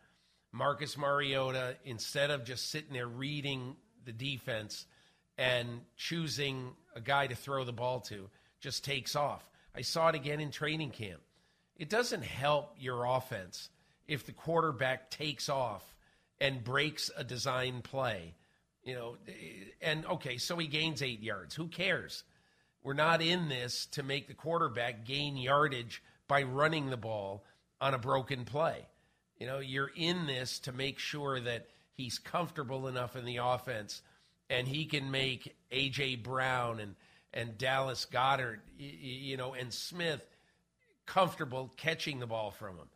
Marcus 0.53 0.99
Mariota, 0.99 1.77
instead 1.85 2.31
of 2.31 2.45
just 2.45 2.71
sitting 2.71 2.93
there 2.93 3.07
reading 3.07 3.77
the 4.05 4.13
defense 4.13 4.87
and 5.39 5.81
choosing 5.97 6.73
a 6.95 7.01
guy 7.01 7.27
to 7.27 7.35
throw 7.35 7.65
the 7.65 7.73
ball 7.73 8.01
to, 8.01 8.29
just 8.61 8.85
takes 8.85 9.15
off. 9.15 9.49
I 9.75 9.83
saw 9.83 10.09
it 10.09 10.15
again 10.15 10.41
in 10.41 10.51
training 10.51 10.91
camp. 10.91 11.21
It 11.77 11.89
doesn't 11.89 12.25
help 12.25 12.75
your 12.79 13.05
offense 13.05 13.71
if 14.07 14.27
the 14.27 14.33
quarterback 14.33 15.11
takes 15.11 15.49
off 15.49 15.97
and 16.41 16.65
breaks 16.65 17.11
a 17.17 17.25
design 17.25 17.81
play. 17.83 18.35
You 18.83 18.95
know, 18.95 19.17
and 19.81 20.05
okay, 20.07 20.39
so 20.39 20.57
he 20.57 20.67
gains 20.67 21.03
eight 21.03 21.23
yards. 21.23 21.55
Who 21.55 21.69
cares? 21.69 22.25
We're 22.83 22.95
not 22.95 23.23
in 23.23 23.49
this 23.49 23.87
to 23.93 24.03
make 24.03 24.27
the 24.27 24.35
quarterback 24.35 25.05
gain 25.05 25.37
yardage 25.37 26.03
by 26.27 26.43
running 26.43 26.91
the 26.91 26.97
ball 26.97 27.45
on 27.81 27.95
a 27.95 27.99
broken 27.99 28.45
play. 28.45 28.87
You 29.41 29.47
know, 29.47 29.59
you're 29.59 29.91
in 29.97 30.27
this 30.27 30.59
to 30.61 30.73
make 30.73 30.99
sure 30.99 31.41
that 31.41 31.67
he's 31.95 32.19
comfortable 32.19 32.87
enough 32.87 33.17
in 33.17 33.25
the 33.25 33.39
offense 33.39 34.03
and 34.51 34.69
he 34.69 34.85
can 34.85 35.11
make 35.11 35.57
A.J. 35.73 36.17
Brown 36.17 36.79
and, 36.79 36.95
and 37.33 37.57
Dallas 37.57 38.07
Goedert, 38.11 38.59
you 38.79 39.37
know, 39.37 39.55
and 39.55 39.73
Smith 39.73 40.25
comfortable 41.07 41.73
catching 41.77 42.21
the 42.21 42.27
ball 42.27 42.51
from 42.51 42.77
him. 42.77 42.89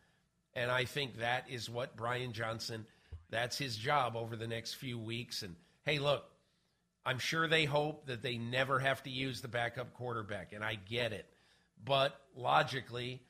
And 0.54 0.70
I 0.70 0.84
think 0.84 1.18
that 1.18 1.46
is 1.48 1.70
what 1.70 1.96
Brian 1.96 2.32
Johnson, 2.32 2.86
that's 3.30 3.56
his 3.56 3.76
job 3.76 4.14
over 4.14 4.36
the 4.36 4.46
next 4.46 4.74
few 4.74 4.98
weeks. 4.98 5.42
And 5.42 5.56
hey, 5.84 5.98
look, 5.98 6.24
I'm 7.06 7.18
sure 7.18 7.48
they 7.48 7.64
hope 7.64 8.06
that 8.06 8.22
they 8.22 8.36
never 8.36 8.78
have 8.78 9.02
to 9.04 9.10
use 9.10 9.40
the 9.40 9.48
backup 9.48 9.94
quarterback, 9.94 10.52
and 10.52 10.62
I 10.62 10.74
get 10.74 11.12
it. 11.12 11.26
But 11.84 12.18
logically, 12.36 13.22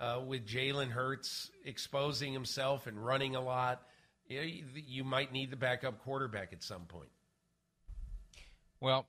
uh, 0.00 0.20
with 0.26 0.46
Jalen 0.46 0.90
Hurts 0.90 1.50
exposing 1.64 2.32
himself 2.32 2.86
and 2.86 3.04
running 3.04 3.36
a 3.36 3.40
lot, 3.40 3.82
you, 4.26 4.38
know, 4.38 4.46
you, 4.46 4.64
you 4.74 5.04
might 5.04 5.32
need 5.32 5.50
the 5.50 5.56
backup 5.56 6.02
quarterback 6.02 6.52
at 6.52 6.62
some 6.62 6.82
point. 6.82 7.10
Well, 8.80 9.06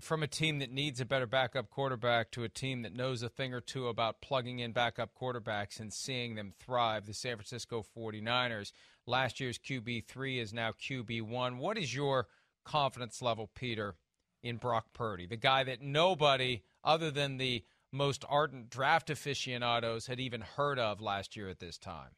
from 0.00 0.22
a 0.22 0.26
team 0.26 0.58
that 0.58 0.72
needs 0.72 1.00
a 1.00 1.04
better 1.04 1.26
backup 1.26 1.70
quarterback 1.70 2.30
to 2.32 2.42
a 2.42 2.48
team 2.48 2.82
that 2.82 2.94
knows 2.94 3.22
a 3.22 3.28
thing 3.28 3.54
or 3.54 3.60
two 3.60 3.88
about 3.88 4.20
plugging 4.20 4.58
in 4.58 4.72
backup 4.72 5.10
quarterbacks 5.20 5.78
and 5.78 5.92
seeing 5.92 6.34
them 6.34 6.52
thrive, 6.58 7.06
the 7.06 7.14
San 7.14 7.36
Francisco 7.36 7.84
49ers. 7.96 8.72
Last 9.06 9.38
year's 9.38 9.58
QB3 9.58 10.40
is 10.40 10.52
now 10.52 10.72
QB1. 10.72 11.58
What 11.58 11.78
is 11.78 11.94
your 11.94 12.26
confidence 12.64 13.22
level, 13.22 13.50
Peter, 13.54 13.94
in 14.42 14.56
Brock 14.56 14.86
Purdy, 14.92 15.26
the 15.26 15.36
guy 15.36 15.64
that 15.64 15.80
nobody 15.80 16.62
other 16.82 17.10
than 17.10 17.38
the 17.38 17.64
most 17.94 18.24
ardent 18.28 18.68
draft 18.68 19.08
aficionados 19.08 20.06
had 20.06 20.18
even 20.18 20.40
heard 20.40 20.78
of 20.78 21.00
last 21.00 21.36
year 21.36 21.48
at 21.48 21.60
this 21.60 21.78
time? 21.78 22.10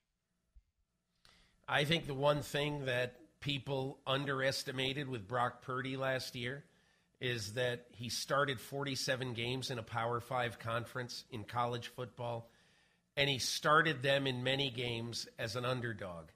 I 1.69 1.85
think 1.85 2.07
the 2.07 2.15
one 2.15 2.43
thing 2.43 2.87
that 2.87 3.17
people 3.41 3.99
underestimated 4.07 5.09
with 5.09 5.29
Brock 5.29 5.63
Purdy 5.63 5.97
last 5.97 6.35
year 6.35 6.65
is 7.21 7.55
that 7.55 7.87
he 7.93 8.09
started 8.09 8.61
47 8.61 9.35
games 9.35 9.71
in 9.71 9.79
a 9.79 9.83
Power 9.83 10.21
Five 10.21 10.59
conference 10.59 11.25
in 11.31 11.45
college 11.45 11.89
football, 11.89 12.51
and 13.17 13.29
he 13.29 13.39
started 13.39 14.03
them 14.03 14.27
in 14.27 14.43
many 14.43 14.71
games 14.71 15.29
as 15.39 15.57
an 15.57 15.65
underdog. 15.65 16.27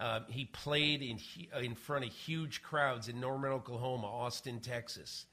Um, 0.00 0.26
he 0.28 0.44
played 0.44 1.02
in 1.02 1.18
in 1.60 1.74
front 1.74 2.04
of 2.04 2.12
huge 2.12 2.62
crowds 2.62 3.08
in 3.08 3.20
Norman, 3.20 3.50
Oklahoma, 3.50 4.06
Austin, 4.06 4.60
Texas. 4.60 5.26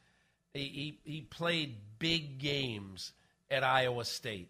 He, 0.54 1.00
he, 1.04 1.12
he 1.12 1.22
played 1.22 1.76
big 2.00 2.40
games 2.40 3.12
at 3.50 3.64
Iowa 3.64 4.06
State. 4.06 4.50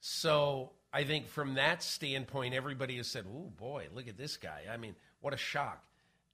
So 0.00 0.72
I 0.92 1.04
think 1.04 1.28
from 1.28 1.54
that 1.54 1.82
standpoint, 1.82 2.54
everybody 2.54 2.96
has 2.96 3.08
said, 3.08 3.24
"Oh 3.28 3.52
boy, 3.58 3.86
look 3.94 4.08
at 4.08 4.16
this 4.16 4.36
guy." 4.36 4.62
I 4.70 4.76
mean, 4.76 4.94
what 5.20 5.34
a 5.34 5.38
shock! 5.38 5.82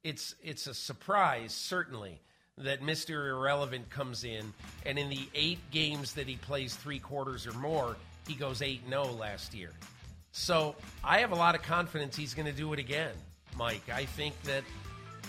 It's 0.05 0.35
it's 0.43 0.67
a 0.67 0.75
surprise, 0.75 1.53
certainly, 1.53 2.21
that 2.59 2.83
Mr. 2.83 3.29
Irrelevant 3.29 3.88
comes 3.91 4.25
in, 4.25 4.53
and 4.85 4.99
in 4.99 5.09
the 5.09 5.29
eight 5.35 5.59
games 5.71 6.15
that 6.15 6.29
he 6.29 6.37
plays 6.37 6.75
three 6.75 6.99
quarters 6.99 7.47
or 7.47 7.53
more, 7.53 7.97
he 8.27 8.35
goes 8.35 8.62
8 8.62 8.83
0 8.88 9.05
last 9.12 9.55
year. 9.55 9.73
So 10.33 10.77
I 11.05 11.19
have 11.19 11.33
a 11.33 11.37
lot 11.37 11.55
of 11.55 11.62
confidence 11.62 12.17
he's 12.17 12.35
going 12.35 12.47
to 12.47 12.53
do 12.53 12.73
it 12.73 12.79
again, 12.79 13.12
Mike. 13.57 13.88
I 13.93 14.05
think 14.05 14.41
that 14.43 14.65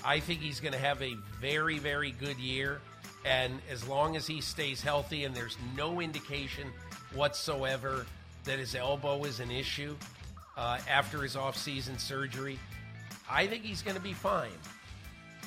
I 0.05 0.19
think 0.19 0.41
he's 0.41 0.59
going 0.59 0.73
to 0.73 0.79
have 0.79 1.01
a 1.01 1.15
very, 1.39 1.79
very 1.79 2.11
good 2.11 2.37
year. 2.37 2.81
And 3.25 3.61
as 3.71 3.87
long 3.87 4.15
as 4.15 4.27
he 4.27 4.41
stays 4.41 4.81
healthy 4.81 5.23
and 5.23 5.33
there's 5.35 5.57
no 5.77 6.01
indication 6.01 6.67
whatsoever 7.13 8.05
that 8.43 8.59
his 8.59 8.75
elbow 8.75 9.23
is 9.23 9.39
an 9.39 9.51
issue 9.51 9.95
uh, 10.57 10.79
after 10.89 11.21
his 11.21 11.35
offseason 11.35 11.99
surgery, 11.99 12.59
I 13.29 13.47
think 13.47 13.63
he's 13.63 13.81
going 13.81 13.95
to 13.95 14.03
be 14.03 14.13
fine. 14.13 14.51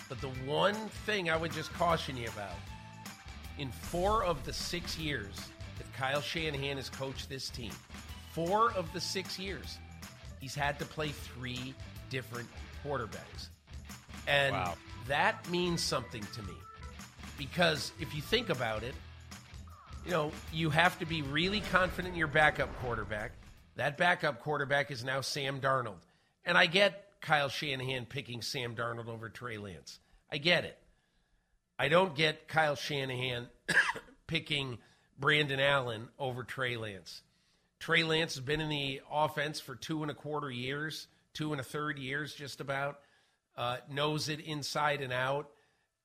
But 0.08 0.20
the 0.20 0.28
one 0.50 0.74
thing 1.04 1.30
I 1.30 1.36
would 1.36 1.52
just 1.52 1.72
caution 1.74 2.16
you 2.16 2.28
about 2.28 2.54
in 3.58 3.70
four 3.70 4.24
of 4.24 4.44
the 4.44 4.52
six 4.52 4.98
years 4.98 5.36
that 5.78 5.92
Kyle 5.94 6.20
Shanahan 6.20 6.76
has 6.76 6.88
coached 6.88 7.28
this 7.28 7.50
team, 7.50 7.72
four 8.32 8.72
of 8.72 8.90
the 8.92 9.00
six 9.00 9.38
years, 9.38 9.78
he's 10.40 10.54
had 10.54 10.78
to 10.78 10.84
play 10.84 11.08
three 11.08 11.74
different 12.10 12.48
quarterbacks. 12.84 13.48
And 14.26 14.54
wow. 14.54 14.74
that 15.08 15.48
means 15.50 15.82
something 15.82 16.22
to 16.34 16.42
me. 16.42 16.54
Because 17.38 17.92
if 18.00 18.14
you 18.14 18.22
think 18.22 18.48
about 18.48 18.82
it, 18.82 18.94
you 20.04 20.12
know, 20.12 20.32
you 20.52 20.70
have 20.70 20.98
to 21.00 21.06
be 21.06 21.22
really 21.22 21.60
confident 21.60 22.14
in 22.14 22.18
your 22.18 22.28
backup 22.28 22.74
quarterback. 22.80 23.32
That 23.76 23.98
backup 23.98 24.40
quarterback 24.40 24.90
is 24.90 25.04
now 25.04 25.20
Sam 25.20 25.60
Darnold. 25.60 25.98
And 26.44 26.56
I 26.56 26.66
get 26.66 27.06
Kyle 27.20 27.48
Shanahan 27.48 28.06
picking 28.06 28.40
Sam 28.40 28.74
Darnold 28.74 29.08
over 29.08 29.28
Trey 29.28 29.58
Lance. 29.58 29.98
I 30.30 30.38
get 30.38 30.64
it. 30.64 30.78
I 31.78 31.88
don't 31.88 32.14
get 32.14 32.48
Kyle 32.48 32.76
Shanahan 32.76 33.48
picking 34.26 34.78
Brandon 35.18 35.60
Allen 35.60 36.08
over 36.18 36.44
Trey 36.44 36.76
Lance. 36.76 37.22
Trey 37.80 38.04
Lance 38.04 38.36
has 38.36 38.44
been 38.44 38.60
in 38.60 38.68
the 38.68 39.02
offense 39.10 39.60
for 39.60 39.74
two 39.74 40.02
and 40.02 40.10
a 40.10 40.14
quarter 40.14 40.50
years, 40.50 41.08
two 41.34 41.52
and 41.52 41.60
a 41.60 41.64
third 41.64 41.98
years, 41.98 42.32
just 42.34 42.60
about. 42.60 43.00
Uh, 43.56 43.78
knows 43.90 44.28
it 44.28 44.40
inside 44.40 45.00
and 45.00 45.12
out. 45.12 45.50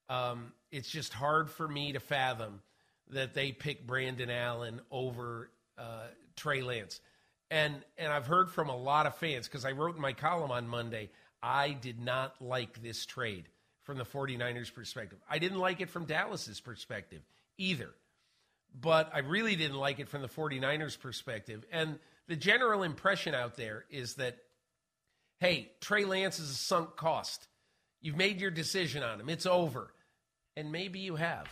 Um, 0.09 0.53
it's 0.71 0.89
just 0.89 1.13
hard 1.13 1.49
for 1.49 1.67
me 1.67 1.93
to 1.93 1.99
fathom 1.99 2.62
that 3.10 3.34
they 3.34 3.51
pick 3.51 3.86
Brandon 3.86 4.29
Allen 4.29 4.81
over 4.89 5.49
uh, 5.77 6.07
Trey 6.36 6.62
Lance. 6.62 7.01
And 7.49 7.75
and 7.97 8.12
I've 8.13 8.27
heard 8.27 8.49
from 8.49 8.69
a 8.69 8.77
lot 8.77 9.05
of 9.05 9.15
fans 9.15 9.47
because 9.47 9.65
I 9.65 9.71
wrote 9.71 9.95
in 9.95 10.01
my 10.01 10.13
column 10.13 10.51
on 10.51 10.67
Monday, 10.67 11.10
I 11.43 11.71
did 11.73 11.99
not 11.99 12.36
like 12.41 12.81
this 12.81 13.05
trade 13.05 13.49
from 13.84 13.97
the 13.97 14.05
49ers 14.05 14.73
perspective. 14.73 15.19
I 15.29 15.39
didn't 15.39 15.60
like 15.60 15.81
it 15.81 15.89
from 15.89 16.05
Dallas's 16.05 16.62
perspective 16.62 17.21
either. 17.57 17.89
but 18.79 19.12
I 19.13 19.19
really 19.19 19.55
didn't 19.55 19.77
like 19.77 19.99
it 19.99 20.07
from 20.07 20.21
the 20.21 20.29
49ers 20.29 20.97
perspective. 20.99 21.65
And 21.71 21.99
the 22.27 22.36
general 22.36 22.84
impression 22.84 23.36
out 23.36 23.55
there 23.57 23.84
is 23.89 24.15
that, 24.15 24.38
hey, 25.39 25.71
Trey 25.81 26.05
Lance 26.05 26.39
is 26.39 26.49
a 26.51 26.55
sunk 26.55 26.95
cost. 26.95 27.47
You've 28.01 28.15
made 28.17 28.39
your 28.39 28.51
decision 28.51 29.03
on 29.03 29.19
him, 29.19 29.29
it's 29.29 29.45
over. 29.45 29.93
And 30.55 30.71
maybe 30.71 30.99
you 30.99 31.15
have. 31.15 31.47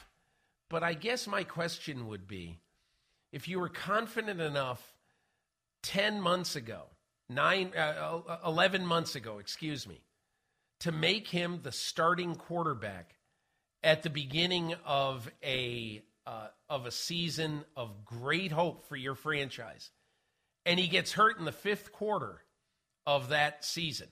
But 0.69 0.83
I 0.83 0.93
guess 0.93 1.27
my 1.27 1.43
question 1.43 2.07
would 2.07 2.27
be 2.27 2.59
if 3.31 3.47
you 3.47 3.59
were 3.59 3.69
confident 3.69 4.39
enough 4.39 4.93
10 5.83 6.21
months 6.21 6.55
ago, 6.55 6.83
nine, 7.29 7.71
uh, 7.75 8.19
11 8.45 8.85
months 8.85 9.15
ago, 9.15 9.39
excuse 9.39 9.87
me, 9.87 10.01
to 10.81 10.91
make 10.91 11.27
him 11.27 11.59
the 11.63 11.71
starting 11.71 12.35
quarterback 12.35 13.15
at 13.83 14.03
the 14.03 14.09
beginning 14.09 14.75
of 14.85 15.29
a 15.43 16.03
uh, 16.27 16.47
of 16.69 16.85
a 16.85 16.91
season 16.91 17.65
of 17.75 18.05
great 18.05 18.51
hope 18.51 18.85
for 18.85 18.95
your 18.95 19.15
franchise, 19.15 19.89
and 20.65 20.79
he 20.79 20.87
gets 20.87 21.13
hurt 21.13 21.39
in 21.39 21.45
the 21.45 21.51
fifth 21.51 21.91
quarter 21.91 22.41
of 23.07 23.29
that 23.29 23.65
season. 23.65 24.07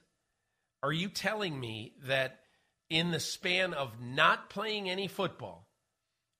Are 0.81 0.91
you 0.91 1.09
telling 1.09 1.59
me 1.59 1.93
that 2.05 2.39
in 2.89 3.11
the 3.11 3.19
span 3.19 3.73
of 3.73 4.01
not 4.01 4.49
playing 4.49 4.89
any 4.89 5.07
football 5.07 5.67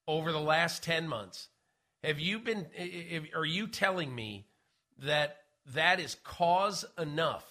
over 0.07 0.31
the 0.31 0.39
last 0.39 0.83
10 0.83 1.07
months, 1.07 1.49
have 2.03 2.19
you 2.19 2.39
been 2.39 2.67
are 3.35 3.45
you 3.45 3.67
telling 3.67 4.13
me 4.13 4.47
that 4.99 5.37
that 5.73 5.99
is 5.99 6.15
cause 6.23 6.85
enough 6.97 7.45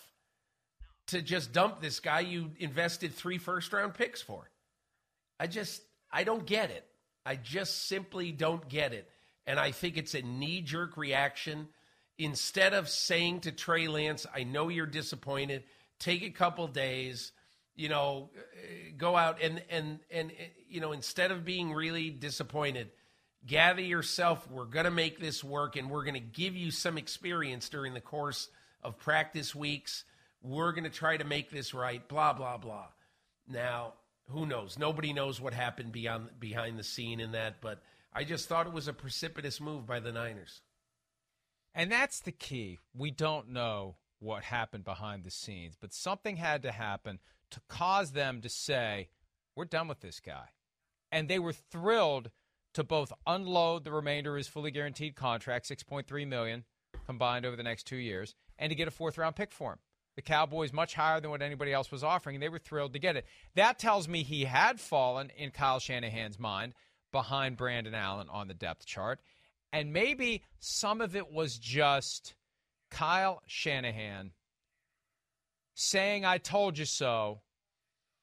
to 1.08 1.20
just 1.20 1.52
dump 1.52 1.80
this 1.80 2.00
guy 2.00 2.20
you 2.20 2.50
invested 2.58 3.12
three 3.12 3.38
first 3.38 3.72
round 3.72 3.94
picks 3.94 4.22
for? 4.22 4.48
I 5.38 5.46
just 5.46 5.82
I 6.10 6.24
don't 6.24 6.46
get 6.46 6.70
it. 6.70 6.86
I 7.24 7.36
just 7.36 7.86
simply 7.88 8.32
don't 8.32 8.66
get 8.68 8.92
it. 8.92 9.10
And 9.46 9.60
I 9.60 9.72
think 9.72 9.96
it's 9.96 10.14
a 10.14 10.22
knee 10.22 10.62
jerk 10.62 10.96
reaction. 10.96 11.68
Instead 12.18 12.72
of 12.72 12.88
saying 12.88 13.40
to 13.40 13.52
Trey 13.52 13.88
Lance, 13.88 14.26
I 14.34 14.44
know 14.44 14.68
you're 14.68 14.86
disappointed, 14.86 15.64
take 15.98 16.22
a 16.22 16.30
couple 16.30 16.66
days, 16.68 17.32
you 17.76 17.88
know, 17.88 18.30
go 18.96 19.16
out 19.16 19.40
and, 19.42 19.62
and, 19.70 20.00
and, 20.10 20.32
you 20.68 20.80
know, 20.80 20.92
instead 20.92 21.30
of 21.30 21.44
being 21.44 21.72
really 21.72 22.10
disappointed, 22.10 22.90
gather 23.46 23.82
yourself. 23.82 24.50
We're 24.50 24.64
going 24.64 24.86
to 24.86 24.90
make 24.90 25.20
this 25.20 25.44
work 25.44 25.76
and 25.76 25.90
we're 25.90 26.04
going 26.04 26.14
to 26.14 26.20
give 26.20 26.56
you 26.56 26.70
some 26.70 26.98
experience 26.98 27.68
during 27.68 27.94
the 27.94 28.00
course 28.00 28.48
of 28.82 28.98
practice 28.98 29.54
weeks. 29.54 30.04
We're 30.42 30.72
going 30.72 30.84
to 30.84 30.90
try 30.90 31.16
to 31.16 31.24
make 31.24 31.50
this 31.50 31.74
right, 31.74 32.06
blah, 32.08 32.32
blah, 32.32 32.56
blah. 32.56 32.86
Now, 33.48 33.94
who 34.30 34.46
knows? 34.46 34.78
Nobody 34.78 35.12
knows 35.12 35.40
what 35.40 35.54
happened 35.54 35.92
beyond 35.92 36.30
behind 36.40 36.78
the 36.78 36.84
scene 36.84 37.20
in 37.20 37.32
that, 37.32 37.60
but 37.60 37.80
I 38.12 38.24
just 38.24 38.48
thought 38.48 38.66
it 38.66 38.72
was 38.72 38.88
a 38.88 38.92
precipitous 38.92 39.60
move 39.60 39.86
by 39.86 40.00
the 40.00 40.12
Niners. 40.12 40.62
And 41.74 41.92
that's 41.92 42.20
the 42.20 42.32
key. 42.32 42.78
We 42.94 43.10
don't 43.10 43.50
know 43.50 43.96
what 44.18 44.42
happened 44.42 44.84
behind 44.84 45.24
the 45.24 45.30
scenes, 45.30 45.76
but 45.78 45.92
something 45.92 46.36
had 46.36 46.62
to 46.62 46.72
happen 46.72 47.18
to 47.50 47.60
cause 47.68 48.12
them 48.12 48.40
to 48.42 48.48
say, 48.48 49.10
"We're 49.54 49.64
done 49.64 49.88
with 49.88 50.00
this 50.00 50.20
guy." 50.20 50.48
And 51.10 51.28
they 51.28 51.38
were 51.38 51.52
thrilled 51.52 52.30
to 52.74 52.84
both 52.84 53.12
unload 53.26 53.84
the 53.84 53.92
remainder 53.92 54.32
of 54.32 54.38
his 54.38 54.48
fully 54.48 54.70
guaranteed 54.70 55.16
contract, 55.16 55.66
6.3 55.66 56.24
million 56.24 56.64
combined 57.06 57.46
over 57.46 57.56
the 57.56 57.62
next 57.62 57.84
2 57.84 57.96
years, 57.96 58.34
and 58.58 58.70
to 58.70 58.74
get 58.74 58.88
a 58.88 58.90
fourth 58.90 59.16
round 59.16 59.36
pick 59.36 59.52
for 59.52 59.72
him 59.74 59.78
the 60.16 60.22
Cowboys 60.22 60.72
much 60.72 60.94
higher 60.94 61.20
than 61.20 61.30
what 61.30 61.42
anybody 61.42 61.72
else 61.72 61.92
was 61.92 62.02
offering, 62.02 62.36
and 62.36 62.42
they 62.42 62.48
were 62.48 62.58
thrilled 62.58 62.94
to 62.94 62.98
get 62.98 63.16
it. 63.16 63.26
That 63.54 63.78
tells 63.78 64.08
me 64.08 64.22
he 64.22 64.46
had 64.46 64.80
fallen 64.80 65.30
in 65.30 65.50
Kyle 65.50 65.78
Shanahan's 65.78 66.38
mind 66.38 66.74
behind 67.12 67.58
Brandon 67.58 67.94
Allen 67.94 68.28
on 68.30 68.48
the 68.48 68.54
depth 68.54 68.86
chart. 68.86 69.20
And 69.72 69.92
maybe 69.92 70.42
some 70.58 71.02
of 71.02 71.14
it 71.14 71.30
was 71.30 71.58
just 71.58 72.34
Kyle 72.90 73.42
Shanahan 73.46 74.32
saying, 75.76 76.24
I 76.24 76.38
told 76.38 76.78
you 76.78 76.86
so 76.86 77.42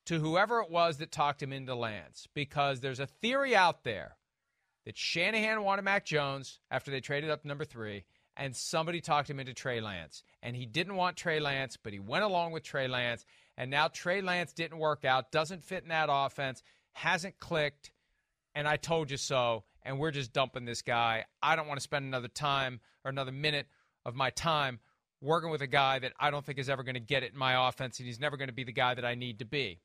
to 0.07 0.19
whoever 0.19 0.59
it 0.59 0.69
was 0.69 0.97
that 0.97 1.11
talked 1.11 1.41
him 1.41 1.53
into 1.53 1.75
Lance. 1.75 2.27
Because 2.33 2.81
there's 2.81 2.99
a 2.99 3.07
theory 3.07 3.55
out 3.55 3.83
there 3.83 4.17
that 4.85 4.97
Shanahan 4.97 5.63
wanted 5.63 5.83
Mac 5.83 6.05
Jones 6.05 6.59
after 6.69 6.91
they 6.91 6.99
traded 6.99 7.29
up 7.29 7.45
number 7.45 7.63
three, 7.63 8.03
and 8.35 8.55
somebody 8.55 8.99
talked 8.99 9.29
him 9.29 9.39
into 9.39 9.53
Trey 9.53 9.79
Lance. 9.79 10.23
And 10.41 10.55
he 10.55 10.65
didn't 10.65 10.95
want 10.95 11.15
Trey 11.15 11.39
Lance, 11.39 11.77
but 11.81 11.93
he 11.93 11.99
went 11.99 12.23
along 12.23 12.51
with 12.51 12.63
Trey 12.63 12.87
Lance. 12.87 13.23
And 13.55 13.69
now 13.69 13.87
Trey 13.87 14.21
Lance 14.21 14.51
didn't 14.51 14.79
work 14.79 15.05
out, 15.05 15.31
doesn't 15.31 15.63
fit 15.63 15.83
in 15.83 15.89
that 15.89 16.09
offense, 16.11 16.63
hasn't 16.93 17.39
clicked. 17.39 17.91
And 18.55 18.67
I 18.67 18.77
told 18.77 19.11
you 19.11 19.17
so. 19.17 19.63
And 19.83 19.99
we're 19.99 20.11
just 20.11 20.33
dumping 20.33 20.65
this 20.65 20.81
guy. 20.81 21.25
I 21.41 21.55
don't 21.55 21.67
want 21.67 21.77
to 21.79 21.83
spend 21.83 22.05
another 22.05 22.29
time 22.29 22.79
or 23.05 23.09
another 23.09 23.33
minute 23.33 23.67
of 24.05 24.15
my 24.15 24.31
time 24.31 24.79
working 25.23 25.49
with 25.49 25.61
a 25.61 25.67
guy 25.67 25.99
that 25.99 26.13
I 26.19 26.29
don't 26.29 26.45
think 26.45 26.59
is 26.59 26.69
ever 26.69 26.83
going 26.83 26.95
to 26.95 26.99
get 26.99 27.23
it 27.23 27.33
in 27.33 27.39
my 27.39 27.67
offense, 27.67 27.97
and 27.97 28.05
he's 28.05 28.19
never 28.19 28.37
going 28.37 28.49
to 28.49 28.53
be 28.53 28.63
the 28.63 28.71
guy 28.71 28.93
that 28.93 29.05
I 29.05 29.15
need 29.15 29.39
to 29.39 29.45
be. 29.45 29.79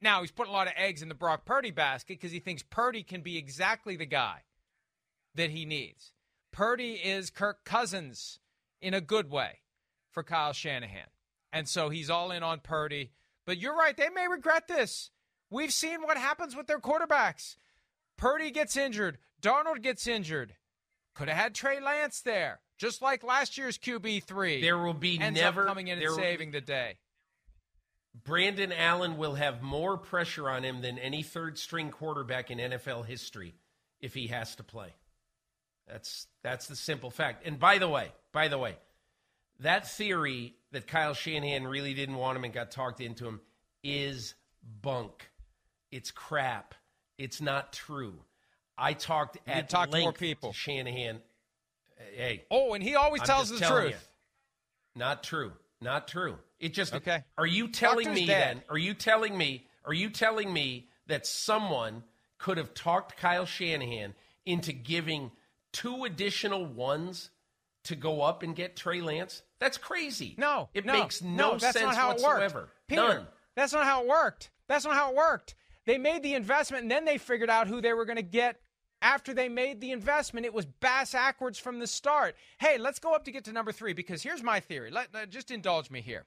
Now, 0.00 0.20
he's 0.20 0.30
putting 0.30 0.52
a 0.52 0.56
lot 0.56 0.66
of 0.66 0.74
eggs 0.76 1.02
in 1.02 1.08
the 1.08 1.14
Brock 1.14 1.44
Purdy 1.44 1.70
basket 1.70 2.20
because 2.20 2.32
he 2.32 2.40
thinks 2.40 2.62
Purdy 2.62 3.02
can 3.02 3.20
be 3.20 3.36
exactly 3.36 3.96
the 3.96 4.06
guy 4.06 4.42
that 5.34 5.50
he 5.50 5.64
needs. 5.64 6.12
Purdy 6.52 6.92
is 6.92 7.30
Kirk 7.30 7.64
Cousins 7.64 8.38
in 8.80 8.94
a 8.94 9.00
good 9.00 9.30
way 9.30 9.60
for 10.10 10.22
Kyle 10.22 10.52
Shanahan. 10.52 11.08
And 11.52 11.68
so 11.68 11.88
he's 11.88 12.10
all 12.10 12.30
in 12.30 12.42
on 12.42 12.60
Purdy. 12.60 13.12
But 13.46 13.58
you're 13.58 13.76
right, 13.76 13.96
they 13.96 14.10
may 14.10 14.28
regret 14.28 14.68
this. 14.68 15.10
We've 15.50 15.72
seen 15.72 16.02
what 16.02 16.16
happens 16.16 16.56
with 16.56 16.66
their 16.66 16.80
quarterbacks. 16.80 17.56
Purdy 18.16 18.50
gets 18.50 18.76
injured, 18.76 19.18
Darnold 19.42 19.82
gets 19.82 20.06
injured. 20.06 20.54
Could 21.14 21.28
have 21.28 21.38
had 21.38 21.54
Trey 21.54 21.80
Lance 21.80 22.20
there, 22.20 22.60
just 22.78 23.02
like 23.02 23.22
last 23.22 23.56
year's 23.58 23.78
QB 23.78 24.24
three. 24.24 24.60
There 24.60 24.78
will 24.78 24.94
be 24.94 25.18
never 25.18 25.64
coming 25.66 25.88
in 25.88 26.00
and 26.00 26.14
saving 26.14 26.50
the 26.50 26.60
day. 26.60 26.96
Brandon 28.24 28.72
Allen 28.72 29.16
will 29.16 29.34
have 29.34 29.62
more 29.62 29.96
pressure 29.96 30.48
on 30.48 30.62
him 30.64 30.82
than 30.82 30.98
any 30.98 31.22
third 31.22 31.58
string 31.58 31.90
quarterback 31.90 32.50
in 32.50 32.58
NFL 32.58 33.06
history 33.06 33.54
if 34.00 34.14
he 34.14 34.28
has 34.28 34.54
to 34.56 34.62
play. 34.62 34.94
That's 35.88 36.26
that's 36.42 36.66
the 36.68 36.76
simple 36.76 37.10
fact. 37.10 37.46
And 37.46 37.58
by 37.58 37.78
the 37.78 37.88
way, 37.88 38.12
by 38.32 38.48
the 38.48 38.58
way, 38.58 38.76
that 39.60 39.88
theory 39.90 40.54
that 40.72 40.86
Kyle 40.86 41.14
Shanahan 41.14 41.66
really 41.66 41.92
didn't 41.94 42.14
want 42.16 42.36
him 42.36 42.44
and 42.44 42.52
got 42.52 42.70
talked 42.70 43.00
into 43.00 43.26
him 43.26 43.40
is 43.82 44.34
bunk. 44.80 45.30
It's 45.90 46.10
crap. 46.10 46.74
It's 47.18 47.40
not 47.40 47.72
true. 47.72 48.14
I 48.78 48.94
talked 48.94 49.36
You 49.46 49.52
at 49.52 49.68
talked 49.68 49.92
to 49.92 49.98
length 49.98 50.04
more 50.04 50.12
people. 50.12 50.52
to 50.52 50.56
Shanahan. 50.58 51.20
Hey, 52.16 52.44
Oh, 52.50 52.74
and 52.74 52.82
he 52.82 52.94
always 52.94 53.22
I'm 53.22 53.26
tells 53.26 53.50
the 53.50 53.58
truth. 53.64 53.90
you. 53.90 53.96
Not 55.00 55.22
true. 55.22 55.52
Not 55.80 56.08
true. 56.08 56.36
It 56.60 56.72
just 56.72 56.94
Okay. 56.94 57.22
Are 57.36 57.46
you 57.46 57.68
telling 57.68 58.04
to 58.06 58.10
his 58.12 58.20
me 58.20 58.26
dad. 58.26 58.56
then? 58.56 58.62
Are 58.68 58.78
you 58.78 58.94
telling 58.94 59.36
me? 59.36 59.66
Are 59.84 59.92
you 59.92 60.08
telling 60.10 60.52
me 60.52 60.88
that 61.06 61.26
someone 61.26 62.04
could 62.38 62.56
have 62.58 62.72
talked 62.74 63.16
Kyle 63.16 63.44
Shanahan 63.46 64.14
into 64.46 64.72
giving 64.72 65.30
two 65.72 66.04
additional 66.04 66.64
ones 66.64 67.30
to 67.84 67.96
go 67.96 68.22
up 68.22 68.42
and 68.42 68.56
get 68.56 68.76
Trey 68.76 69.00
Lance? 69.02 69.42
That's 69.58 69.76
crazy. 69.78 70.34
No, 70.38 70.68
it 70.74 70.86
no, 70.86 70.92
makes 70.94 71.20
no, 71.22 71.52
that's 71.58 71.78
sense 71.78 71.86
not 71.86 71.96
how 71.96 72.08
whatsoever. 72.08 72.44
It 72.44 72.54
worked. 72.54 72.70
Peter, 72.88 73.02
None. 73.02 73.26
That's 73.56 73.72
not 73.72 73.84
how 73.84 74.02
it 74.02 74.08
worked. 74.08 74.50
That's 74.68 74.84
not 74.84 74.94
how 74.94 75.10
it 75.10 75.16
worked. 75.16 75.54
They 75.86 75.98
made 75.98 76.22
the 76.22 76.34
investment 76.34 76.82
and 76.82 76.90
then 76.90 77.04
they 77.04 77.18
figured 77.18 77.50
out 77.50 77.66
who 77.66 77.80
they 77.82 77.92
were 77.92 78.06
going 78.06 78.16
to 78.16 78.22
get 78.22 78.58
after 79.04 79.34
they 79.34 79.48
made 79.48 79.80
the 79.80 79.92
investment. 79.92 80.46
It 80.46 80.54
was 80.54 80.64
bass 80.66 81.12
backwards 81.12 81.58
from 81.58 81.78
the 81.78 81.86
start. 81.86 82.34
Hey, 82.58 82.78
let's 82.78 82.98
go 82.98 83.14
up 83.14 83.24
to 83.26 83.30
get 83.30 83.44
to 83.44 83.52
number 83.52 83.70
three 83.70 83.92
because 83.92 84.22
here's 84.22 84.42
my 84.42 84.58
theory. 84.58 84.90
Let, 84.90 85.14
let- 85.14 85.30
just 85.30 85.52
indulge 85.52 85.90
me 85.90 86.00
here. 86.00 86.24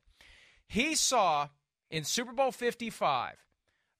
He 0.67 0.95
saw 0.95 1.49
in 1.89 2.03
Super 2.03 2.31
Bowl 2.31 2.51
55 2.51 3.35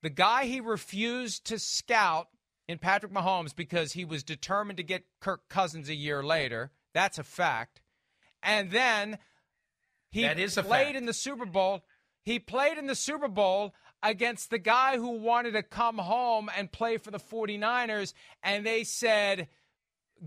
the 0.04 0.10
guy 0.10 0.46
he 0.46 0.62
refused 0.62 1.46
to 1.48 1.58
scout 1.58 2.28
in 2.68 2.78
Patrick 2.78 3.12
Mahomes 3.12 3.56
because 3.56 3.94
he 3.94 4.06
was 4.06 4.24
determined 4.24 4.78
to 4.78 4.84
get 4.84 5.06
Kirk 5.20 5.50
Cousins 5.50 5.90
a 5.90 5.96
year 5.96 6.22
later. 6.22 6.72
That's 6.94 7.18
a 7.18 7.24
fact. 7.24 7.82
And 8.44 8.70
then 8.70 9.18
he 10.12 10.22
That 10.22 10.38
is 10.40 10.56
played 10.56 10.96
in 10.96 11.06
the 11.06 11.14
Super 11.14 11.46
Bowl. 11.46 11.82
He 12.24 12.38
played 12.40 12.78
in 12.78 12.86
the 12.88 12.96
Super 12.96 13.28
Bowl 13.28 13.74
against 14.04 14.50
the 14.50 14.60
guy 14.60 14.98
who 14.98 15.20
wanted 15.20 15.52
to 15.52 15.64
come 15.64 15.98
home 15.98 16.50
and 16.56 16.72
play 16.72 16.98
for 16.98 17.12
the 17.12 17.20
49ers, 17.20 18.14
and 18.44 18.66
they 18.66 18.84
said, 18.84 19.48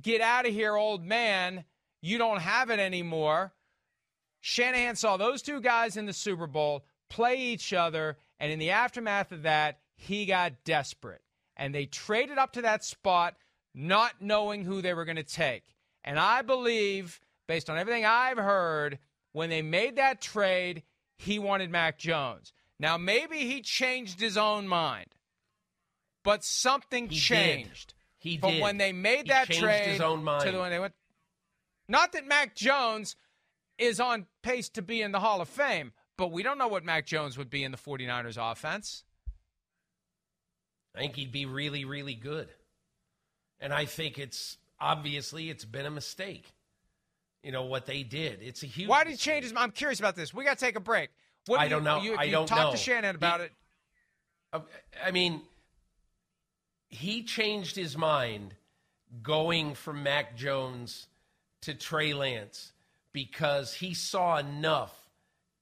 Get 0.00 0.20
out 0.20 0.46
of 0.46 0.52
here, 0.52 0.76
old 0.76 1.04
man. 1.04 1.64
You 2.00 2.18
don't 2.18 2.40
have 2.40 2.70
it 2.70 2.78
anymore. 2.78 3.52
Shanahan 4.40 4.96
saw 4.96 5.16
those 5.16 5.42
two 5.42 5.60
guys 5.60 5.96
in 5.96 6.06
the 6.06 6.12
Super 6.12 6.46
Bowl 6.46 6.84
play 7.08 7.36
each 7.36 7.72
other, 7.72 8.16
and 8.38 8.50
in 8.50 8.58
the 8.58 8.70
aftermath 8.70 9.32
of 9.32 9.42
that, 9.42 9.80
he 9.96 10.26
got 10.26 10.64
desperate. 10.64 11.22
And 11.56 11.74
they 11.74 11.86
traded 11.86 12.38
up 12.38 12.52
to 12.52 12.62
that 12.62 12.84
spot, 12.84 13.36
not 13.74 14.14
knowing 14.20 14.64
who 14.64 14.80
they 14.80 14.94
were 14.94 15.04
going 15.04 15.16
to 15.16 15.22
take. 15.22 15.64
And 16.04 16.18
I 16.18 16.42
believe, 16.42 17.20
based 17.46 17.68
on 17.68 17.76
everything 17.76 18.06
I've 18.06 18.38
heard, 18.38 18.98
when 19.32 19.50
they 19.50 19.60
made 19.60 19.96
that 19.96 20.22
trade, 20.22 20.84
he 21.18 21.38
wanted 21.38 21.70
Mac 21.70 21.98
Jones. 21.98 22.52
Now, 22.80 22.96
maybe 22.96 23.40
he 23.40 23.60
changed 23.60 24.18
his 24.18 24.38
own 24.38 24.66
mind, 24.66 25.14
but 26.24 26.42
something 26.42 27.10
He 27.10 27.16
did. 27.16 27.22
changed. 27.22 27.94
He 28.16 28.38
but 28.38 28.52
did. 28.52 28.62
when 28.62 28.78
they 28.78 28.92
made 28.92 29.28
that 29.28 29.48
trade 29.50 29.86
his 29.86 30.00
own 30.00 30.24
mind. 30.24 30.44
to 30.46 30.50
the 30.50 30.58
when 30.58 30.70
they 30.70 30.78
went, 30.78 30.94
not 31.88 32.12
that 32.12 32.26
Mac 32.26 32.56
Jones 32.56 33.16
is 33.76 34.00
on 34.00 34.26
pace 34.42 34.70
to 34.70 34.82
be 34.82 35.02
in 35.02 35.12
the 35.12 35.20
Hall 35.20 35.42
of 35.42 35.48
Fame, 35.48 35.92
but 36.16 36.32
we 36.32 36.42
don't 36.42 36.56
know 36.56 36.68
what 36.68 36.82
Mac 36.82 37.04
Jones 37.06 37.36
would 37.36 37.50
be 37.50 37.62
in 37.64 37.70
the 37.70 37.76
49ers 37.78 38.38
offense. 38.38 39.04
I 40.96 41.00
think 41.00 41.16
he'd 41.16 41.32
be 41.32 41.44
really, 41.44 41.84
really 41.84 42.14
good. 42.14 42.48
And 43.60 43.74
I 43.74 43.84
think 43.84 44.18
it's 44.18 44.56
obviously 44.80 45.50
it's 45.50 45.66
been 45.66 45.84
a 45.84 45.90
mistake. 45.90 46.54
You 47.42 47.52
know 47.52 47.64
what 47.64 47.84
they 47.84 48.02
did. 48.04 48.38
It's 48.42 48.62
a 48.62 48.66
huge. 48.66 48.88
Why 48.88 49.04
did 49.04 49.10
he 49.10 49.16
change 49.18 49.44
his 49.44 49.52
mind? 49.52 49.64
I'm 49.64 49.70
curious 49.72 49.98
about 49.98 50.16
this. 50.16 50.32
We 50.32 50.44
got 50.44 50.58
to 50.58 50.64
take 50.64 50.76
a 50.76 50.80
break. 50.80 51.10
What 51.46 51.56
do 51.56 51.60
I 51.60 51.64
you- 51.64 51.70
don't 51.70 51.84
know. 51.84 52.00
You, 52.02 52.16
I 52.16 52.24
you 52.24 52.32
don't 52.32 52.46
talked 52.46 52.60
know. 52.62 52.70
to 52.72 52.76
Shannon 52.76 53.16
about 53.16 53.40
He- 53.40 53.46
it. 53.46 53.52
Uh, 54.52 54.60
I 55.04 55.10
mean, 55.10 55.42
he 56.88 57.22
changed 57.22 57.76
his 57.76 57.96
mind 57.96 58.54
going 59.22 59.74
from 59.74 60.02
Mac 60.02 60.36
Jones 60.36 61.06
to 61.62 61.74
Trey 61.74 62.14
Lance 62.14 62.72
because 63.12 63.74
he 63.74 63.94
saw 63.94 64.38
enough 64.38 64.94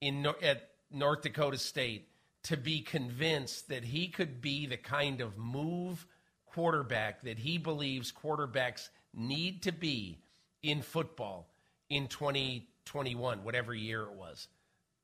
in 0.00 0.26
at 0.42 0.70
North 0.90 1.22
Dakota 1.22 1.58
State 1.58 2.08
to 2.44 2.56
be 2.56 2.80
convinced 2.80 3.68
that 3.68 3.84
he 3.84 4.08
could 4.08 4.40
be 4.40 4.66
the 4.66 4.76
kind 4.76 5.20
of 5.20 5.36
move 5.36 6.06
quarterback 6.46 7.22
that 7.22 7.38
he 7.38 7.58
believes 7.58 8.10
quarterbacks 8.12 8.88
need 9.14 9.62
to 9.62 9.72
be 9.72 10.18
in 10.62 10.80
football 10.82 11.48
in 11.90 12.06
2021, 12.08 13.44
whatever 13.44 13.74
year 13.74 14.02
it 14.04 14.12
was. 14.12 14.48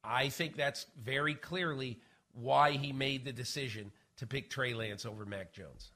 I 0.05 0.28
think 0.28 0.57
that's 0.57 0.86
very 1.02 1.34
clearly 1.34 1.98
why 2.32 2.72
he 2.72 2.92
made 2.92 3.24
the 3.24 3.32
decision 3.32 3.92
to 4.18 4.26
pick 4.26 4.50
Trey 4.50 4.74
Lance 4.74 5.07
over 5.07 5.24
Mac 5.24 5.52
Jones. 5.52 5.92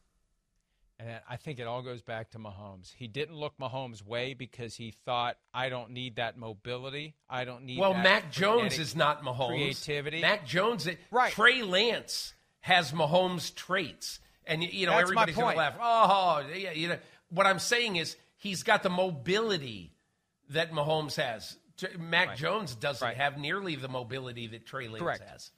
And 1.00 1.08
I 1.28 1.36
think 1.36 1.60
it 1.60 1.66
all 1.68 1.82
goes 1.82 2.02
back 2.02 2.30
to 2.30 2.38
Mahomes. 2.38 2.92
He 2.92 3.06
didn't 3.06 3.36
look 3.36 3.56
Mahomes' 3.58 4.04
way 4.04 4.34
because 4.34 4.74
he 4.74 4.92
thought, 5.04 5.36
I 5.54 5.68
don't 5.68 5.90
need 5.90 6.16
that 6.16 6.36
mobility. 6.36 7.14
I 7.30 7.44
don't 7.44 7.64
need 7.64 7.78
Well, 7.78 7.94
Mac 7.94 8.32
Jones 8.32 8.78
is 8.80 8.96
not 8.96 9.22
Mahomes. 9.22 9.48
creativity. 9.48 10.20
Mac 10.20 10.44
Jones, 10.44 10.88
Right. 11.12 11.32
Trey 11.32 11.62
Lance 11.62 12.34
has 12.60 12.90
Mahomes 12.90 13.54
traits, 13.54 14.18
and 14.44 14.64
you 14.64 14.86
know 14.86 14.92
That's 14.92 15.02
everybody's 15.02 15.36
going 15.36 15.52
to 15.52 15.58
laugh. 15.58 15.74
Oh, 15.80 16.44
yeah, 16.52 16.72
you 16.72 16.88
know 16.88 16.98
what 17.30 17.46
I'm 17.46 17.60
saying 17.60 17.96
is 17.96 18.16
he's 18.36 18.64
got 18.64 18.82
the 18.82 18.90
mobility 18.90 19.92
that 20.50 20.72
Mahomes 20.72 21.14
has. 21.14 21.56
Mac 21.98 22.36
Jones 22.36 22.74
doesn't 22.74 23.06
Right. 23.06 23.16
have 23.16 23.38
nearly 23.38 23.76
the 23.76 23.88
mobility 23.88 24.46
that 24.48 24.66
Trey 24.66 24.88
Lance 24.88 25.02
Correct. 25.02 25.22
has. 25.28 25.52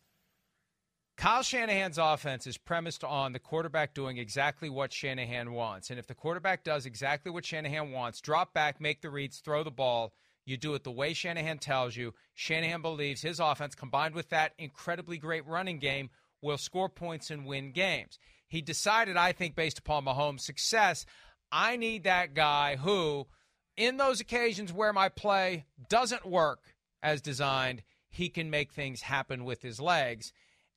Kyle 1.16 1.42
Shanahan's 1.42 1.98
offense 1.98 2.46
is 2.46 2.56
premised 2.56 3.04
on 3.04 3.32
the 3.32 3.38
quarterback 3.38 3.92
doing 3.92 4.16
exactly 4.16 4.70
what 4.70 4.92
Shanahan 4.92 5.52
wants. 5.52 5.90
And 5.90 5.98
if 5.98 6.06
the 6.06 6.14
quarterback 6.14 6.64
does 6.64 6.86
exactly 6.86 7.30
what 7.30 7.44
Shanahan 7.44 7.90
wants, 7.90 8.22
drop 8.22 8.54
back, 8.54 8.80
make 8.80 9.02
the 9.02 9.10
reads, 9.10 9.40
throw 9.40 9.62
the 9.62 9.70
ball, 9.70 10.14
you 10.46 10.56
do 10.56 10.72
it 10.74 10.82
the 10.82 10.90
way 10.90 11.12
Shanahan 11.12 11.58
tells 11.58 11.94
you. 11.94 12.14
Shanahan 12.34 12.80
believes 12.80 13.20
his 13.20 13.38
offense, 13.38 13.74
combined 13.74 14.14
with 14.14 14.30
that 14.30 14.54
incredibly 14.56 15.18
great 15.18 15.46
running 15.46 15.78
game, 15.78 16.08
will 16.40 16.56
score 16.56 16.88
points 16.88 17.30
and 17.30 17.44
win 17.44 17.72
games. 17.72 18.18
He 18.48 18.62
decided, 18.62 19.18
I 19.18 19.32
think, 19.32 19.54
based 19.54 19.78
upon 19.78 20.06
Mahomes' 20.06 20.40
success, 20.40 21.04
I 21.52 21.76
need 21.76 22.04
that 22.04 22.32
guy 22.32 22.76
who, 22.76 23.26
in 23.76 23.96
those 23.96 24.20
occasions 24.20 24.72
where 24.72 24.92
my 24.92 25.08
play 25.08 25.66
doesn't 25.88 26.26
work 26.26 26.74
as 27.02 27.20
designed, 27.20 27.82
he 28.08 28.28
can 28.28 28.50
make 28.50 28.72
things 28.72 29.02
happen 29.02 29.44
with 29.44 29.62
his 29.62 29.80
legs. 29.80 30.32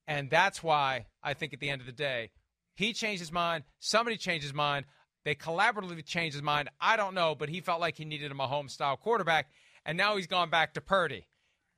And 0.08 0.30
that's 0.30 0.64
why 0.64 1.08
I 1.22 1.34
think 1.34 1.54
at 1.54 1.60
the 1.60 1.70
end 1.70 1.82
of 1.82 1.88
the 1.88 1.94
day, 1.94 2.32
he 2.76 2.94
changed 2.94 3.20
his 3.20 3.32
mind. 3.32 3.64
Somebody 3.80 4.18
changed 4.18 4.44
his 4.44 4.54
mind. 4.54 4.86
They 5.26 5.36
collaboratively 5.36 6.06
changed 6.06 6.36
his 6.36 6.44
mind. 6.44 6.70
I 6.82 6.98
don't 6.98 7.14
know, 7.14 7.36
but 7.36 7.50
he 7.50 7.62
felt 7.62 7.80
like 7.80 7.98
he 7.98 8.06
needed 8.06 8.32
a 8.32 8.36
Mahomes 8.36 8.72
style 8.72 8.98
quarterback. 8.98 9.48
And 9.86 9.98
now 9.98 10.16
he's 10.18 10.28
gone 10.28 10.50
back 10.50 10.74
to 10.74 10.82
Purdy. 10.82 11.28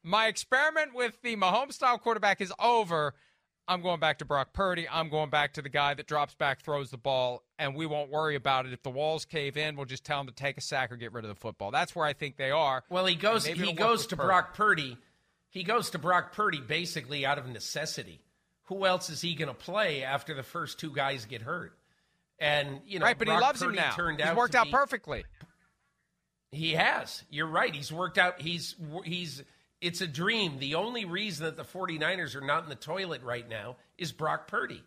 My 0.03 0.27
experiment 0.27 0.93
with 0.93 1.21
the 1.21 1.35
Mahomes 1.35 1.73
style 1.73 1.97
quarterback 1.97 2.41
is 2.41 2.53
over. 2.59 3.15
I'm 3.67 3.81
going 3.81 3.99
back 3.99 4.19
to 4.19 4.25
Brock 4.25 4.53
Purdy. 4.53 4.87
I'm 4.87 5.09
going 5.09 5.29
back 5.29 5.53
to 5.53 5.61
the 5.61 5.69
guy 5.69 5.93
that 5.95 6.07
drops 6.07 6.35
back, 6.35 6.61
throws 6.61 6.91
the 6.91 6.97
ball, 6.97 7.43
and 7.57 7.75
we 7.75 7.85
won't 7.85 8.11
worry 8.11 8.35
about 8.35 8.65
it. 8.65 8.73
If 8.73 8.83
the 8.83 8.91
walls 8.91 9.25
cave 9.25 9.57
in, 9.57 9.75
we'll 9.75 9.85
just 9.85 10.03
tell 10.03 10.21
him 10.21 10.27
to 10.27 10.33
take 10.33 10.57
a 10.57 10.61
sack 10.61 10.91
or 10.91 10.97
get 10.97 11.13
rid 11.13 11.25
of 11.25 11.29
the 11.29 11.35
football. 11.35 11.71
That's 11.71 11.95
where 11.95 12.05
I 12.05 12.13
think 12.13 12.37
they 12.37 12.51
are. 12.51 12.83
Well, 12.89 13.05
he 13.05 13.15
goes. 13.15 13.45
He 13.45 13.73
goes 13.73 14.07
to 14.07 14.15
Purdy. 14.15 14.27
Brock 14.27 14.53
Purdy. 14.55 14.97
He 15.49 15.63
goes 15.63 15.89
to 15.91 15.97
Brock 15.97 16.33
Purdy 16.33 16.59
basically 16.61 17.25
out 17.25 17.37
of 17.37 17.47
necessity. 17.47 18.19
Who 18.65 18.85
else 18.85 19.09
is 19.09 19.21
he 19.21 19.35
going 19.35 19.47
to 19.47 19.53
play 19.53 20.03
after 20.03 20.33
the 20.33 20.43
first 20.43 20.79
two 20.79 20.91
guys 20.91 21.25
get 21.25 21.41
hurt? 21.41 21.73
And 22.39 22.81
you 22.85 22.99
know, 22.99 23.05
right, 23.05 23.17
but 23.17 23.27
Brock 23.27 23.39
he 23.39 23.45
loves 23.45 23.61
Purdy 23.61 23.77
him 23.77 23.83
now. 23.83 23.91
Turned 23.95 24.19
He's 24.19 24.27
out 24.27 24.35
worked 24.35 24.55
out 24.55 24.65
be- 24.65 24.71
perfectly. 24.71 25.23
He 26.51 26.73
has. 26.73 27.23
You're 27.29 27.47
right. 27.47 27.73
He's 27.73 27.91
worked 27.91 28.17
out. 28.17 28.41
He's 28.41 28.75
he's. 29.03 29.43
It's 29.85 30.01
a 30.01 30.07
dream. 30.07 30.57
The 30.57 30.73
only 30.73 31.05
reason 31.05 31.45
that 31.45 31.57
the 31.57 31.63
49ers 31.63 32.35
are 32.35 32.41
not 32.41 32.63
in 32.63 32.69
the 32.69 32.75
toilet 32.75 33.21
right 33.21 33.47
now 33.47 33.75
is 33.99 34.11
Brock 34.11 34.47
Purdy. 34.47 34.83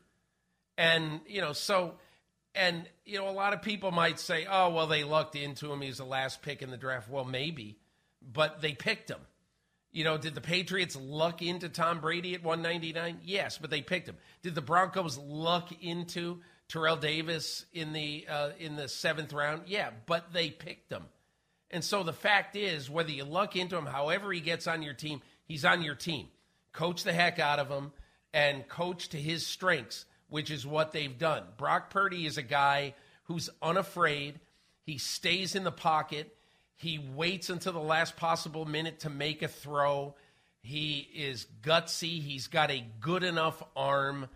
And, 0.76 1.20
you 1.28 1.40
know, 1.40 1.52
so, 1.52 1.94
and, 2.52 2.84
you 3.06 3.16
know, 3.16 3.28
a 3.28 3.30
lot 3.30 3.52
of 3.52 3.62
people 3.62 3.92
might 3.92 4.18
say, 4.18 4.44
oh, 4.50 4.70
well, 4.70 4.88
they 4.88 5.04
lucked 5.04 5.36
into 5.36 5.72
him. 5.72 5.82
He's 5.82 5.98
the 5.98 6.04
last 6.04 6.42
pick 6.42 6.62
in 6.62 6.72
the 6.72 6.76
draft. 6.76 7.08
Well, 7.08 7.24
maybe, 7.24 7.78
but 8.20 8.60
they 8.60 8.72
picked 8.72 9.08
him. 9.08 9.20
You 9.92 10.02
know, 10.02 10.18
did 10.18 10.34
the 10.34 10.40
Patriots 10.40 10.96
luck 10.96 11.42
into 11.42 11.68
Tom 11.68 12.00
Brady 12.00 12.34
at 12.34 12.42
199? 12.42 13.20
Yes, 13.22 13.56
but 13.56 13.70
they 13.70 13.82
picked 13.82 14.08
him. 14.08 14.16
Did 14.42 14.56
the 14.56 14.62
Broncos 14.62 15.16
luck 15.16 15.70
into 15.80 16.40
Terrell 16.66 16.96
Davis 16.96 17.66
in 17.72 17.92
the 17.92 18.26
uh, 18.28 18.50
in 18.58 18.74
the 18.74 18.88
seventh 18.88 19.32
round? 19.32 19.62
Yeah, 19.66 19.90
but 20.06 20.32
they 20.32 20.50
picked 20.50 20.90
him. 20.90 21.04
And 21.70 21.84
so 21.84 22.02
the 22.02 22.12
fact 22.12 22.56
is, 22.56 22.88
whether 22.88 23.10
you 23.10 23.24
luck 23.24 23.56
into 23.56 23.76
him, 23.76 23.86
however 23.86 24.32
he 24.32 24.40
gets 24.40 24.66
on 24.66 24.82
your 24.82 24.94
team, 24.94 25.20
he's 25.44 25.64
on 25.64 25.82
your 25.82 25.94
team. 25.94 26.28
Coach 26.72 27.04
the 27.04 27.12
heck 27.12 27.38
out 27.38 27.58
of 27.58 27.68
him 27.68 27.92
and 28.32 28.66
coach 28.68 29.08
to 29.10 29.16
his 29.18 29.46
strengths, 29.46 30.04
which 30.28 30.50
is 30.50 30.66
what 30.66 30.92
they've 30.92 31.18
done. 31.18 31.44
Brock 31.56 31.90
Purdy 31.90 32.26
is 32.26 32.38
a 32.38 32.42
guy 32.42 32.94
who's 33.24 33.50
unafraid. 33.60 34.40
He 34.84 34.98
stays 34.98 35.54
in 35.54 35.64
the 35.64 35.72
pocket. 35.72 36.34
He 36.76 36.98
waits 36.98 37.50
until 37.50 37.72
the 37.72 37.80
last 37.80 38.16
possible 38.16 38.64
minute 38.64 39.00
to 39.00 39.10
make 39.10 39.42
a 39.42 39.48
throw. 39.48 40.14
He 40.62 41.08
is 41.14 41.46
gutsy. 41.62 42.22
He's 42.22 42.46
got 42.46 42.70
a 42.70 42.84
good 43.00 43.22
enough 43.22 43.62
arm. 43.76 44.28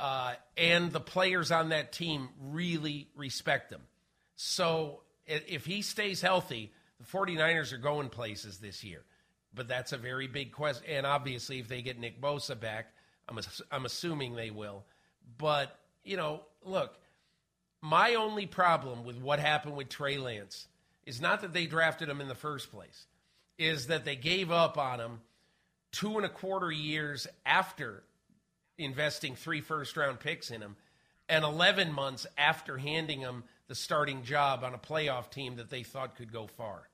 Uh, 0.00 0.34
and 0.56 0.90
the 0.92 1.00
players 1.00 1.50
on 1.50 1.68
that 1.70 1.92
team 1.92 2.28
really 2.40 3.08
respect 3.14 3.72
him. 3.72 3.82
So 4.36 5.00
if 5.26 5.64
he 5.64 5.82
stays 5.82 6.20
healthy, 6.20 6.72
the 6.98 7.06
49ers 7.06 7.72
are 7.72 7.78
going 7.78 8.08
places 8.08 8.58
this 8.58 8.84
year. 8.84 9.02
But 9.54 9.68
that's 9.68 9.92
a 9.92 9.98
very 9.98 10.26
big 10.26 10.52
question. 10.52 10.84
And 10.88 11.06
obviously, 11.06 11.58
if 11.58 11.68
they 11.68 11.82
get 11.82 11.98
Nick 11.98 12.20
Bosa 12.20 12.58
back, 12.58 12.92
I'm, 13.28 13.38
I'm 13.70 13.84
assuming 13.84 14.34
they 14.34 14.50
will. 14.50 14.84
But, 15.38 15.78
you 16.04 16.16
know, 16.16 16.42
look, 16.64 16.98
my 17.80 18.14
only 18.14 18.46
problem 18.46 19.04
with 19.04 19.18
what 19.18 19.38
happened 19.38 19.76
with 19.76 19.88
Trey 19.88 20.16
Lance 20.16 20.68
is 21.04 21.20
not 21.20 21.42
that 21.42 21.52
they 21.52 21.66
drafted 21.66 22.08
him 22.08 22.20
in 22.20 22.28
the 22.28 22.34
first 22.34 22.70
place, 22.70 23.06
is 23.58 23.88
that 23.88 24.04
they 24.04 24.16
gave 24.16 24.50
up 24.50 24.78
on 24.78 25.00
him 25.00 25.20
two 25.90 26.16
and 26.16 26.24
a 26.24 26.28
quarter 26.28 26.70
years 26.70 27.26
after 27.44 28.04
investing 28.78 29.36
three 29.36 29.60
first 29.60 29.96
round 29.96 30.18
picks 30.20 30.50
in 30.50 30.62
him 30.62 30.76
and 31.28 31.44
11 31.44 31.92
months 31.92 32.26
after 32.36 32.78
handing 32.78 33.20
him 33.20 33.44
the 33.72 33.76
starting 33.76 34.22
job 34.22 34.64
on 34.64 34.74
a 34.74 34.78
playoff 34.78 35.30
team 35.30 35.56
that 35.56 35.70
they 35.70 35.82
thought 35.82 36.14
could 36.14 36.30
go 36.30 36.46
far. 36.46 36.90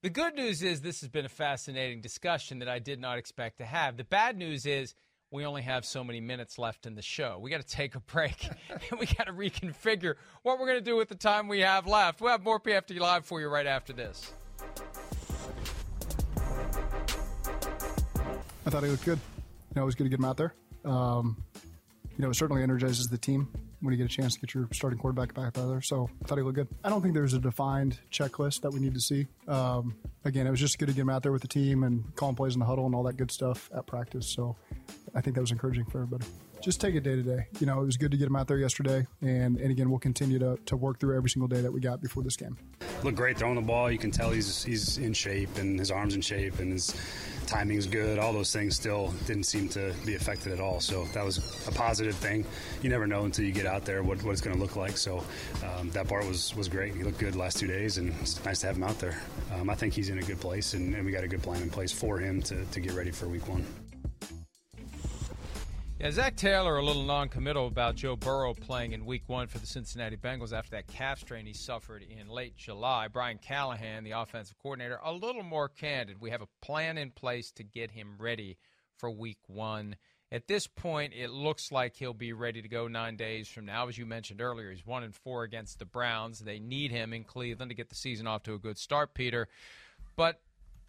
The 0.00 0.08
good 0.08 0.34
news 0.34 0.62
is 0.62 0.80
this 0.80 1.02
has 1.02 1.10
been 1.10 1.26
a 1.26 1.28
fascinating 1.28 2.00
discussion 2.00 2.60
that 2.60 2.68
I 2.68 2.78
did 2.78 2.98
not 2.98 3.18
expect 3.18 3.58
to 3.58 3.66
have. 3.66 3.98
The 3.98 4.04
bad 4.04 4.38
news 4.38 4.64
is 4.64 4.94
we 5.30 5.44
only 5.44 5.60
have 5.60 5.84
so 5.84 6.02
many 6.02 6.22
minutes 6.22 6.58
left 6.58 6.86
in 6.86 6.94
the 6.94 7.02
show. 7.02 7.38
We 7.38 7.50
got 7.50 7.60
to 7.60 7.66
take 7.66 7.94
a 7.94 8.00
break 8.00 8.48
and 8.90 8.98
we 8.98 9.04
got 9.04 9.26
to 9.26 9.34
reconfigure 9.34 10.14
what 10.42 10.58
we're 10.58 10.66
going 10.66 10.78
to 10.78 10.90
do 10.90 10.96
with 10.96 11.10
the 11.10 11.14
time 11.14 11.46
we 11.46 11.60
have 11.60 11.86
left. 11.86 12.22
We'll 12.22 12.30
have 12.30 12.42
more 12.42 12.58
PFT 12.58 12.98
Live 12.98 13.26
for 13.26 13.42
you 13.42 13.48
right 13.48 13.66
after 13.66 13.92
this. 13.92 14.32
I 18.64 18.70
thought 18.70 18.82
he 18.82 18.88
looked 18.88 19.04
good. 19.04 19.18
You 19.18 19.74
know, 19.74 19.82
it 19.82 19.84
was 19.84 19.94
good 19.94 20.04
to 20.04 20.08
get 20.08 20.20
him 20.20 20.24
out 20.24 20.38
there. 20.38 20.54
Um, 20.86 21.36
you 22.16 22.24
know, 22.24 22.30
it 22.30 22.34
certainly 22.34 22.62
energizes 22.62 23.08
the 23.08 23.18
team 23.18 23.50
when 23.80 23.92
you 23.92 23.98
get 23.98 24.06
a 24.06 24.14
chance 24.14 24.34
to 24.34 24.40
get 24.40 24.54
your 24.54 24.68
starting 24.72 24.98
quarterback 24.98 25.34
back 25.34 25.54
there. 25.54 25.80
So 25.80 26.08
I 26.22 26.26
thought 26.26 26.38
he 26.38 26.44
looked 26.44 26.56
good. 26.56 26.68
I 26.84 26.88
don't 26.88 27.02
think 27.02 27.14
there's 27.14 27.34
a 27.34 27.38
defined 27.38 27.98
checklist 28.10 28.62
that 28.62 28.72
we 28.72 28.80
need 28.80 28.94
to 28.94 29.00
see. 29.00 29.26
Um, 29.48 29.96
again, 30.24 30.46
it 30.46 30.50
was 30.50 30.60
just 30.60 30.78
good 30.78 30.88
to 30.88 30.94
get 30.94 31.02
him 31.02 31.10
out 31.10 31.22
there 31.22 31.32
with 31.32 31.42
the 31.42 31.48
team 31.48 31.82
and 31.82 32.14
calling 32.16 32.34
plays 32.34 32.54
in 32.54 32.60
the 32.60 32.66
huddle 32.66 32.86
and 32.86 32.94
all 32.94 33.02
that 33.04 33.16
good 33.16 33.30
stuff 33.30 33.70
at 33.74 33.86
practice. 33.86 34.26
So 34.26 34.56
I 35.14 35.20
think 35.20 35.34
that 35.36 35.40
was 35.40 35.52
encouraging 35.52 35.84
for 35.86 36.02
everybody. 36.02 36.26
Just 36.62 36.80
take 36.80 36.94
it 36.94 37.02
day 37.02 37.16
to 37.16 37.22
day. 37.22 37.46
You 37.60 37.66
know, 37.66 37.80
it 37.82 37.84
was 37.84 37.96
good 37.96 38.10
to 38.10 38.16
get 38.16 38.26
him 38.26 38.34
out 38.34 38.48
there 38.48 38.58
yesterday. 38.58 39.06
And, 39.20 39.58
and 39.58 39.70
again, 39.70 39.90
we'll 39.90 39.98
continue 39.98 40.38
to, 40.38 40.58
to 40.66 40.76
work 40.76 40.98
through 40.98 41.16
every 41.16 41.30
single 41.30 41.48
day 41.48 41.60
that 41.60 41.72
we 41.72 41.80
got 41.80 42.00
before 42.00 42.22
this 42.22 42.36
game. 42.36 42.56
looked 43.04 43.16
great 43.16 43.38
throwing 43.38 43.56
the 43.56 43.60
ball. 43.60 43.90
You 43.90 43.98
can 43.98 44.10
tell 44.10 44.30
he's 44.30 44.64
he's 44.64 44.98
in 44.98 45.12
shape 45.12 45.56
and 45.58 45.78
his 45.78 45.90
arms 45.90 46.14
in 46.14 46.22
shape 46.22 46.58
and 46.58 46.72
his 46.72 46.94
timing's 47.46 47.86
good. 47.86 48.18
All 48.18 48.32
those 48.32 48.52
things 48.52 48.76
still 48.76 49.12
didn't 49.26 49.44
seem 49.44 49.68
to 49.70 49.94
be 50.04 50.14
affected 50.14 50.52
at 50.52 50.60
all. 50.60 50.80
So 50.80 51.04
that 51.14 51.24
was 51.24 51.38
a 51.66 51.72
positive 51.72 52.14
thing. 52.14 52.44
You 52.82 52.90
never 52.90 53.06
know 53.06 53.24
until 53.24 53.44
you 53.44 53.52
get 53.52 53.66
out 53.66 53.84
there 53.84 54.02
what, 54.02 54.22
what 54.22 54.32
it's 54.32 54.40
going 54.40 54.56
to 54.56 54.62
look 54.62 54.76
like. 54.76 54.96
So 54.96 55.22
um, 55.64 55.90
that 55.90 56.08
part 56.08 56.26
was 56.26 56.54
was 56.56 56.68
great. 56.68 56.94
He 56.94 57.02
looked 57.02 57.18
good 57.18 57.36
last 57.36 57.58
two 57.58 57.66
days, 57.66 57.98
and 57.98 58.14
it's 58.20 58.44
nice 58.44 58.60
to 58.60 58.66
have 58.66 58.76
him 58.76 58.84
out 58.84 58.98
there. 58.98 59.20
Um, 59.54 59.70
I 59.70 59.74
think 59.74 59.94
he's 59.94 60.08
in 60.08 60.18
a 60.18 60.22
good 60.22 60.40
place, 60.40 60.74
and, 60.74 60.94
and 60.94 61.04
we 61.04 61.12
got 61.12 61.24
a 61.24 61.28
good 61.28 61.42
plan 61.42 61.62
in 61.62 61.70
place 61.70 61.92
for 61.92 62.18
him 62.18 62.42
to, 62.42 62.64
to 62.64 62.80
get 62.80 62.92
ready 62.92 63.10
for 63.10 63.26
Week 63.28 63.46
One. 63.48 63.64
Yeah, 65.98 66.10
Zac 66.10 66.36
Taylor 66.36 66.76
a 66.76 66.84
little 66.84 67.04
non-committal 67.04 67.68
about 67.68 67.94
Joe 67.94 68.16
Burrow 68.16 68.52
playing 68.52 68.92
in 68.92 69.06
Week 69.06 69.22
One 69.28 69.46
for 69.46 69.58
the 69.58 69.66
Cincinnati 69.66 70.18
Bengals 70.18 70.52
after 70.52 70.72
that 70.72 70.88
calf 70.88 71.20
strain 71.20 71.46
he 71.46 71.54
suffered 71.54 72.02
in 72.02 72.28
late 72.28 72.54
July. 72.54 73.08
Brian 73.08 73.38
Callahan, 73.38 74.04
the 74.04 74.10
offensive 74.10 74.58
coordinator, 74.58 75.00
a 75.02 75.10
little 75.10 75.42
more 75.42 75.70
candid. 75.70 76.20
We 76.20 76.28
have 76.28 76.42
a 76.42 76.48
plan 76.60 76.98
in 76.98 77.12
place 77.12 77.50
to 77.52 77.62
get 77.62 77.92
him 77.92 78.16
ready 78.18 78.58
for 78.98 79.10
Week 79.10 79.38
One. 79.46 79.96
At 80.30 80.48
this 80.48 80.66
point, 80.66 81.14
it 81.14 81.30
looks 81.30 81.72
like 81.72 81.96
he'll 81.96 82.12
be 82.12 82.34
ready 82.34 82.60
to 82.60 82.68
go 82.68 82.88
nine 82.88 83.16
days 83.16 83.48
from 83.48 83.64
now. 83.64 83.88
As 83.88 83.96
you 83.96 84.04
mentioned 84.04 84.42
earlier, 84.42 84.70
he's 84.70 84.84
one 84.84 85.02
and 85.02 85.14
four 85.14 85.44
against 85.44 85.78
the 85.78 85.86
Browns. 85.86 86.40
They 86.40 86.58
need 86.58 86.90
him 86.90 87.14
in 87.14 87.24
Cleveland 87.24 87.70
to 87.70 87.74
get 87.74 87.88
the 87.88 87.94
season 87.94 88.26
off 88.26 88.42
to 88.42 88.52
a 88.52 88.58
good 88.58 88.76
start, 88.76 89.14
Peter. 89.14 89.48
But 90.14 90.42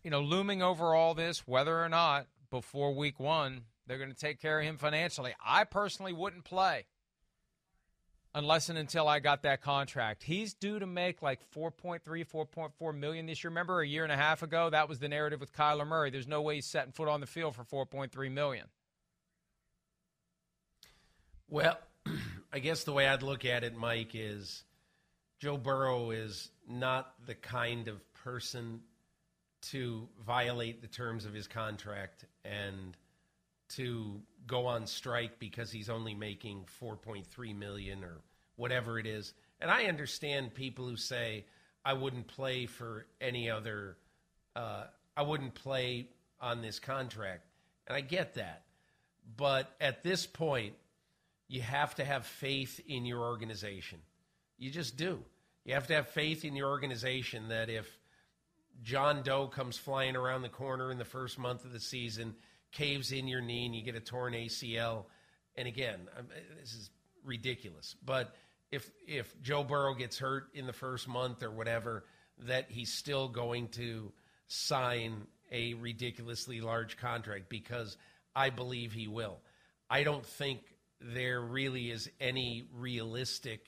you 0.03 0.11
know, 0.11 0.19
looming 0.19 0.61
over 0.61 0.93
all 0.93 1.13
this, 1.13 1.47
whether 1.47 1.81
or 1.81 1.87
not 1.87 2.27
before 2.51 2.93
Week 2.93 3.21
One 3.21 3.61
they're 3.87 3.97
going 3.97 4.11
to 4.11 4.15
take 4.15 4.41
care 4.41 4.59
of 4.59 4.65
him 4.65 4.77
financially. 4.77 5.33
I 5.43 5.63
personally 5.63 6.13
wouldn't 6.13 6.43
play 6.43 6.85
unless 8.35 8.69
and 8.69 8.77
until 8.77 9.07
I 9.07 9.19
got 9.19 9.43
that 9.43 9.61
contract. 9.61 10.21
He's 10.23 10.53
due 10.53 10.77
to 10.77 10.85
make 10.85 11.21
like 11.21 11.39
4.3, 11.55 12.01
4.4 12.03 12.95
million 12.95 13.25
this 13.25 13.43
year. 13.43 13.49
Remember 13.49 13.81
a 13.81 13.87
year 13.87 14.03
and 14.03 14.11
a 14.11 14.17
half 14.17 14.43
ago, 14.43 14.69
that 14.69 14.87
was 14.87 14.99
the 14.99 15.09
narrative 15.09 15.39
with 15.39 15.53
Kyler 15.53 15.87
Murray. 15.87 16.11
There's 16.11 16.27
no 16.27 16.41
way 16.41 16.55
he's 16.55 16.65
setting 16.65 16.91
foot 16.91 17.07
on 17.07 17.19
the 17.19 17.25
field 17.25 17.55
for 17.55 17.63
4.3 17.63 18.31
million. 18.31 18.67
Well, 21.49 21.79
I 22.53 22.59
guess 22.59 22.83
the 22.83 22.93
way 22.93 23.07
I'd 23.07 23.23
look 23.23 23.45
at 23.45 23.63
it, 23.63 23.75
Mike, 23.75 24.11
is 24.13 24.63
Joe 25.39 25.57
Burrow 25.57 26.11
is 26.11 26.51
not 26.69 27.13
the 27.25 27.35
kind 27.35 27.87
of 27.87 28.01
person 28.13 28.81
to 29.61 30.07
violate 30.25 30.81
the 30.81 30.87
terms 30.87 31.25
of 31.25 31.33
his 31.33 31.47
contract 31.47 32.25
and 32.45 32.95
to 33.69 34.21
go 34.45 34.65
on 34.65 34.87
strike 34.87 35.39
because 35.39 35.71
he's 35.71 35.89
only 35.89 36.13
making 36.13 36.65
4.3 36.81 37.57
million 37.57 38.03
or 38.03 38.21
whatever 38.55 38.99
it 38.99 39.05
is. 39.05 39.33
And 39.59 39.69
I 39.69 39.85
understand 39.85 40.53
people 40.53 40.87
who 40.87 40.95
say 40.95 41.45
I 41.83 41.93
wouldn't 41.93 42.27
play 42.27 42.65
for 42.65 43.05
any 43.19 43.49
other 43.49 43.97
uh, 44.55 44.85
I 45.15 45.21
wouldn't 45.21 45.53
play 45.53 46.07
on 46.41 46.61
this 46.61 46.79
contract. 46.79 47.43
And 47.87 47.95
I 47.95 48.01
get 48.01 48.35
that. 48.35 48.63
But 49.35 49.71
at 49.79 50.03
this 50.03 50.25
point, 50.25 50.73
you 51.47 51.61
have 51.61 51.95
to 51.95 52.05
have 52.05 52.25
faith 52.25 52.79
in 52.87 53.05
your 53.05 53.21
organization. 53.21 53.99
You 54.57 54.71
just 54.71 54.97
do. 54.97 55.19
You 55.63 55.73
have 55.73 55.87
to 55.87 55.95
have 55.95 56.09
faith 56.09 56.43
in 56.43 56.55
your 56.55 56.69
organization 56.69 57.49
that 57.49 57.69
if 57.69 57.87
John 58.83 59.21
Doe 59.23 59.47
comes 59.47 59.77
flying 59.77 60.15
around 60.15 60.41
the 60.41 60.49
corner 60.49 60.91
in 60.91 60.97
the 60.97 61.05
first 61.05 61.37
month 61.37 61.65
of 61.65 61.71
the 61.71 61.79
season 61.79 62.35
caves 62.77 63.11
in 63.11 63.27
your 63.27 63.41
knee 63.41 63.65
and 63.65 63.75
you 63.75 63.81
get 63.81 63.95
a 63.95 63.99
torn 63.99 64.33
ACL. 64.33 65.05
And 65.55 65.67
again, 65.67 65.99
this 66.59 66.73
is 66.73 66.89
ridiculous. 67.25 67.95
But 68.05 68.35
if 68.71 68.89
if 69.07 69.41
Joe 69.41 69.63
Burrow 69.63 69.95
gets 69.95 70.19
hurt 70.19 70.47
in 70.53 70.67
the 70.67 70.73
first 70.73 71.07
month 71.07 71.41
or 71.41 71.49
whatever, 71.49 72.05
that 72.45 72.65
he's 72.69 72.93
still 72.93 73.27
going 73.27 73.69
to 73.69 74.11
sign 74.47 75.25
a 75.51 75.73
ridiculously 75.75 76.61
large 76.61 76.97
contract 76.97 77.49
because 77.49 77.97
I 78.35 78.49
believe 78.49 78.93
he 78.93 79.07
will. 79.07 79.39
I 79.89 80.03
don't 80.03 80.25
think 80.25 80.59
there 81.01 81.41
really 81.41 81.89
is 81.89 82.09
any 82.19 82.67
realistic 82.75 83.61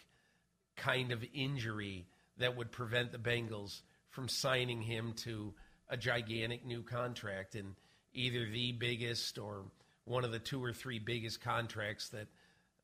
kind 0.75 1.11
of 1.11 1.23
injury 1.33 2.05
that 2.37 2.55
would 2.55 2.71
prevent 2.71 3.11
the 3.11 3.17
Bengals 3.17 3.81
from 4.09 4.27
signing 4.27 4.81
him 4.81 5.13
to 5.13 5.53
a 5.89 5.97
gigantic 5.97 6.65
new 6.65 6.83
contract 6.83 7.55
and 7.55 7.75
either 8.13 8.45
the 8.45 8.71
biggest 8.73 9.37
or 9.37 9.63
one 10.05 10.23
of 10.23 10.31
the 10.31 10.39
two 10.39 10.63
or 10.63 10.73
three 10.73 10.99
biggest 10.99 11.41
contracts 11.41 12.09
that 12.09 12.27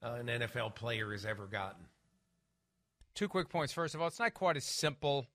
uh, 0.03 0.17
an 0.19 0.27
NFL 0.27 0.75
player 0.75 1.11
has 1.11 1.25
ever 1.25 1.47
gotten. 1.47 1.85
Two 3.15 3.27
quick 3.27 3.49
points. 3.49 3.73
First 3.73 3.95
of 3.95 4.01
all, 4.01 4.07
it's 4.07 4.19
not 4.19 4.33
quite 4.33 4.57
as 4.57 4.65
simple 4.65 5.27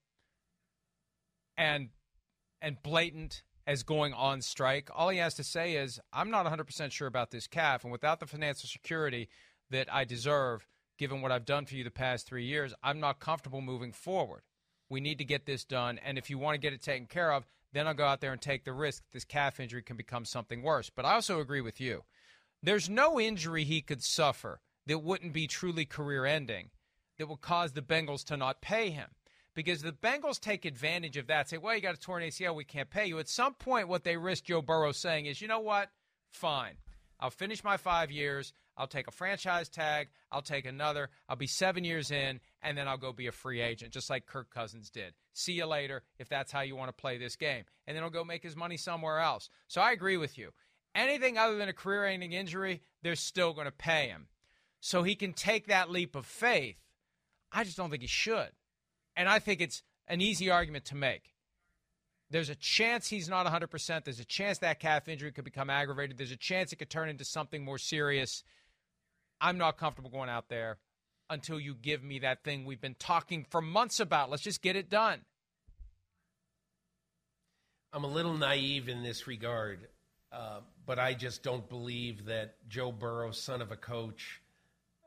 and 1.57 1.89
and 2.61 2.81
blatant 2.83 3.43
as 3.67 3.83
going 3.83 4.13
on 4.13 4.41
strike. 4.41 4.89
All 4.93 5.09
he 5.09 5.17
has 5.17 5.33
to 5.35 5.43
say 5.43 5.75
is, 5.75 5.99
"I'm 6.13 6.29
not 6.29 6.45
100% 6.45 6.91
sure 6.91 7.07
about 7.07 7.31
this 7.31 7.47
calf, 7.47 7.83
and 7.83 7.91
without 7.91 8.19
the 8.19 8.27
financial 8.27 8.69
security 8.69 9.29
that 9.69 9.91
I 9.91 10.03
deserve, 10.03 10.67
given 10.97 11.21
what 11.21 11.31
I've 11.31 11.45
done 11.45 11.65
for 11.65 11.75
you 11.75 11.83
the 11.83 11.91
past 11.91 12.27
three 12.27 12.45
years, 12.45 12.73
I'm 12.83 12.99
not 12.99 13.19
comfortable 13.19 13.61
moving 13.61 13.91
forward. 13.91 14.43
We 14.89 15.01
need 15.01 15.17
to 15.17 15.25
get 15.25 15.45
this 15.45 15.63
done, 15.63 15.99
and 15.99 16.17
if 16.17 16.29
you 16.29 16.37
want 16.37 16.55
to 16.55 16.59
get 16.59 16.73
it 16.73 16.81
taken 16.81 17.07
care 17.07 17.31
of, 17.31 17.45
then 17.73 17.87
I'll 17.87 17.93
go 17.93 18.05
out 18.05 18.21
there 18.21 18.33
and 18.33 18.41
take 18.41 18.63
the 18.63 18.73
risk 18.73 19.03
this 19.11 19.23
calf 19.23 19.59
injury 19.59 19.81
can 19.81 19.97
become 19.97 20.25
something 20.25 20.61
worse. 20.61 20.89
But 20.89 21.05
I 21.05 21.13
also 21.13 21.39
agree 21.39 21.61
with 21.61 21.79
you. 21.79 22.03
There's 22.63 22.89
no 22.89 23.19
injury 23.19 23.63
he 23.63 23.81
could 23.81 24.03
suffer 24.03 24.59
that 24.87 24.99
wouldn't 24.99 25.33
be 25.33 25.47
truly 25.47 25.85
career 25.85 26.25
ending 26.25 26.69
that 27.17 27.27
would 27.27 27.41
cause 27.41 27.71
the 27.73 27.81
Bengals 27.81 28.23
to 28.25 28.37
not 28.37 28.61
pay 28.61 28.89
him. 28.89 29.09
Because 29.53 29.81
the 29.81 29.91
Bengals 29.91 30.39
take 30.39 30.63
advantage 30.63 31.17
of 31.17 31.27
that, 31.27 31.49
say, 31.49 31.57
well, 31.57 31.75
you 31.75 31.81
got 31.81 31.95
a 31.95 31.99
torn 31.99 32.23
ACL, 32.23 32.55
we 32.55 32.63
can't 32.63 32.89
pay 32.89 33.05
you. 33.05 33.19
At 33.19 33.27
some 33.27 33.53
point, 33.53 33.89
what 33.89 34.03
they 34.03 34.15
risk 34.15 34.45
Joe 34.45 34.61
Burrow 34.61 34.91
saying 34.91 35.25
is, 35.25 35.41
you 35.41 35.47
know 35.47 35.59
what? 35.59 35.89
Fine. 36.31 36.75
I'll 37.19 37.29
finish 37.29 37.63
my 37.63 37.77
five 37.77 38.11
years. 38.11 38.53
I'll 38.77 38.87
take 38.87 39.07
a 39.07 39.11
franchise 39.11 39.69
tag. 39.69 40.09
I'll 40.31 40.41
take 40.41 40.65
another. 40.65 41.09
I'll 41.27 41.35
be 41.35 41.47
seven 41.47 41.83
years 41.83 42.11
in, 42.11 42.39
and 42.61 42.77
then 42.77 42.87
I'll 42.87 42.97
go 42.97 43.11
be 43.11 43.27
a 43.27 43.31
free 43.31 43.61
agent, 43.61 43.91
just 43.91 44.09
like 44.09 44.25
Kirk 44.25 44.53
Cousins 44.53 44.89
did. 44.89 45.13
See 45.33 45.53
you 45.53 45.65
later 45.65 46.03
if 46.19 46.29
that's 46.29 46.51
how 46.51 46.61
you 46.61 46.75
want 46.75 46.89
to 46.89 47.01
play 47.01 47.17
this 47.17 47.35
game. 47.35 47.63
And 47.87 47.95
then 47.95 48.03
he'll 48.03 48.11
go 48.11 48.23
make 48.23 48.43
his 48.43 48.55
money 48.55 48.77
somewhere 48.77 49.19
else. 49.19 49.49
So 49.67 49.81
I 49.81 49.91
agree 49.91 50.17
with 50.17 50.37
you. 50.37 50.51
Anything 50.93 51.37
other 51.37 51.57
than 51.57 51.69
a 51.69 51.73
career 51.73 52.05
ending 52.05 52.33
injury, 52.33 52.81
they're 53.01 53.15
still 53.15 53.53
going 53.53 53.65
to 53.65 53.71
pay 53.71 54.07
him. 54.07 54.27
So 54.79 55.03
he 55.03 55.15
can 55.15 55.33
take 55.33 55.67
that 55.67 55.89
leap 55.89 56.15
of 56.15 56.25
faith. 56.25 56.77
I 57.51 57.63
just 57.63 57.77
don't 57.77 57.89
think 57.89 58.01
he 58.01 58.07
should. 58.07 58.49
And 59.15 59.27
I 59.27 59.39
think 59.39 59.61
it's 59.61 59.83
an 60.07 60.21
easy 60.21 60.49
argument 60.49 60.85
to 60.85 60.95
make. 60.95 61.33
There's 62.29 62.49
a 62.49 62.55
chance 62.55 63.09
he's 63.09 63.27
not 63.27 63.45
100%. 63.45 64.05
There's 64.05 64.19
a 64.19 64.25
chance 64.25 64.59
that 64.59 64.79
calf 64.79 65.07
injury 65.07 65.31
could 65.31 65.43
become 65.43 65.69
aggravated. 65.69 66.17
There's 66.17 66.31
a 66.31 66.37
chance 66.37 66.71
it 66.71 66.77
could 66.77 66.89
turn 66.89 67.09
into 67.09 67.25
something 67.25 67.63
more 67.63 67.77
serious. 67.77 68.43
I'm 69.41 69.57
not 69.57 69.77
comfortable 69.77 70.09
going 70.09 70.29
out 70.29 70.47
there 70.47 70.77
until 71.31 71.59
you 71.59 71.73
give 71.73 72.03
me 72.03 72.19
that 72.19 72.43
thing 72.43 72.65
we've 72.65 72.81
been 72.81 72.95
talking 72.99 73.45
for 73.49 73.61
months 73.61 73.99
about. 73.99 74.29
Let's 74.29 74.43
just 74.43 74.61
get 74.61 74.75
it 74.75 74.89
done. 74.89 75.21
I'm 77.93 78.03
a 78.03 78.07
little 78.07 78.37
naive 78.37 78.89
in 78.89 79.01
this 79.01 79.27
regard, 79.27 79.87
uh, 80.31 80.59
but 80.85 80.99
I 80.99 81.13
just 81.13 81.41
don't 81.41 81.67
believe 81.67 82.25
that 82.25 82.55
Joe 82.67 82.91
Burrow, 82.91 83.31
son 83.31 83.61
of 83.61 83.71
a 83.71 83.75
coach, 83.77 84.41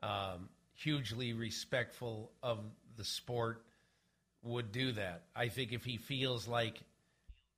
um, 0.02 0.48
hugely 0.74 1.34
respectful 1.34 2.30
of 2.42 2.58
the 2.96 3.04
sport, 3.04 3.62
would 4.42 4.72
do 4.72 4.92
that. 4.92 5.24
I 5.36 5.48
think 5.48 5.72
if 5.72 5.84
he 5.84 5.98
feels 5.98 6.48
like 6.48 6.80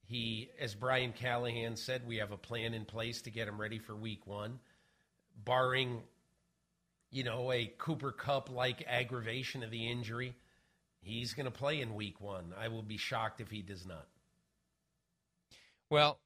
he, 0.08 0.50
as 0.60 0.74
Brian 0.74 1.12
Callahan 1.12 1.76
said, 1.76 2.06
we 2.06 2.16
have 2.16 2.32
a 2.32 2.36
plan 2.36 2.74
in 2.74 2.84
place 2.84 3.22
to 3.22 3.30
get 3.30 3.48
him 3.48 3.60
ready 3.60 3.78
for 3.78 3.94
week 3.94 4.26
one, 4.26 4.58
barring, 5.44 6.02
you 7.11 7.24
know, 7.24 7.52
a 7.52 7.72
Cooper 7.78 8.12
Kupp 8.12 8.50
like 8.50 8.84
aggravation 8.86 9.62
of 9.62 9.70
the 9.70 9.90
injury. 9.90 10.34
He's 11.00 11.34
going 11.34 11.46
to 11.46 11.52
play 11.52 11.80
in 11.80 11.94
week 11.94 12.20
one. 12.20 12.52
I 12.59 12.68
will 12.68 12.82
be 12.82 12.96
shocked 12.96 13.40
if 13.40 13.50
he 13.50 13.62
does 13.62 13.86
not. 13.86 14.07
Well, 15.88 16.18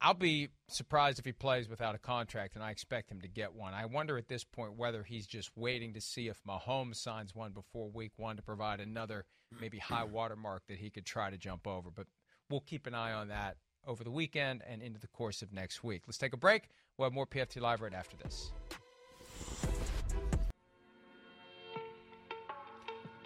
I'll 0.00 0.14
be 0.14 0.48
surprised 0.68 1.18
if 1.18 1.24
he 1.24 1.32
plays 1.32 1.68
without 1.68 1.94
a 1.94 1.98
contract, 1.98 2.54
and 2.54 2.64
I 2.64 2.70
expect 2.70 3.10
him 3.10 3.20
to 3.20 3.28
get 3.28 3.54
one. 3.54 3.74
I 3.74 3.86
wonder 3.86 4.18
at 4.18 4.28
this 4.28 4.44
point 4.44 4.76
whether 4.76 5.02
he's 5.02 5.26
just 5.26 5.50
waiting 5.56 5.94
to 5.94 6.00
see 6.00 6.28
if 6.28 6.42
Mahomes 6.46 6.96
signs 6.96 7.34
one 7.34 7.52
before 7.52 7.88
week 7.88 8.12
one 8.16 8.36
to 8.36 8.42
provide 8.42 8.80
another 8.80 9.24
maybe 9.60 9.78
high 9.78 10.04
water 10.04 10.36
mark 10.36 10.62
that 10.68 10.78
he 10.78 10.90
could 10.90 11.06
try 11.06 11.30
to 11.30 11.38
jump 11.38 11.66
over. 11.66 11.90
But 11.90 12.06
we'll 12.50 12.60
keep 12.60 12.86
an 12.86 12.94
eye 12.94 13.12
on 13.12 13.28
that 13.28 13.56
over 13.86 14.04
the 14.04 14.10
weekend 14.10 14.62
and 14.68 14.82
into 14.82 15.00
the 15.00 15.08
course 15.08 15.42
of 15.42 15.52
next 15.52 15.84
week. 15.84 16.02
Let's 16.06 16.18
take 16.18 16.32
a 16.32 16.38
break. 16.38 16.68
We'll 16.96 17.06
have 17.06 17.14
more 17.14 17.26
PFT 17.26 17.60
Live 17.60 17.80
right 17.80 17.94
after 17.94 18.16
this. 18.16 18.52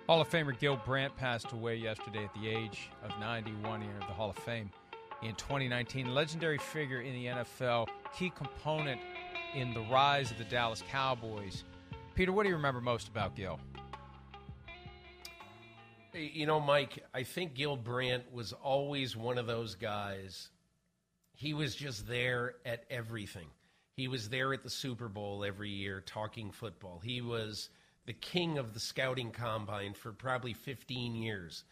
Hall 0.09 0.22
of 0.22 0.30
Famer 0.30 0.59
Gil 0.59 0.80
Brandt 0.86 1.14
passed 1.16 1.52
away 1.52 1.76
yesterday 1.76 2.24
at 2.24 2.32
the 2.32 2.48
age 2.48 2.88
of 3.04 3.11
91. 3.20 3.82
He 3.82 3.88
entered 3.88 4.00
the 4.09 4.14
Hall 4.14 4.30
of 4.30 4.36
Fame 4.36 4.70
in 5.22 5.34
2019. 5.34 6.14
Legendary 6.14 6.56
figure 6.56 7.02
in 7.02 7.12
the 7.12 7.26
NFL, 7.26 7.88
key 8.16 8.30
component 8.30 8.98
in 9.54 9.74
the 9.74 9.82
rise 9.92 10.30
of 10.30 10.38
the 10.38 10.44
Dallas 10.44 10.82
Cowboys. 10.90 11.64
Peter, 12.14 12.32
what 12.32 12.44
do 12.44 12.48
you 12.48 12.56
remember 12.56 12.80
most 12.80 13.09
about 13.09 13.36
Gil? 13.36 13.61
You 16.14 16.46
know, 16.46 16.59
Mike, 16.59 17.04
I 17.12 17.22
think 17.22 17.52
Gil 17.52 17.76
Brandt 17.76 18.32
was 18.32 18.54
always 18.54 19.14
one 19.14 19.36
of 19.36 19.46
those 19.46 19.74
guys. 19.74 20.48
He 21.34 21.52
was 21.52 21.74
just 21.74 22.09
there 22.09 22.54
at 22.64 22.84
everything. 22.88 23.48
He 23.92 24.09
was 24.09 24.30
there 24.30 24.54
at 24.54 24.62
the 24.62 24.70
Super 24.70 25.09
Bowl 25.09 25.44
every 25.44 25.68
year 25.68 26.00
talking 26.00 26.50
football. 26.50 26.98
He 27.04 27.20
was 27.20 27.68
the 28.09 28.14
king 28.14 28.56
of 28.56 28.72
the 28.72 28.80
scouting 28.80 29.30
combine 29.30 29.92
for 29.92 30.12
probably 30.12 30.54
15 30.54 31.14
years, 31.14 31.64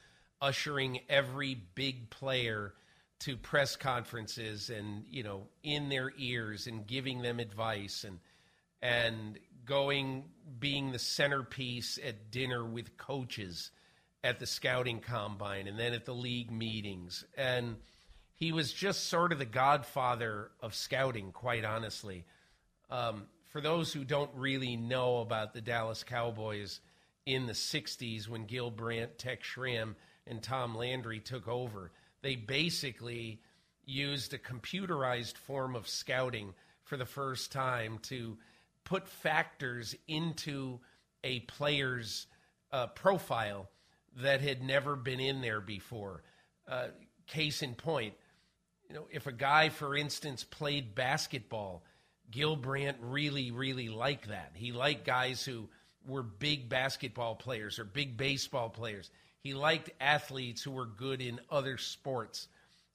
ushering 0.42 1.00
every 1.08 1.54
big 1.74 2.10
player 2.10 2.74
to 3.20 3.38
press 3.38 3.74
conferences 3.74 4.68
and, 4.68 5.06
you 5.08 5.22
know, 5.22 5.48
in 5.62 5.88
their 5.88 6.12
ears 6.18 6.66
and 6.66 6.86
giving 6.86 7.22
them 7.22 7.40
advice 7.40 8.04
and 8.04 8.18
and 8.82 9.38
going 9.64 10.24
being 10.58 10.92
the 10.92 10.98
centerpiece 10.98 11.98
at 12.06 12.30
dinner 12.30 12.62
with 12.62 12.98
coaches 12.98 13.70
at 14.22 14.38
the 14.38 14.44
scouting 14.44 15.00
combine 15.00 15.66
and 15.66 15.78
then 15.78 15.94
at 15.94 16.04
the 16.04 16.14
league 16.14 16.50
meetings. 16.50 17.24
And 17.38 17.76
he 18.34 18.52
was 18.52 18.74
just 18.74 19.08
sort 19.08 19.32
of 19.32 19.38
the 19.38 19.46
godfather 19.46 20.50
of 20.60 20.74
scouting, 20.74 21.32
quite 21.32 21.64
honestly. 21.64 22.26
Um, 22.90 23.24
for 23.56 23.62
those 23.62 23.90
who 23.90 24.04
don't 24.04 24.30
really 24.34 24.76
know 24.76 25.20
about 25.20 25.54
the 25.54 25.62
Dallas 25.62 26.04
Cowboys 26.04 26.80
in 27.24 27.46
the 27.46 27.54
60s 27.54 28.28
when 28.28 28.44
Gil 28.44 28.70
Brandt, 28.70 29.16
Tex 29.16 29.46
Schramm, 29.46 29.96
and 30.26 30.42
Tom 30.42 30.76
Landry 30.76 31.20
took 31.20 31.48
over, 31.48 31.90
they 32.20 32.36
basically 32.36 33.40
used 33.86 34.34
a 34.34 34.38
computerized 34.38 35.38
form 35.38 35.74
of 35.74 35.88
scouting 35.88 36.52
for 36.84 36.98
the 36.98 37.06
first 37.06 37.50
time 37.50 37.96
to 38.02 38.36
put 38.84 39.08
factors 39.08 39.94
into 40.06 40.78
a 41.24 41.40
player's 41.40 42.26
uh, 42.72 42.88
profile 42.88 43.70
that 44.18 44.42
had 44.42 44.62
never 44.62 44.96
been 44.96 45.18
in 45.18 45.40
there 45.40 45.62
before. 45.62 46.22
Uh, 46.68 46.88
case 47.26 47.62
in 47.62 47.74
point, 47.74 48.12
you 48.86 48.94
know, 48.94 49.06
if 49.10 49.26
a 49.26 49.32
guy, 49.32 49.70
for 49.70 49.96
instance, 49.96 50.44
played 50.44 50.94
basketball, 50.94 51.82
Gil 52.30 52.56
Brandt 52.56 52.98
really, 53.00 53.50
really 53.50 53.88
liked 53.88 54.28
that. 54.28 54.52
He 54.54 54.72
liked 54.72 55.06
guys 55.06 55.44
who 55.44 55.68
were 56.06 56.22
big 56.22 56.68
basketball 56.68 57.34
players 57.34 57.78
or 57.78 57.84
big 57.84 58.16
baseball 58.16 58.68
players. 58.68 59.10
He 59.40 59.54
liked 59.54 59.90
athletes 60.00 60.62
who 60.62 60.72
were 60.72 60.86
good 60.86 61.20
in 61.20 61.40
other 61.50 61.78
sports. 61.78 62.48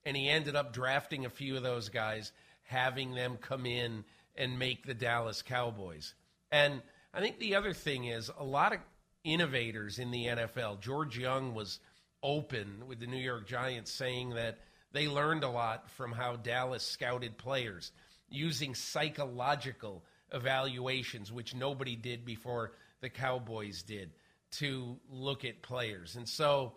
And 0.06 0.18
he 0.18 0.30
ended 0.30 0.56
up 0.56 0.74
drafting 0.74 1.26
a 1.26 1.30
few 1.30 1.56
of 1.56 1.64
those 1.64 1.90
guys, 1.90 2.32
having 2.64 3.14
them 3.14 3.38
come 3.40 3.66
in 3.66 4.04
and 4.36 4.58
make 4.58 4.86
the 4.86 4.94
Dallas 4.94 5.42
Cowboys. 5.42 6.14
And 6.52 6.82
I 7.14 7.20
think 7.20 7.40
the 7.40 7.56
other 7.56 7.74
thing 7.74 8.06
is 8.06 8.32
a 8.38 8.44
lot 8.44 8.74
of 8.74 8.80
innovators 9.24 10.00
in 10.00 10.12
the 10.12 10.26
NFL. 10.26 10.80
George 10.82 11.18
Young 11.18 11.54
was 11.54 11.80
open 12.24 12.84
with 12.88 13.00
the 13.00 13.08
New 13.08 13.18
York 13.18 13.48
Giants 13.48 13.92
saying 13.92 14.32
that 14.32 14.60
they 14.92 15.08
learned 15.08 15.44
a 15.44 15.50
lot 15.50 15.90
from 15.92 16.12
how 16.12 16.36
Dallas 16.36 16.84
scouted 16.84 17.38
players 17.38 17.92
using 18.32 18.74
psychological 18.76 20.04
evaluations, 20.34 21.32
which 21.32 21.54
nobody 21.54 21.96
did 21.96 22.26
before 22.26 22.72
the 23.02 23.10
Cowboys 23.10 23.84
did, 23.84 24.12
to 24.52 24.98
look 25.10 25.46
at 25.46 25.62
players. 25.62 26.16
And 26.16 26.28
so 26.28 26.74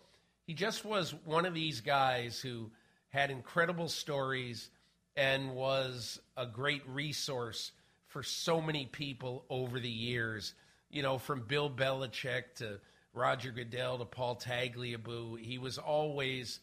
he 0.46 0.54
just 0.54 0.84
was 0.84 1.14
one 1.24 1.46
of 1.46 1.54
these 1.54 1.80
guys 1.80 2.40
who 2.40 2.70
had 3.08 3.30
incredible 3.30 3.88
stories 3.88 4.70
and 5.16 5.54
was 5.54 6.20
a 6.36 6.46
great 6.46 6.82
resource 6.88 7.72
for 8.08 8.22
so 8.22 8.60
many 8.60 8.86
people 8.86 9.44
over 9.48 9.78
the 9.78 9.88
years. 9.88 10.54
You 10.90 11.02
know, 11.02 11.18
from 11.18 11.42
Bill 11.42 11.70
Belichick 11.70 12.54
to 12.56 12.80
Roger 13.12 13.50
Goodell 13.50 13.98
to 13.98 14.04
Paul 14.04 14.36
Tagliabue, 14.36 15.38
he 15.40 15.58
was 15.58 15.78
always 15.78 16.60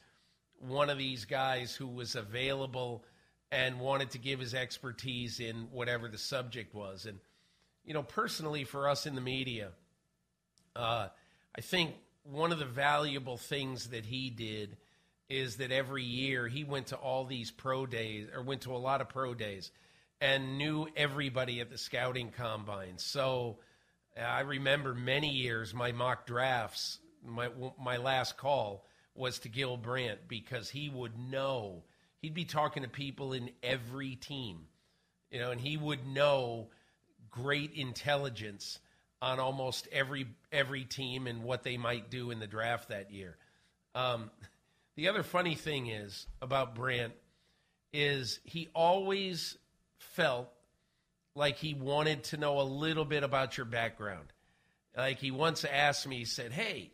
one 0.60 0.90
of 0.90 0.98
these 0.98 1.26
guys 1.26 1.74
who 1.74 1.88
was 1.88 2.16
available 2.16 3.04
and 3.52 3.80
wanted 3.80 4.12
to 4.12 4.18
give 4.18 4.40
his 4.40 4.54
expertise 4.54 5.40
in 5.40 5.68
whatever 5.72 6.08
the 6.08 6.18
subject 6.18 6.74
was. 6.74 7.06
And, 7.06 7.20
you 7.84 7.94
know, 7.94 8.04
personally 8.04 8.64
for 8.64 8.88
us 8.88 9.06
in 9.06 9.16
the 9.16 9.22
media, 9.22 9.70
uh, 10.76 11.08
I 11.56 11.62
think 11.62 11.96
one 12.24 12.52
of 12.52 12.60
the 12.60 12.66
valuable 12.66 13.38
things 13.38 13.90
that 13.90 14.06
he 14.06 14.30
did 14.30 14.78
is 15.30 15.58
that 15.58 15.72
every 15.72 16.04
year 16.04 16.48
he 16.48 16.64
went 16.64 16.88
to 16.88 16.96
all 16.96 17.26
these 17.26 17.52
pro 17.52 17.86
days 17.86 18.28
or 18.34 18.42
went 18.42 18.62
to 18.62 18.76
a 18.76 18.78
lot 18.78 19.02
of 19.02 19.10
pro 19.10 19.34
days 19.34 19.72
and 20.20 20.58
knew 20.58 20.88
everybody 20.96 21.60
at 21.60 21.70
the 21.70 21.78
scouting 21.78 22.32
combine. 22.32 22.98
So 22.98 23.58
I 24.22 24.42
remember 24.42 24.94
many 24.94 25.30
years 25.30 25.74
my 25.74 25.92
mock 25.92 26.26
drafts, 26.26 27.00
my 27.26 27.50
my 27.82 27.98
last 27.98 28.38
call 28.38 28.86
was 29.16 29.40
to 29.40 29.50
Gil 29.50 29.78
Brandt 29.78 30.28
because 30.28 30.70
he 30.70 30.90
would 30.90 31.18
know. 31.18 31.84
He'd 32.22 32.34
be 32.34 32.46
talking 32.46 32.84
to 32.84 32.90
people 32.90 33.34
in 33.34 33.50
every 33.64 34.16
team, 34.16 34.68
you 35.32 35.40
know, 35.40 35.52
and 35.52 35.60
he 35.60 35.76
would 35.78 36.06
know 36.06 36.68
great 37.32 37.74
intelligence 37.74 38.80
on 39.22 39.40
almost 39.40 39.88
every 39.92 40.28
every 40.52 40.84
team 40.84 41.28
and 41.28 41.44
what 41.44 41.64
they 41.64 41.78
might 41.78 42.10
do 42.10 42.32
in 42.32 42.40
the 42.40 42.48
draft 42.48 42.90
that 42.90 43.12
year. 43.12 43.38
Um, 43.96 44.32
the 44.96 45.08
other 45.08 45.24
funny 45.24 45.56
thing 45.56 45.88
is 45.88 46.28
about 46.42 46.76
Brandt 46.76 47.14
is 47.94 48.40
he 48.44 48.70
always 48.74 49.58
felt 49.98 50.50
like 51.36 51.58
he 51.58 51.74
wanted 51.74 52.24
to 52.26 52.38
know 52.38 52.60
a 52.60 52.64
little 52.64 53.06
bit 53.06 53.24
about 53.24 53.58
your 53.58 53.66
background. 53.66 54.32
Like 54.96 55.20
he 55.20 55.32
once 55.32 55.64
asked 55.64 56.08
me, 56.08 56.18
he 56.18 56.26
said, 56.26 56.52
"Hey, 56.52 56.92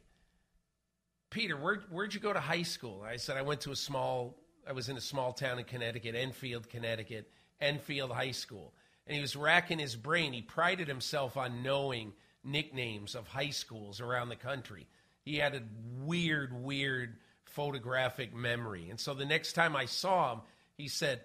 Peter, 1.30 1.58
where 1.58 1.78
where'd 1.90 2.14
you 2.14 2.20
go 2.20 2.32
to 2.32 2.40
high 2.40 2.64
school?" 2.64 3.04
I 3.04 3.18
said, 3.18 3.38
"I 3.38 3.42
went 3.42 3.62
to 3.62 3.72
a 3.72 3.76
small. 3.76 4.36
I 4.68 4.74
was 4.74 4.90
in 4.90 4.98
a 4.98 5.02
small 5.02 5.34
town 5.34 5.60
in 5.60 5.66
Connecticut, 5.66 6.16
Enfield, 6.16 6.70
Connecticut, 6.70 7.32
Enfield 7.62 8.12
High 8.12 8.32
School." 8.32 8.74
And 9.06 9.16
he 9.16 9.22
was 9.22 9.36
racking 9.36 9.80
his 9.80 9.96
brain. 9.96 10.34
He 10.34 10.42
prided 10.42 10.88
himself 10.88 11.38
on 11.38 11.64
knowing 11.64 12.14
nicknames 12.44 13.16
of 13.16 13.28
high 13.28 13.52
schools 13.52 14.02
around 14.02 14.30
the 14.30 14.36
country. 14.36 14.88
He 15.22 15.38
had 15.38 15.56
a 15.56 15.62
weird, 16.04 16.54
weird 16.64 17.18
photographic 17.46 18.34
memory. 18.36 18.90
And 18.90 19.00
so 19.00 19.14
the 19.14 19.26
next 19.26 19.54
time 19.54 19.76
I 19.76 19.86
saw 19.86 20.34
him, 20.34 20.42
he 20.76 20.88
said, 20.88 21.22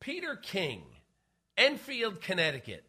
Peter 0.00 0.36
King, 0.36 0.82
Enfield, 1.56 2.20
Connecticut, 2.20 2.84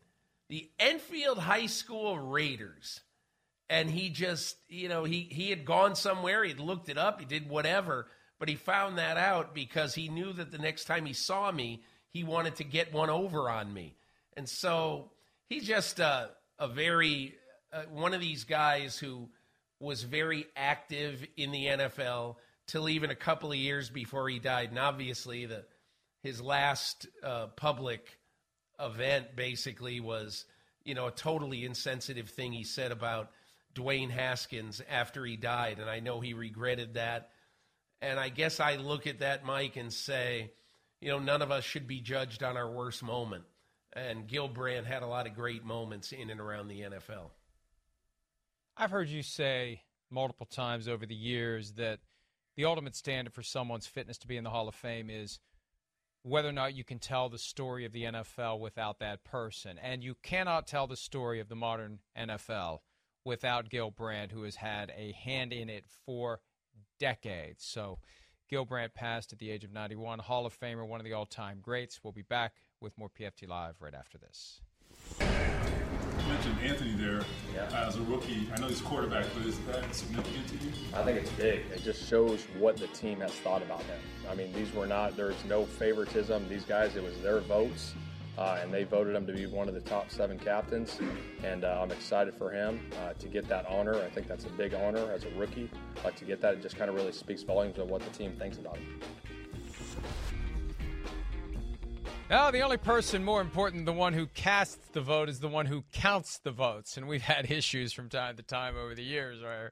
the 0.50 0.70
Enfield 0.80 1.38
High 1.38 1.68
School 1.68 2.18
Raiders. 2.18 3.02
And 3.70 3.90
he 3.90 4.10
just, 4.10 4.58
you 4.68 4.90
know, 4.90 5.04
he, 5.04 5.22
he 5.30 5.50
had 5.50 5.64
gone 5.64 5.96
somewhere, 5.96 6.44
he'd 6.44 6.60
looked 6.60 6.90
it 6.90 6.98
up, 6.98 7.20
he 7.20 7.26
did 7.26 7.50
whatever, 7.50 8.08
but 8.42 8.50
he 8.50 8.56
found 8.56 8.98
that 8.98 9.18
out 9.18 9.54
because 9.54 9.94
he 9.94 10.10
knew 10.10 10.34
that 10.34 10.50
the 10.50 10.58
next 10.58 10.86
time 10.86 11.06
he 11.06 11.14
saw 11.14 11.52
me, 11.52 11.84
he 12.10 12.24
wanted 12.24 12.56
to 12.56 12.64
get 12.64 12.92
one 12.92 13.12
over 13.12 13.48
on 13.48 13.72
me. 13.72 13.94
And 14.36 14.50
so 14.50 15.12
he's 15.48 15.64
just 15.64 16.00
a, 16.00 16.32
a 16.58 16.68
very, 16.68 17.36
uh, 17.72 17.84
one 17.92 18.16
of 18.16 18.20
these 18.20 18.46
guys 18.46 18.98
who 18.98 19.30
was 19.80 20.02
very 20.02 20.48
active 20.56 21.24
in 21.38 21.52
the 21.52 21.68
NFL 21.68 22.38
till 22.66 22.90
even 22.90 23.12
a 23.12 23.16
couple 23.16 23.52
of 23.52 23.60
years 23.60 23.92
before 23.92 24.28
he 24.28 24.40
died. 24.40 24.70
And 24.70 24.80
obviously, 24.80 25.46
the 25.46 25.64
his 26.24 26.42
last 26.42 27.06
uh, 27.22 27.46
public 27.56 28.18
event 28.80 29.36
basically 29.36 30.00
was, 30.00 30.46
you 30.84 30.96
know, 30.96 31.06
a 31.06 31.12
totally 31.12 31.64
insensitive 31.64 32.30
thing 32.30 32.54
he 32.54 32.64
said 32.64 32.92
about 32.92 33.30
Dwayne 33.76 34.10
Haskins 34.10 34.82
after 34.90 35.24
he 35.26 35.38
died, 35.38 35.78
and 35.78 35.88
I 35.88 36.00
know 36.00 36.22
he 36.22 36.34
regretted 36.34 36.96
that. 36.96 37.30
And 38.02 38.20
I 38.20 38.30
guess 38.30 38.60
I 38.60 38.78
look 38.78 39.06
at 39.08 39.20
that, 39.20 39.46
Mike, 39.46 39.78
and 39.78 39.94
say, 39.94 40.52
you 41.00 41.10
know, 41.10 41.20
none 41.20 41.42
of 41.42 41.52
us 41.52 41.64
should 41.64 41.88
be 41.88 42.00
judged 42.00 42.44
on 42.44 42.58
our 42.58 42.70
worst 42.70 43.04
moment. 43.04 43.44
And 43.94 44.28
Gil 44.28 44.48
Brandt 44.48 44.88
had 44.88 45.04
a 45.04 45.08
lot 45.08 45.28
of 45.28 45.36
great 45.36 45.64
moments 45.64 46.12
in 46.12 46.30
and 46.30 46.40
around 46.40 46.68
the 46.68 46.82
NFL. 46.82 47.32
I've 48.78 48.92
heard 48.92 49.10
you 49.10 49.22
say 49.22 49.82
multiple 50.10 50.46
times 50.46 50.88
over 50.88 51.06
the 51.06 51.16
years 51.16 51.74
that 51.74 52.00
the 52.56 52.66
ultimate 52.66 52.96
standard 52.96 53.34
for 53.34 53.44
someone's 53.44 53.88
fitness 53.88 54.18
to 54.20 54.28
be 54.28 54.38
in 54.38 54.44
the 54.44 54.50
Hall 54.50 54.68
of 54.68 54.76
Fame 54.76 55.10
is 55.10 55.40
whether 56.24 56.50
or 56.50 56.54
not 56.54 56.76
you 56.76 56.84
can 56.84 57.00
tell 57.00 57.30
the 57.30 57.38
story 57.38 57.86
of 57.86 57.92
the 57.92 58.04
NFL 58.04 58.60
without 58.60 59.00
that 59.00 59.24
person. 59.24 59.78
And 59.82 60.04
you 60.04 60.16
cannot 60.22 60.68
tell 60.68 60.88
the 60.88 60.98
story 60.98 61.40
of 61.40 61.50
the 61.50 61.56
modern 61.56 62.00
NFL 62.18 62.80
without 63.26 63.70
Gil 63.70 63.92
Brandt, 63.92 64.32
who 64.32 64.44
has 64.44 64.56
had 64.56 64.92
a 64.96 65.14
hand 65.14 65.54
in 65.54 65.70
it 65.70 65.86
for 66.06 66.40
decades. 67.02 67.66
So 67.66 67.98
Gil 68.50 68.64
Brandt 68.64 68.94
passed 68.94 69.34
at 69.34 69.40
the 69.40 69.50
age 69.50 69.64
of 69.64 69.74
91, 69.74 70.20
Hall 70.20 70.46
of 70.46 70.58
Famer, 70.58 70.88
one 70.88 71.00
of 71.00 71.04
the 71.04 71.14
all 71.14 71.26
time 71.26 71.60
greats. 71.62 72.00
We'll 72.04 72.14
be 72.14 72.22
back 72.22 72.54
with 72.80 72.98
more 72.98 73.10
PFT 73.10 73.50
Live 73.50 73.76
right 73.82 73.94
after 73.94 74.18
this. 74.18 74.62
You 75.20 76.28
mentioned 76.28 76.58
Anthony 76.64 76.94
there 76.94 77.24
yeah. 77.56 77.88
as 77.88 77.96
a 77.96 78.02
rookie. 78.02 78.48
I 78.54 78.60
know 78.60 78.68
he's 78.68 78.82
a 78.82 78.84
quarterback, 78.84 79.26
but 79.34 79.48
is 79.48 79.58
that 79.62 79.94
significant 79.96 80.48
to 80.50 80.54
you? 80.56 80.72
I 80.94 81.04
think 81.04 81.18
it's 81.18 81.32
big. 81.32 81.62
It 81.74 81.82
just 81.84 82.08
shows 82.08 82.44
what 82.60 82.78
the 82.78 82.88
team 82.88 83.22
has 83.22 83.32
thought 83.32 83.64
about 83.64 83.82
him. 83.84 84.00
I 84.30 84.36
mean, 84.36 84.54
these 84.54 84.72
were 84.74 84.86
not, 84.86 85.18
there's 85.18 85.44
no 85.46 85.66
favoritism. 85.66 86.48
These 86.48 86.66
guys, 86.66 86.96
it 86.96 87.04
was 87.04 87.18
their 87.22 87.40
votes. 87.40 87.94
Uh, 88.42 88.58
and 88.60 88.74
they 88.74 88.84
voted 88.84 89.16
him 89.16 89.28
to 89.28 89.34
be 89.34 89.46
one 89.46 89.68
of 89.68 89.76
the 89.76 89.82
top 89.82 90.10
seven 90.10 90.40
captains. 90.40 91.00
And 91.44 91.64
uh, 91.64 91.80
I'm 91.80 91.92
excited 91.92 92.34
for 92.34 92.50
him 92.50 92.80
uh, 93.04 93.14
to 93.14 93.28
get 93.28 93.48
that 93.50 93.68
honor. 93.68 93.96
I 93.96 94.10
think 94.10 94.28
that's 94.28 94.46
a 94.46 94.50
big 94.50 94.74
honor 94.74 95.12
as 95.12 95.26
a 95.26 95.30
rookie. 95.38 95.70
Like 96.04 96.16
to 96.16 96.26
get 96.26 96.42
that, 96.42 96.56
it 96.56 96.62
just 96.64 96.76
kind 96.76 96.90
of 96.90 96.96
really 96.96 97.12
speaks 97.12 97.44
volumes 97.44 97.78
of 97.78 97.88
what 97.90 98.02
the 98.02 98.10
team 98.10 98.36
thinks 98.40 98.58
about 98.58 98.78
him. 98.78 99.00
No, 102.32 102.50
the 102.50 102.62
only 102.62 102.78
person 102.78 103.24
more 103.24 103.42
important 103.42 103.86
than 103.86 103.94
the 103.94 104.00
one 104.00 104.14
who 104.14 104.26
casts 104.28 104.88
the 104.92 105.02
vote 105.02 105.30
is 105.30 105.40
the 105.40 105.48
one 105.48 105.68
who 105.68 105.84
counts 105.92 106.40
the 106.40 106.52
votes. 106.52 106.98
And 106.98 107.08
we've 107.08 107.22
had 107.22 107.52
issues 107.52 107.94
from 107.94 108.10
time 108.10 108.38
to 108.38 108.44
time 108.44 108.76
over 108.76 108.96
the 108.96 109.04
years 109.04 109.40
where 109.44 109.72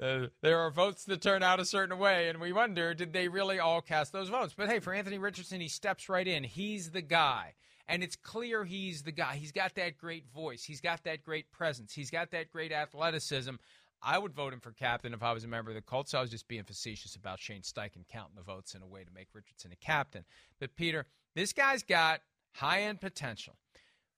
uh, 0.00 0.28
there 0.40 0.60
are 0.60 0.70
votes 0.70 1.04
that 1.04 1.20
turn 1.20 1.42
out 1.42 1.60
a 1.60 1.66
certain 1.66 1.98
way, 1.98 2.30
and 2.30 2.40
we 2.40 2.54
wonder 2.54 2.94
did 2.94 3.12
they 3.12 3.28
really 3.28 3.58
all 3.58 3.82
cast 3.82 4.12
those 4.12 4.30
votes? 4.30 4.54
But 4.56 4.70
hey, 4.70 4.78
for 4.78 4.94
Anthony 4.94 5.18
Richardson, 5.18 5.60
he 5.60 5.68
steps 5.68 6.08
right 6.08 6.26
in. 6.26 6.42
He's 6.42 6.92
the 6.92 7.02
guy. 7.02 7.52
And 7.88 8.02
it's 8.02 8.16
clear 8.16 8.64
he's 8.64 9.02
the 9.02 9.12
guy. 9.12 9.34
He's 9.36 9.52
got 9.52 9.74
that 9.74 9.98
great 9.98 10.24
voice. 10.32 10.64
He's 10.64 10.80
got 10.80 11.04
that 11.04 11.24
great 11.24 11.50
presence. 11.50 11.92
He's 11.92 12.10
got 12.10 12.30
that 12.30 12.50
great 12.50 12.72
athleticism. 12.72 13.54
I 14.02 14.18
would 14.18 14.34
vote 14.34 14.52
him 14.52 14.60
for 14.60 14.72
captain 14.72 15.14
if 15.14 15.22
I 15.22 15.32
was 15.32 15.44
a 15.44 15.48
member 15.48 15.70
of 15.70 15.76
the 15.76 15.82
Colts. 15.82 16.14
I 16.14 16.20
was 16.20 16.30
just 16.30 16.48
being 16.48 16.64
facetious 16.64 17.14
about 17.14 17.38
Shane 17.38 17.62
Steichen 17.62 18.08
counting 18.10 18.34
the 18.36 18.42
votes 18.42 18.74
in 18.74 18.82
a 18.82 18.86
way 18.86 19.04
to 19.04 19.10
make 19.12 19.28
Richardson 19.32 19.72
a 19.72 19.76
captain. 19.76 20.24
But 20.58 20.74
Peter, 20.74 21.06
this 21.36 21.52
guy's 21.52 21.82
got 21.82 22.20
high 22.52 22.82
end 22.82 23.00
potential. 23.00 23.54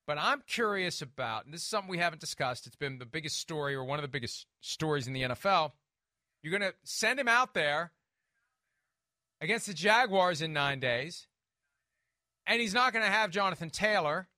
But 0.06 0.18
I'm 0.18 0.42
curious 0.46 1.00
about, 1.00 1.44
and 1.44 1.54
this 1.54 1.62
is 1.62 1.66
something 1.66 1.90
we 1.90 1.98
haven't 1.98 2.20
discussed. 2.20 2.66
It's 2.66 2.76
been 2.76 2.98
the 2.98 3.06
biggest 3.06 3.38
story 3.38 3.74
or 3.74 3.84
one 3.84 3.98
of 3.98 4.02
the 4.02 4.08
biggest 4.08 4.46
stories 4.60 5.06
in 5.06 5.12
the 5.14 5.22
NFL. 5.22 5.72
You're 6.42 6.58
going 6.58 6.70
to 6.70 6.76
send 6.84 7.18
him 7.18 7.28
out 7.28 7.54
there 7.54 7.92
against 9.40 9.66
the 9.66 9.74
Jaguars 9.74 10.42
in 10.42 10.52
nine 10.52 10.78
days, 10.78 11.26
and 12.46 12.60
he's 12.60 12.74
not 12.74 12.92
going 12.92 13.04
to 13.04 13.10
have 13.10 13.30
Jonathan 13.30 13.70
Taylor. 13.70 14.28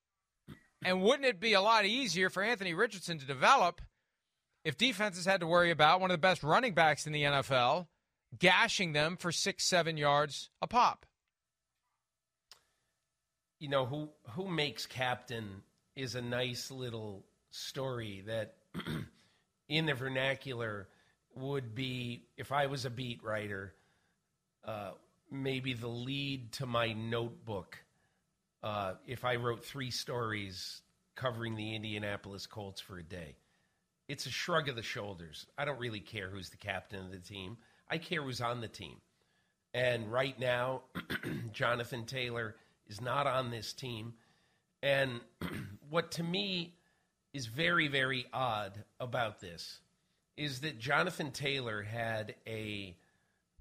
And 0.84 1.02
wouldn't 1.02 1.26
it 1.26 1.40
be 1.40 1.54
a 1.54 1.60
lot 1.60 1.84
easier 1.84 2.30
for 2.30 2.42
Anthony 2.42 2.74
Richardson 2.74 3.18
to 3.18 3.26
develop 3.26 3.80
if 4.64 4.76
defenses 4.76 5.24
had 5.24 5.40
to 5.40 5.46
worry 5.46 5.70
about 5.70 6.00
one 6.00 6.10
of 6.10 6.14
the 6.14 6.18
best 6.18 6.42
running 6.42 6.74
backs 6.74 7.06
in 7.06 7.12
the 7.12 7.22
NFL 7.22 7.86
gashing 8.38 8.92
them 8.92 9.16
for 9.16 9.32
six, 9.32 9.64
seven 9.64 9.96
yards 9.96 10.50
a 10.60 10.66
pop? 10.66 11.06
you 13.58 13.68
know 13.68 13.86
who 13.86 14.08
who 14.30 14.48
makes 14.48 14.86
captain 14.86 15.62
is 15.94 16.14
a 16.14 16.22
nice 16.22 16.70
little 16.70 17.24
story 17.50 18.22
that 18.26 18.56
in 19.68 19.86
the 19.86 19.94
vernacular 19.94 20.88
would 21.34 21.74
be 21.74 22.24
if 22.36 22.52
I 22.52 22.66
was 22.66 22.84
a 22.84 22.90
beat 22.90 23.22
writer, 23.22 23.74
uh, 24.64 24.90
maybe 25.30 25.72
the 25.72 25.88
lead 25.88 26.52
to 26.52 26.66
my 26.66 26.92
notebook. 26.92 27.78
Uh, 28.66 28.94
if 29.06 29.24
I 29.24 29.36
wrote 29.36 29.64
three 29.64 29.92
stories 29.92 30.82
covering 31.14 31.54
the 31.54 31.76
Indianapolis 31.76 32.48
Colts 32.48 32.80
for 32.80 32.98
a 32.98 33.02
day, 33.04 33.36
it's 34.08 34.26
a 34.26 34.30
shrug 34.30 34.68
of 34.68 34.74
the 34.74 34.82
shoulders. 34.82 35.46
I 35.56 35.64
don't 35.64 35.78
really 35.78 36.00
care 36.00 36.28
who's 36.28 36.50
the 36.50 36.56
captain 36.56 36.98
of 37.04 37.12
the 37.12 37.20
team. 37.20 37.58
I 37.88 37.98
care 37.98 38.22
who's 38.22 38.40
on 38.40 38.60
the 38.60 38.66
team. 38.66 38.96
And 39.72 40.10
right 40.10 40.36
now, 40.40 40.82
Jonathan 41.52 42.06
Taylor 42.06 42.56
is 42.88 43.00
not 43.00 43.28
on 43.28 43.52
this 43.52 43.72
team. 43.72 44.14
And 44.82 45.20
what 45.88 46.10
to 46.12 46.24
me 46.24 46.74
is 47.32 47.46
very, 47.46 47.86
very 47.86 48.26
odd 48.32 48.82
about 48.98 49.38
this 49.40 49.78
is 50.36 50.62
that 50.62 50.80
Jonathan 50.80 51.30
Taylor 51.30 51.82
had 51.82 52.34
a 52.48 52.96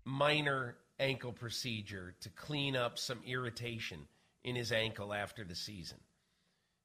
minor 0.03 0.77
ankle 0.99 1.31
procedure 1.31 2.15
to 2.21 2.29
clean 2.29 2.75
up 2.75 2.97
some 2.97 3.19
irritation 3.27 4.07
in 4.45 4.55
his 4.55 4.71
ankle 4.71 5.13
after 5.13 5.43
the 5.43 5.55
season. 5.55 5.97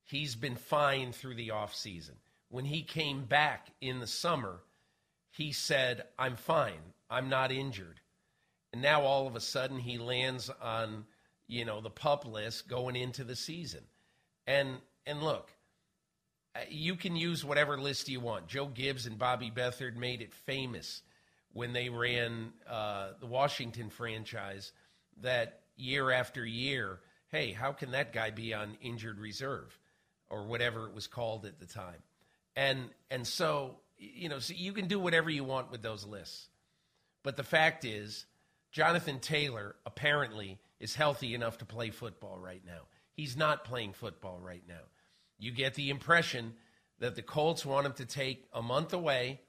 He's 0.03 0.35
been 0.35 0.57
fine 0.57 1.13
through 1.13 1.37
the 1.37 1.51
offseason. 1.51 2.17
When 2.49 2.65
he 2.65 2.83
came 2.83 3.27
back 3.27 3.69
in 3.81 4.01
the 4.01 4.09
summer, 4.09 4.59
he 5.31 5.53
said, 5.53 6.03
I'm 6.19 6.35
fine. 6.35 6.81
I'm 7.09 7.29
not 7.29 7.53
injured. 7.53 8.01
And 8.73 8.83
now 8.83 9.03
all 9.03 9.29
of 9.29 9.37
a 9.37 9.41
sudden 9.41 9.79
he 9.79 9.99
lands 9.99 10.51
on 10.61 11.05
you 11.51 11.65
know, 11.65 11.81
the 11.81 11.91
pup 11.91 12.25
list 12.25 12.69
going 12.69 12.95
into 12.95 13.25
the 13.25 13.37
season. 13.37 13.83
And 14.47 14.79
and 15.05 15.21
look, 15.23 15.51
uh, 16.55 16.61
you 16.69 16.95
can 16.95 17.17
use 17.17 17.45
whatever 17.45 17.77
list 17.77 18.09
you 18.09 18.21
want. 18.21 18.47
Joe 18.47 18.67
Gibbs 18.67 19.07
and 19.07 19.19
Bobby 19.19 19.51
Beathard 19.55 19.97
made 19.97 20.23
it 20.23 20.33
famous 20.33 21.03
when 21.53 21.73
they 21.73 21.89
ran 21.89 22.53
uh, 22.69 23.09
the 23.19 23.27
Washington 23.27 23.91
franchise 23.91 24.73
that 25.23 25.63
year 25.77 26.13
after 26.13 26.47
year. 26.47 27.01
Hey, 27.31 27.53
how 27.53 27.73
can 27.73 27.93
that 27.93 28.13
guy 28.13 28.31
be 28.31 28.55
on 28.55 28.77
injured 28.81 29.21
reserve 29.21 29.79
or 30.29 30.45
whatever 30.45 30.87
it 30.87 30.95
was 30.95 31.07
called 31.07 31.47
at 31.47 31.59
the 31.59 31.67
time? 31.67 32.03
And 32.57 32.91
and 33.11 33.27
so 33.27 33.77
you 33.99 34.29
know, 34.29 34.39
so 34.39 34.55
you 34.57 34.73
can 34.73 34.89
do 34.89 34.99
whatever 34.99 35.31
you 35.31 35.45
want 35.45 35.71
with 35.71 35.83
those 35.83 36.07
lists. 36.07 36.49
But 37.23 37.37
the 37.37 37.43
fact 37.43 37.85
is, 37.85 38.25
Jonathan 38.73 39.21
Taylor 39.21 39.77
apparently 39.85 40.59
is 40.79 40.95
healthy 40.95 41.35
enough 41.35 41.59
to 41.59 41.67
play 41.67 41.91
football 41.91 42.39
right 42.39 42.63
now. 42.67 42.83
He's 43.13 43.37
not 43.37 43.65
playing 43.65 43.93
football 43.93 44.41
right 44.41 44.63
now. 44.67 44.81
You 45.39 45.53
get 45.53 45.75
the 45.75 45.91
impression 45.91 46.55
that 46.99 47.17
the 47.17 47.23
Colts 47.23 47.67
want 47.67 47.87
him 47.87 47.93
to 47.95 48.07
take 48.07 48.47
a 48.53 48.63
month 48.63 48.93
away 48.93 49.41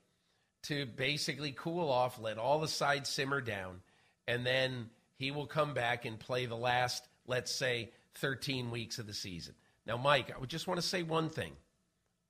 to 0.64 0.86
basically 0.86 1.54
cool 1.56 1.90
off, 1.90 2.20
let 2.20 2.38
all 2.38 2.60
the 2.60 2.68
sides 2.68 3.10
simmer 3.10 3.42
down, 3.42 3.82
and 4.28 4.46
then 4.46 4.90
he 5.16 5.32
will 5.32 5.48
come 5.48 5.74
back 5.74 6.06
and 6.06 6.20
play 6.20 6.46
the 6.46 6.56
last, 6.56 7.04
let's 7.28 7.52
say, 7.52 7.92
13 8.16 8.72
weeks 8.72 9.00
of 9.00 9.08
the 9.08 9.14
season. 9.14 9.54
Now, 9.86 9.98
Mike, 9.98 10.32
I 10.36 10.40
would 10.40 10.50
just 10.50 10.68
want 10.68 10.80
to 10.80 10.86
say 10.86 11.04
one 11.04 11.30
thing 11.30 11.54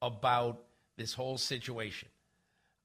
about 0.02 0.64
this 0.98 1.14
whole 1.14 1.38
situation. 1.38 2.10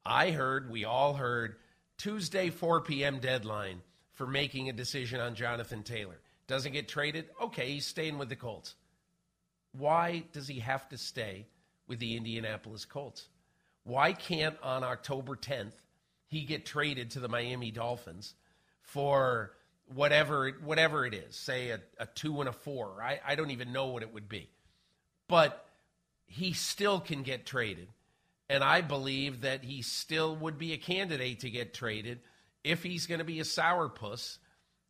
I 0.05 0.31
heard, 0.31 0.71
we 0.71 0.85
all 0.85 1.15
heard, 1.15 1.57
Tuesday, 1.99 2.51
4 2.51 2.83
p.m. 2.83 3.19
deadline 3.19 3.83
for 4.13 4.27
making 4.27 4.69
a 4.69 4.73
decision 4.73 5.21
on 5.21 5.35
Jonathan 5.35 5.83
Taylor. 5.83 6.21
Doesn't 6.47 6.73
get 6.73 6.89
traded? 6.89 7.27
Okay, 7.41 7.73
he's 7.73 7.87
staying 7.87 8.19
with 8.19 8.29
the 8.29 8.37
Colts. 8.37 8.75
Why 9.73 10.25
does 10.33 10.49
he 10.49 10.61
have 10.61 10.89
to 10.91 10.99
stay 10.99 11.47
with 11.87 11.99
the 11.99 12.17
Indianapolis 12.17 12.85
Colts? 12.85 13.29
Why 13.85 14.13
can't 14.13 14.57
on 14.63 14.85
October 14.85 15.37
10th 15.37 15.75
he 16.29 16.45
get 16.45 16.67
traded 16.67 17.11
to 17.13 17.21
the 17.21 17.29
Miami 17.29 17.71
Dolphins 17.71 18.35
for 18.81 19.53
whatever 19.95 20.51
whatever 20.65 21.07
it 21.07 21.15
is, 21.15 21.37
say 21.37 21.71
a, 21.71 21.81
a 21.99 22.07
two 22.07 22.41
and 22.41 22.49
a 22.49 22.53
four? 22.53 23.03
I, 23.03 23.21
I 23.27 23.35
don't 23.35 23.51
even 23.51 23.73
know 23.73 23.87
what 23.87 24.03
it 24.03 24.13
would 24.13 24.29
be. 24.29 24.49
But 25.29 25.65
he 26.27 26.53
still 26.53 27.01
can 27.01 27.23
get 27.23 27.47
traded. 27.47 27.89
And 28.49 28.63
I 28.63 28.81
believe 28.81 29.41
that 29.41 29.65
he 29.65 29.83
still 29.83 30.37
would 30.37 30.59
be 30.59 30.73
a 30.73 30.79
candidate 30.79 31.41
to 31.41 31.51
get 31.51 31.75
traded 31.75 32.21
if 32.63 32.83
he's 32.83 33.07
going 33.07 33.19
to 33.19 33.25
be 33.25 33.41
a 33.41 33.45
sourpuss 33.45 34.39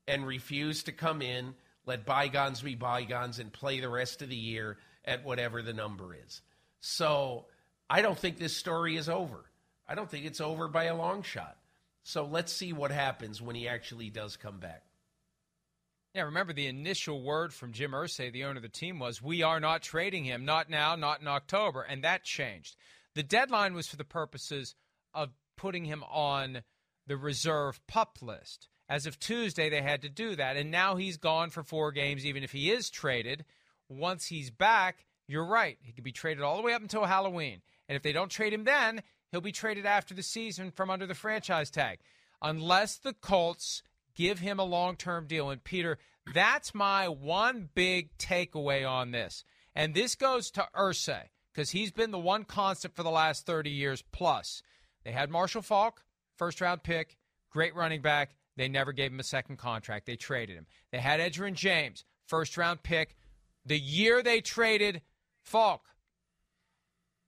and 0.09 0.27
refuse 0.27 0.85
to 0.85 0.93
come 0.93 1.21
in, 1.23 1.55
let 1.85 2.07
bygones 2.07 2.63
be 2.63 2.75
bygones, 2.75 3.39
and 3.39 3.53
play 3.53 3.81
the 3.81 3.89
rest 3.89 4.23
of 4.23 4.29
the 4.29 4.37
year 4.37 4.79
at 5.05 5.25
whatever 5.25 5.63
the 5.63 5.73
number 5.73 6.15
is. 6.15 6.41
So 6.81 7.47
I 7.89 8.03
don't 8.03 8.19
think 8.19 8.39
this 8.39 8.57
story 8.57 8.97
is 8.97 9.09
over. 9.09 9.45
I 9.89 9.95
don't 9.95 10.11
think 10.11 10.25
it's 10.25 10.41
over 10.41 10.69
by 10.69 10.85
a 10.85 10.97
long 10.97 11.23
shot. 11.23 11.57
So 12.03 12.25
let's 12.25 12.53
see 12.53 12.73
what 12.73 12.91
happens 12.91 13.43
when 13.43 13.57
he 13.57 13.69
actually 13.69 14.11
does 14.11 14.37
come 14.37 14.59
back. 14.59 14.83
Yeah, 16.17 16.23
remember 16.23 16.55
the 16.55 16.67
initial 16.67 17.21
word 17.21 17.53
from 17.53 17.73
Jim 17.73 17.91
Irsay, 17.91 18.33
the 18.33 18.45
owner 18.45 18.57
of 18.57 18.63
the 18.63 18.71
team, 18.71 18.99
was 18.99 19.21
we 19.21 19.43
are 19.43 19.61
not 19.61 19.83
trading 19.83 20.25
him, 20.25 20.47
not 20.47 20.71
now, 20.71 20.97
not 20.97 21.21
in 21.21 21.29
October, 21.29 21.83
and 21.83 22.05
that 22.05 22.25
changed. 22.25 22.75
The 23.15 23.23
deadline 23.23 23.75
was 23.75 23.87
for 23.87 23.97
the 23.97 24.05
purposes 24.05 24.75
of 25.13 25.35
putting 25.59 25.85
him 25.85 26.03
on 26.05 26.63
the 27.07 27.19
reserve 27.19 27.87
pup 27.87 28.17
list. 28.23 28.69
As 28.89 29.05
of 29.05 29.19
Tuesday, 29.19 29.69
they 29.69 29.83
had 29.83 30.01
to 30.01 30.09
do 30.09 30.35
that. 30.37 30.57
And 30.57 30.71
now 30.71 30.97
he's 30.97 31.19
gone 31.19 31.51
for 31.51 31.63
four 31.63 31.93
games, 31.93 32.25
even 32.25 32.43
if 32.43 32.53
he 32.53 32.71
is 32.71 32.89
traded. 32.89 33.45
Once 33.91 34.25
he's 34.25 34.51
back, 34.51 35.05
you're 35.29 35.45
right. 35.45 35.77
He 35.83 35.93
could 35.93 36.03
be 36.03 36.13
traded 36.13 36.43
all 36.43 36.57
the 36.57 36.63
way 36.63 36.73
up 36.73 36.81
until 36.81 37.05
Halloween. 37.05 37.61
And 37.91 37.97
if 37.97 38.03
they 38.03 38.13
don't 38.13 38.31
trade 38.31 38.55
him 38.55 38.65
then, 38.65 39.03
he'll 39.33 39.43
be 39.43 39.53
traded 39.53 39.85
after 39.85 40.15
the 40.15 40.23
season 40.23 40.71
from 40.71 40.89
under 40.89 41.07
the 41.07 41.15
franchise 41.15 41.71
tag. 41.71 41.99
Unless 42.41 43.01
the 43.01 43.13
Colts 43.13 43.83
give 44.17 44.41
him 44.41 44.59
a 44.59 44.65
long 44.65 44.97
term 44.97 45.27
deal. 45.27 45.51
And 45.51 45.63
Peter, 45.63 45.99
that's 46.35 46.75
my 46.75 47.09
one 47.09 47.69
big 47.75 48.17
takeaway 48.19 48.89
on 48.89 49.13
this. 49.13 49.45
And 49.75 49.95
this 49.95 50.15
goes 50.15 50.51
to 50.53 50.67
Irsay, 50.75 51.25
because 51.53 51.71
he's 51.71 51.93
been 51.93 52.11
the 52.11 52.19
one 52.19 52.45
constant 52.45 52.97
for 52.97 53.03
the 53.03 53.11
last 53.11 53.47
30 53.47 53.71
years 53.71 54.03
plus. 54.11 54.63
They 55.05 55.13
had 55.13 55.31
Marshall 55.31 55.63
Faulk, 55.63 56.03
first 56.37 56.61
round 56.61 56.83
pick, 56.83 57.17
great 57.51 57.77
running 57.77 58.03
back. 58.03 58.35
They 58.57 58.69
never 58.69 58.93
gave 58.93 59.13
him 59.13 59.21
a 59.21 59.25
second 59.25 59.59
contract. 59.59 60.07
They 60.07 60.17
traded 60.17 60.57
him. 60.57 60.67
They 60.91 60.99
had 60.99 61.21
Edgerrin 61.21 61.55
James, 61.55 62.05
first 62.27 62.57
round 62.57 62.83
pick. 62.83 63.17
The 63.67 63.79
year 63.79 64.23
they 64.23 64.41
traded 64.41 65.03
Faulk, 65.43 65.83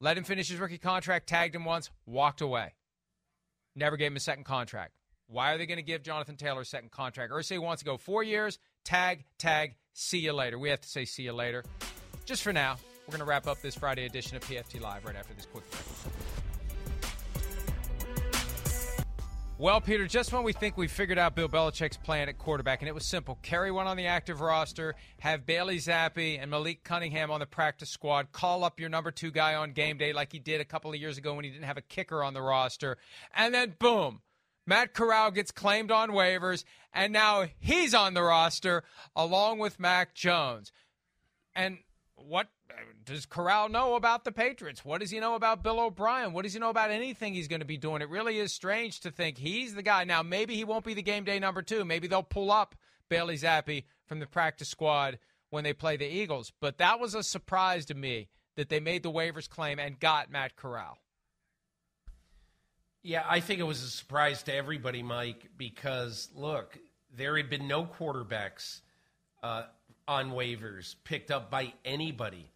let 0.01 0.17
him 0.17 0.25
finish 0.25 0.49
his 0.49 0.59
rookie 0.59 0.79
contract, 0.79 1.29
tagged 1.29 1.55
him 1.55 1.65
once, 1.65 1.91
walked 2.07 2.41
away. 2.41 2.75
Never 3.75 3.97
gave 3.97 4.13
him 4.13 4.17
a 4.17 4.21
second 4.21 4.45
contract. 4.45 4.98
Why 5.31 5.53
are 5.53 5.59
they 5.59 5.67
going 5.67 5.77
to 5.77 5.83
give 5.83 6.03
Jonathan 6.03 6.37
Taylor 6.37 6.63
a 6.63 6.65
second 6.65 6.91
contract? 6.91 7.33
Irsay 7.33 7.59
wants 7.59 7.83
to 7.83 7.85
go 7.85 7.99
four 7.99 8.23
years, 8.23 8.59
tag, 8.85 9.25
tag, 9.39 9.75
see 9.93 10.19
you 10.19 10.33
later. 10.33 10.59
We 10.59 10.71
have 10.71 10.81
to 10.81 10.89
say 10.89 11.05
see 11.05 11.25
you 11.25 11.35
later. 11.35 11.65
just 12.25 12.43
for 12.43 12.53
now. 12.53 12.77
We're 13.07 13.13
going 13.13 13.21
to 13.21 13.27
wrap 13.27 13.47
up 13.47 13.61
this 13.63 13.75
Friday 13.75 14.05
edition 14.05 14.37
of 14.37 14.45
PFT 14.45 14.81
Live 14.81 15.05
right 15.05 15.17
after 15.17 15.33
this 15.35 15.47
quick 15.47 15.71
break. 15.71 15.83
Well, 19.57 19.81
Peter, 19.81 20.07
just 20.07 20.33
when 20.33 20.45
we 20.45 20.53
think 20.53 20.77
we 20.77 20.87
figured 20.89 21.19
out 21.19 21.35
Bill 21.35 21.49
Belichick's 21.49 21.97
plan 21.97 22.29
at 22.29 22.39
quarterback, 22.39 22.81
and 22.81 22.89
it 22.89 22.95
was 22.95 23.05
simple 23.05 23.39
carry 23.43 23.71
one 23.71 23.87
on 23.87 23.97
the 23.97 24.07
active 24.07 24.41
roster, 24.41 24.95
have 25.19 25.45
Bailey 25.45 25.79
Zappe 25.79 26.41
and 26.41 26.51
Malik 26.51 26.85
Cunningham 26.85 27.31
on 27.31 27.41
the 27.41 27.47
practice 27.47 27.91
squad, 27.91 28.31
call 28.31 28.63
up 28.63 28.79
your 28.79 28.89
number 28.89 29.11
two 29.11 29.31
guy 29.31 29.57
on 29.57 29.73
game 29.73 29.99
day 29.99 30.13
like 30.13 30.33
he 30.33 30.39
did 30.39 30.61
a 30.61 30.65
couple 30.65 30.91
of 30.91 30.97
years 30.97 31.19
ago 31.19 31.35
when 31.35 31.45
he 31.45 31.51
didn't 31.51 31.65
have 31.65 31.77
a 31.77 31.83
kicker 31.83 32.23
on 32.23 32.35
the 32.35 32.43
roster, 32.43 32.99
and 33.35 33.53
then 33.53 33.75
boom. 33.79 34.21
Matt 34.69 34.93
Corral 34.93 35.31
gets 35.31 35.51
claimed 35.51 35.91
on 35.91 36.11
waivers, 36.11 36.63
and 36.93 37.11
now 37.11 37.47
he's 37.59 37.95
on 37.95 38.13
the 38.13 38.23
roster 38.23 38.85
along 39.17 39.61
with 39.61 39.81
Mac 39.81 40.15
Jones. 40.15 40.73
And 41.57 41.79
what 42.17 42.49
does 43.07 43.25
Corral 43.25 43.71
know 43.71 43.95
about 43.95 44.25
the 44.25 44.31
Patriots? 44.31 44.85
What 44.85 45.01
does 45.01 45.11
he 45.11 45.21
know 45.21 45.37
about 45.37 45.63
Bill 45.63 45.81
O'Brien? 45.81 46.35
What 46.35 46.43
does 46.43 46.53
he 46.53 46.61
know 46.61 46.69
about 46.69 46.91
anything 46.91 47.33
he's 47.33 47.49
going 47.49 47.63
to 47.63 47.67
be 47.67 47.79
doing? 47.79 48.03
It 48.03 48.11
really 48.11 48.39
is 48.39 48.53
strange 48.53 49.01
to 49.01 49.11
think 49.11 49.39
he's 49.39 49.75
the 49.75 49.83
guy. 49.83 50.05
Now, 50.05 50.23
maybe 50.23 50.55
he 50.55 50.65
won't 50.65 50.85
be 50.85 50.93
the 50.93 51.01
game 51.01 51.25
day 51.25 51.39
number 51.39 51.63
two. 51.63 51.87
Maybe 51.87 52.07
they'll 52.07 52.23
pull 52.23 52.53
up 52.53 52.75
Bailey 53.09 53.39
Zappe 53.39 53.85
from 54.05 54.21
the 54.21 54.27
practice 54.27 54.69
squad 54.69 55.19
when 55.49 55.65
they 55.65 55.73
play 55.73 55.97
the 55.97 56.05
Eagles. 56.05 56.53
But 56.61 56.77
that 56.77 57.01
was 57.01 57.15
a 57.15 57.23
surprise 57.23 57.87
to 57.87 57.95
me 57.95 58.29
that 58.57 58.69
they 58.69 58.81
made 58.81 59.03
the 59.03 59.11
waivers 59.11 59.49
claim 59.49 59.79
and 59.79 59.99
got 59.99 60.31
Matt 60.31 60.57
Corral. 60.57 60.99
Yeah, 63.03 63.25
I 63.29 63.41
think 63.41 63.61
it 63.61 63.65
was 63.65 63.83
a 63.83 63.89
surprise 63.89 64.43
to 64.45 64.55
everybody, 64.55 65.03
Mike, 65.03 65.51
because 65.57 66.29
look, 66.35 66.79
there 67.17 67.37
had 67.37 67.49
been 67.49 67.69
no 67.69 67.85
quarterbacks 67.85 68.81
uh, 69.43 69.65
on 70.07 70.33
waivers 70.33 70.97
picked 71.05 71.31
up 71.31 71.51
by 71.51 71.73
anybody 71.85 72.51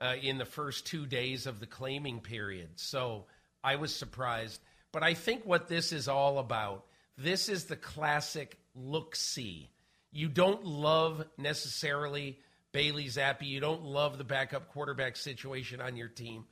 uh, 0.00 0.14
in 0.20 0.38
the 0.38 0.44
first 0.44 0.86
two 0.86 1.06
days 1.06 1.46
of 1.46 1.60
the 1.60 1.66
claiming 1.66 2.20
period. 2.20 2.68
So 2.76 3.26
I 3.62 3.76
was 3.76 3.94
surprised. 3.94 4.60
But 4.92 5.02
I 5.02 5.14
think 5.14 5.44
what 5.44 5.68
this 5.68 5.92
is 5.92 6.08
all 6.08 6.38
about, 6.38 6.84
this 7.16 7.48
is 7.48 7.64
the 7.64 7.76
classic 7.76 8.58
look 8.74 9.16
see. 9.16 9.70
You 10.12 10.28
don't 10.28 10.64
love 10.64 11.24
necessarily 11.38 12.38
Bailey 12.72 13.06
Zappe. 13.06 13.42
You 13.42 13.60
don't 13.60 13.84
love 13.84 14.18
the 14.18 14.24
backup 14.24 14.68
quarterback 14.68 15.16
situation 15.16 15.80
on 15.80 15.96
your 15.96 16.08
team. 16.08 16.44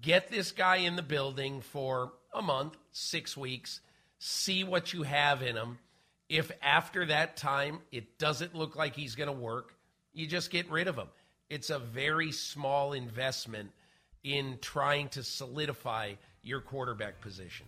Get 0.00 0.30
this 0.30 0.52
guy 0.52 0.76
in 0.76 0.96
the 0.96 1.02
building 1.02 1.60
for 1.60 2.12
a 2.34 2.42
month, 2.42 2.76
six 2.92 3.36
weeks, 3.36 3.80
see 4.18 4.64
what 4.64 4.92
you 4.92 5.02
have 5.02 5.42
in 5.42 5.56
him. 5.56 5.78
If 6.28 6.50
after 6.62 7.06
that 7.06 7.36
time 7.36 7.80
it 7.90 8.18
doesn't 8.18 8.54
look 8.54 8.76
like 8.76 8.94
he's 8.94 9.14
going 9.14 9.28
to 9.28 9.32
work, 9.32 9.74
you 10.12 10.26
just 10.26 10.50
get 10.50 10.70
rid 10.70 10.88
of 10.88 10.96
him. 10.96 11.08
It's 11.48 11.70
a 11.70 11.78
very 11.78 12.32
small 12.32 12.92
investment 12.92 13.70
in 14.22 14.58
trying 14.60 15.08
to 15.10 15.22
solidify 15.22 16.14
your 16.42 16.60
quarterback 16.60 17.20
position. 17.20 17.66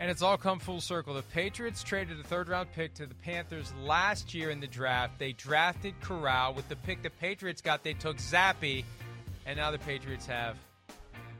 And 0.00 0.10
it's 0.10 0.22
all 0.22 0.36
come 0.36 0.60
full 0.60 0.80
circle. 0.80 1.14
The 1.14 1.22
Patriots 1.22 1.82
traded 1.82 2.20
a 2.20 2.22
third 2.22 2.48
round 2.48 2.72
pick 2.72 2.94
to 2.94 3.06
the 3.06 3.16
Panthers 3.16 3.72
last 3.82 4.32
year 4.32 4.50
in 4.50 4.60
the 4.60 4.66
draft. 4.68 5.18
They 5.18 5.32
drafted 5.32 6.00
Corral. 6.00 6.54
With 6.54 6.68
the 6.68 6.76
pick 6.76 7.02
the 7.02 7.10
Patriots 7.10 7.60
got, 7.60 7.82
they 7.82 7.94
took 7.94 8.18
Zappe. 8.18 8.84
And 9.44 9.56
now 9.56 9.72
the 9.72 9.78
Patriots 9.78 10.26
have 10.26 10.56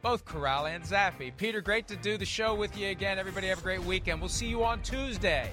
both 0.02 0.24
Corral 0.24 0.66
and 0.66 0.82
Zappe. 0.82 1.36
Peter, 1.36 1.60
great 1.60 1.88
to 1.88 1.96
do 1.96 2.16
the 2.16 2.24
show 2.24 2.54
with 2.54 2.76
you 2.76 2.88
again. 2.88 3.18
Everybody 3.18 3.48
have 3.48 3.58
a 3.58 3.62
great 3.62 3.82
weekend. 3.84 4.20
We'll 4.20 4.28
see 4.28 4.46
you 4.46 4.64
on 4.64 4.80
Tuesday 4.82 5.50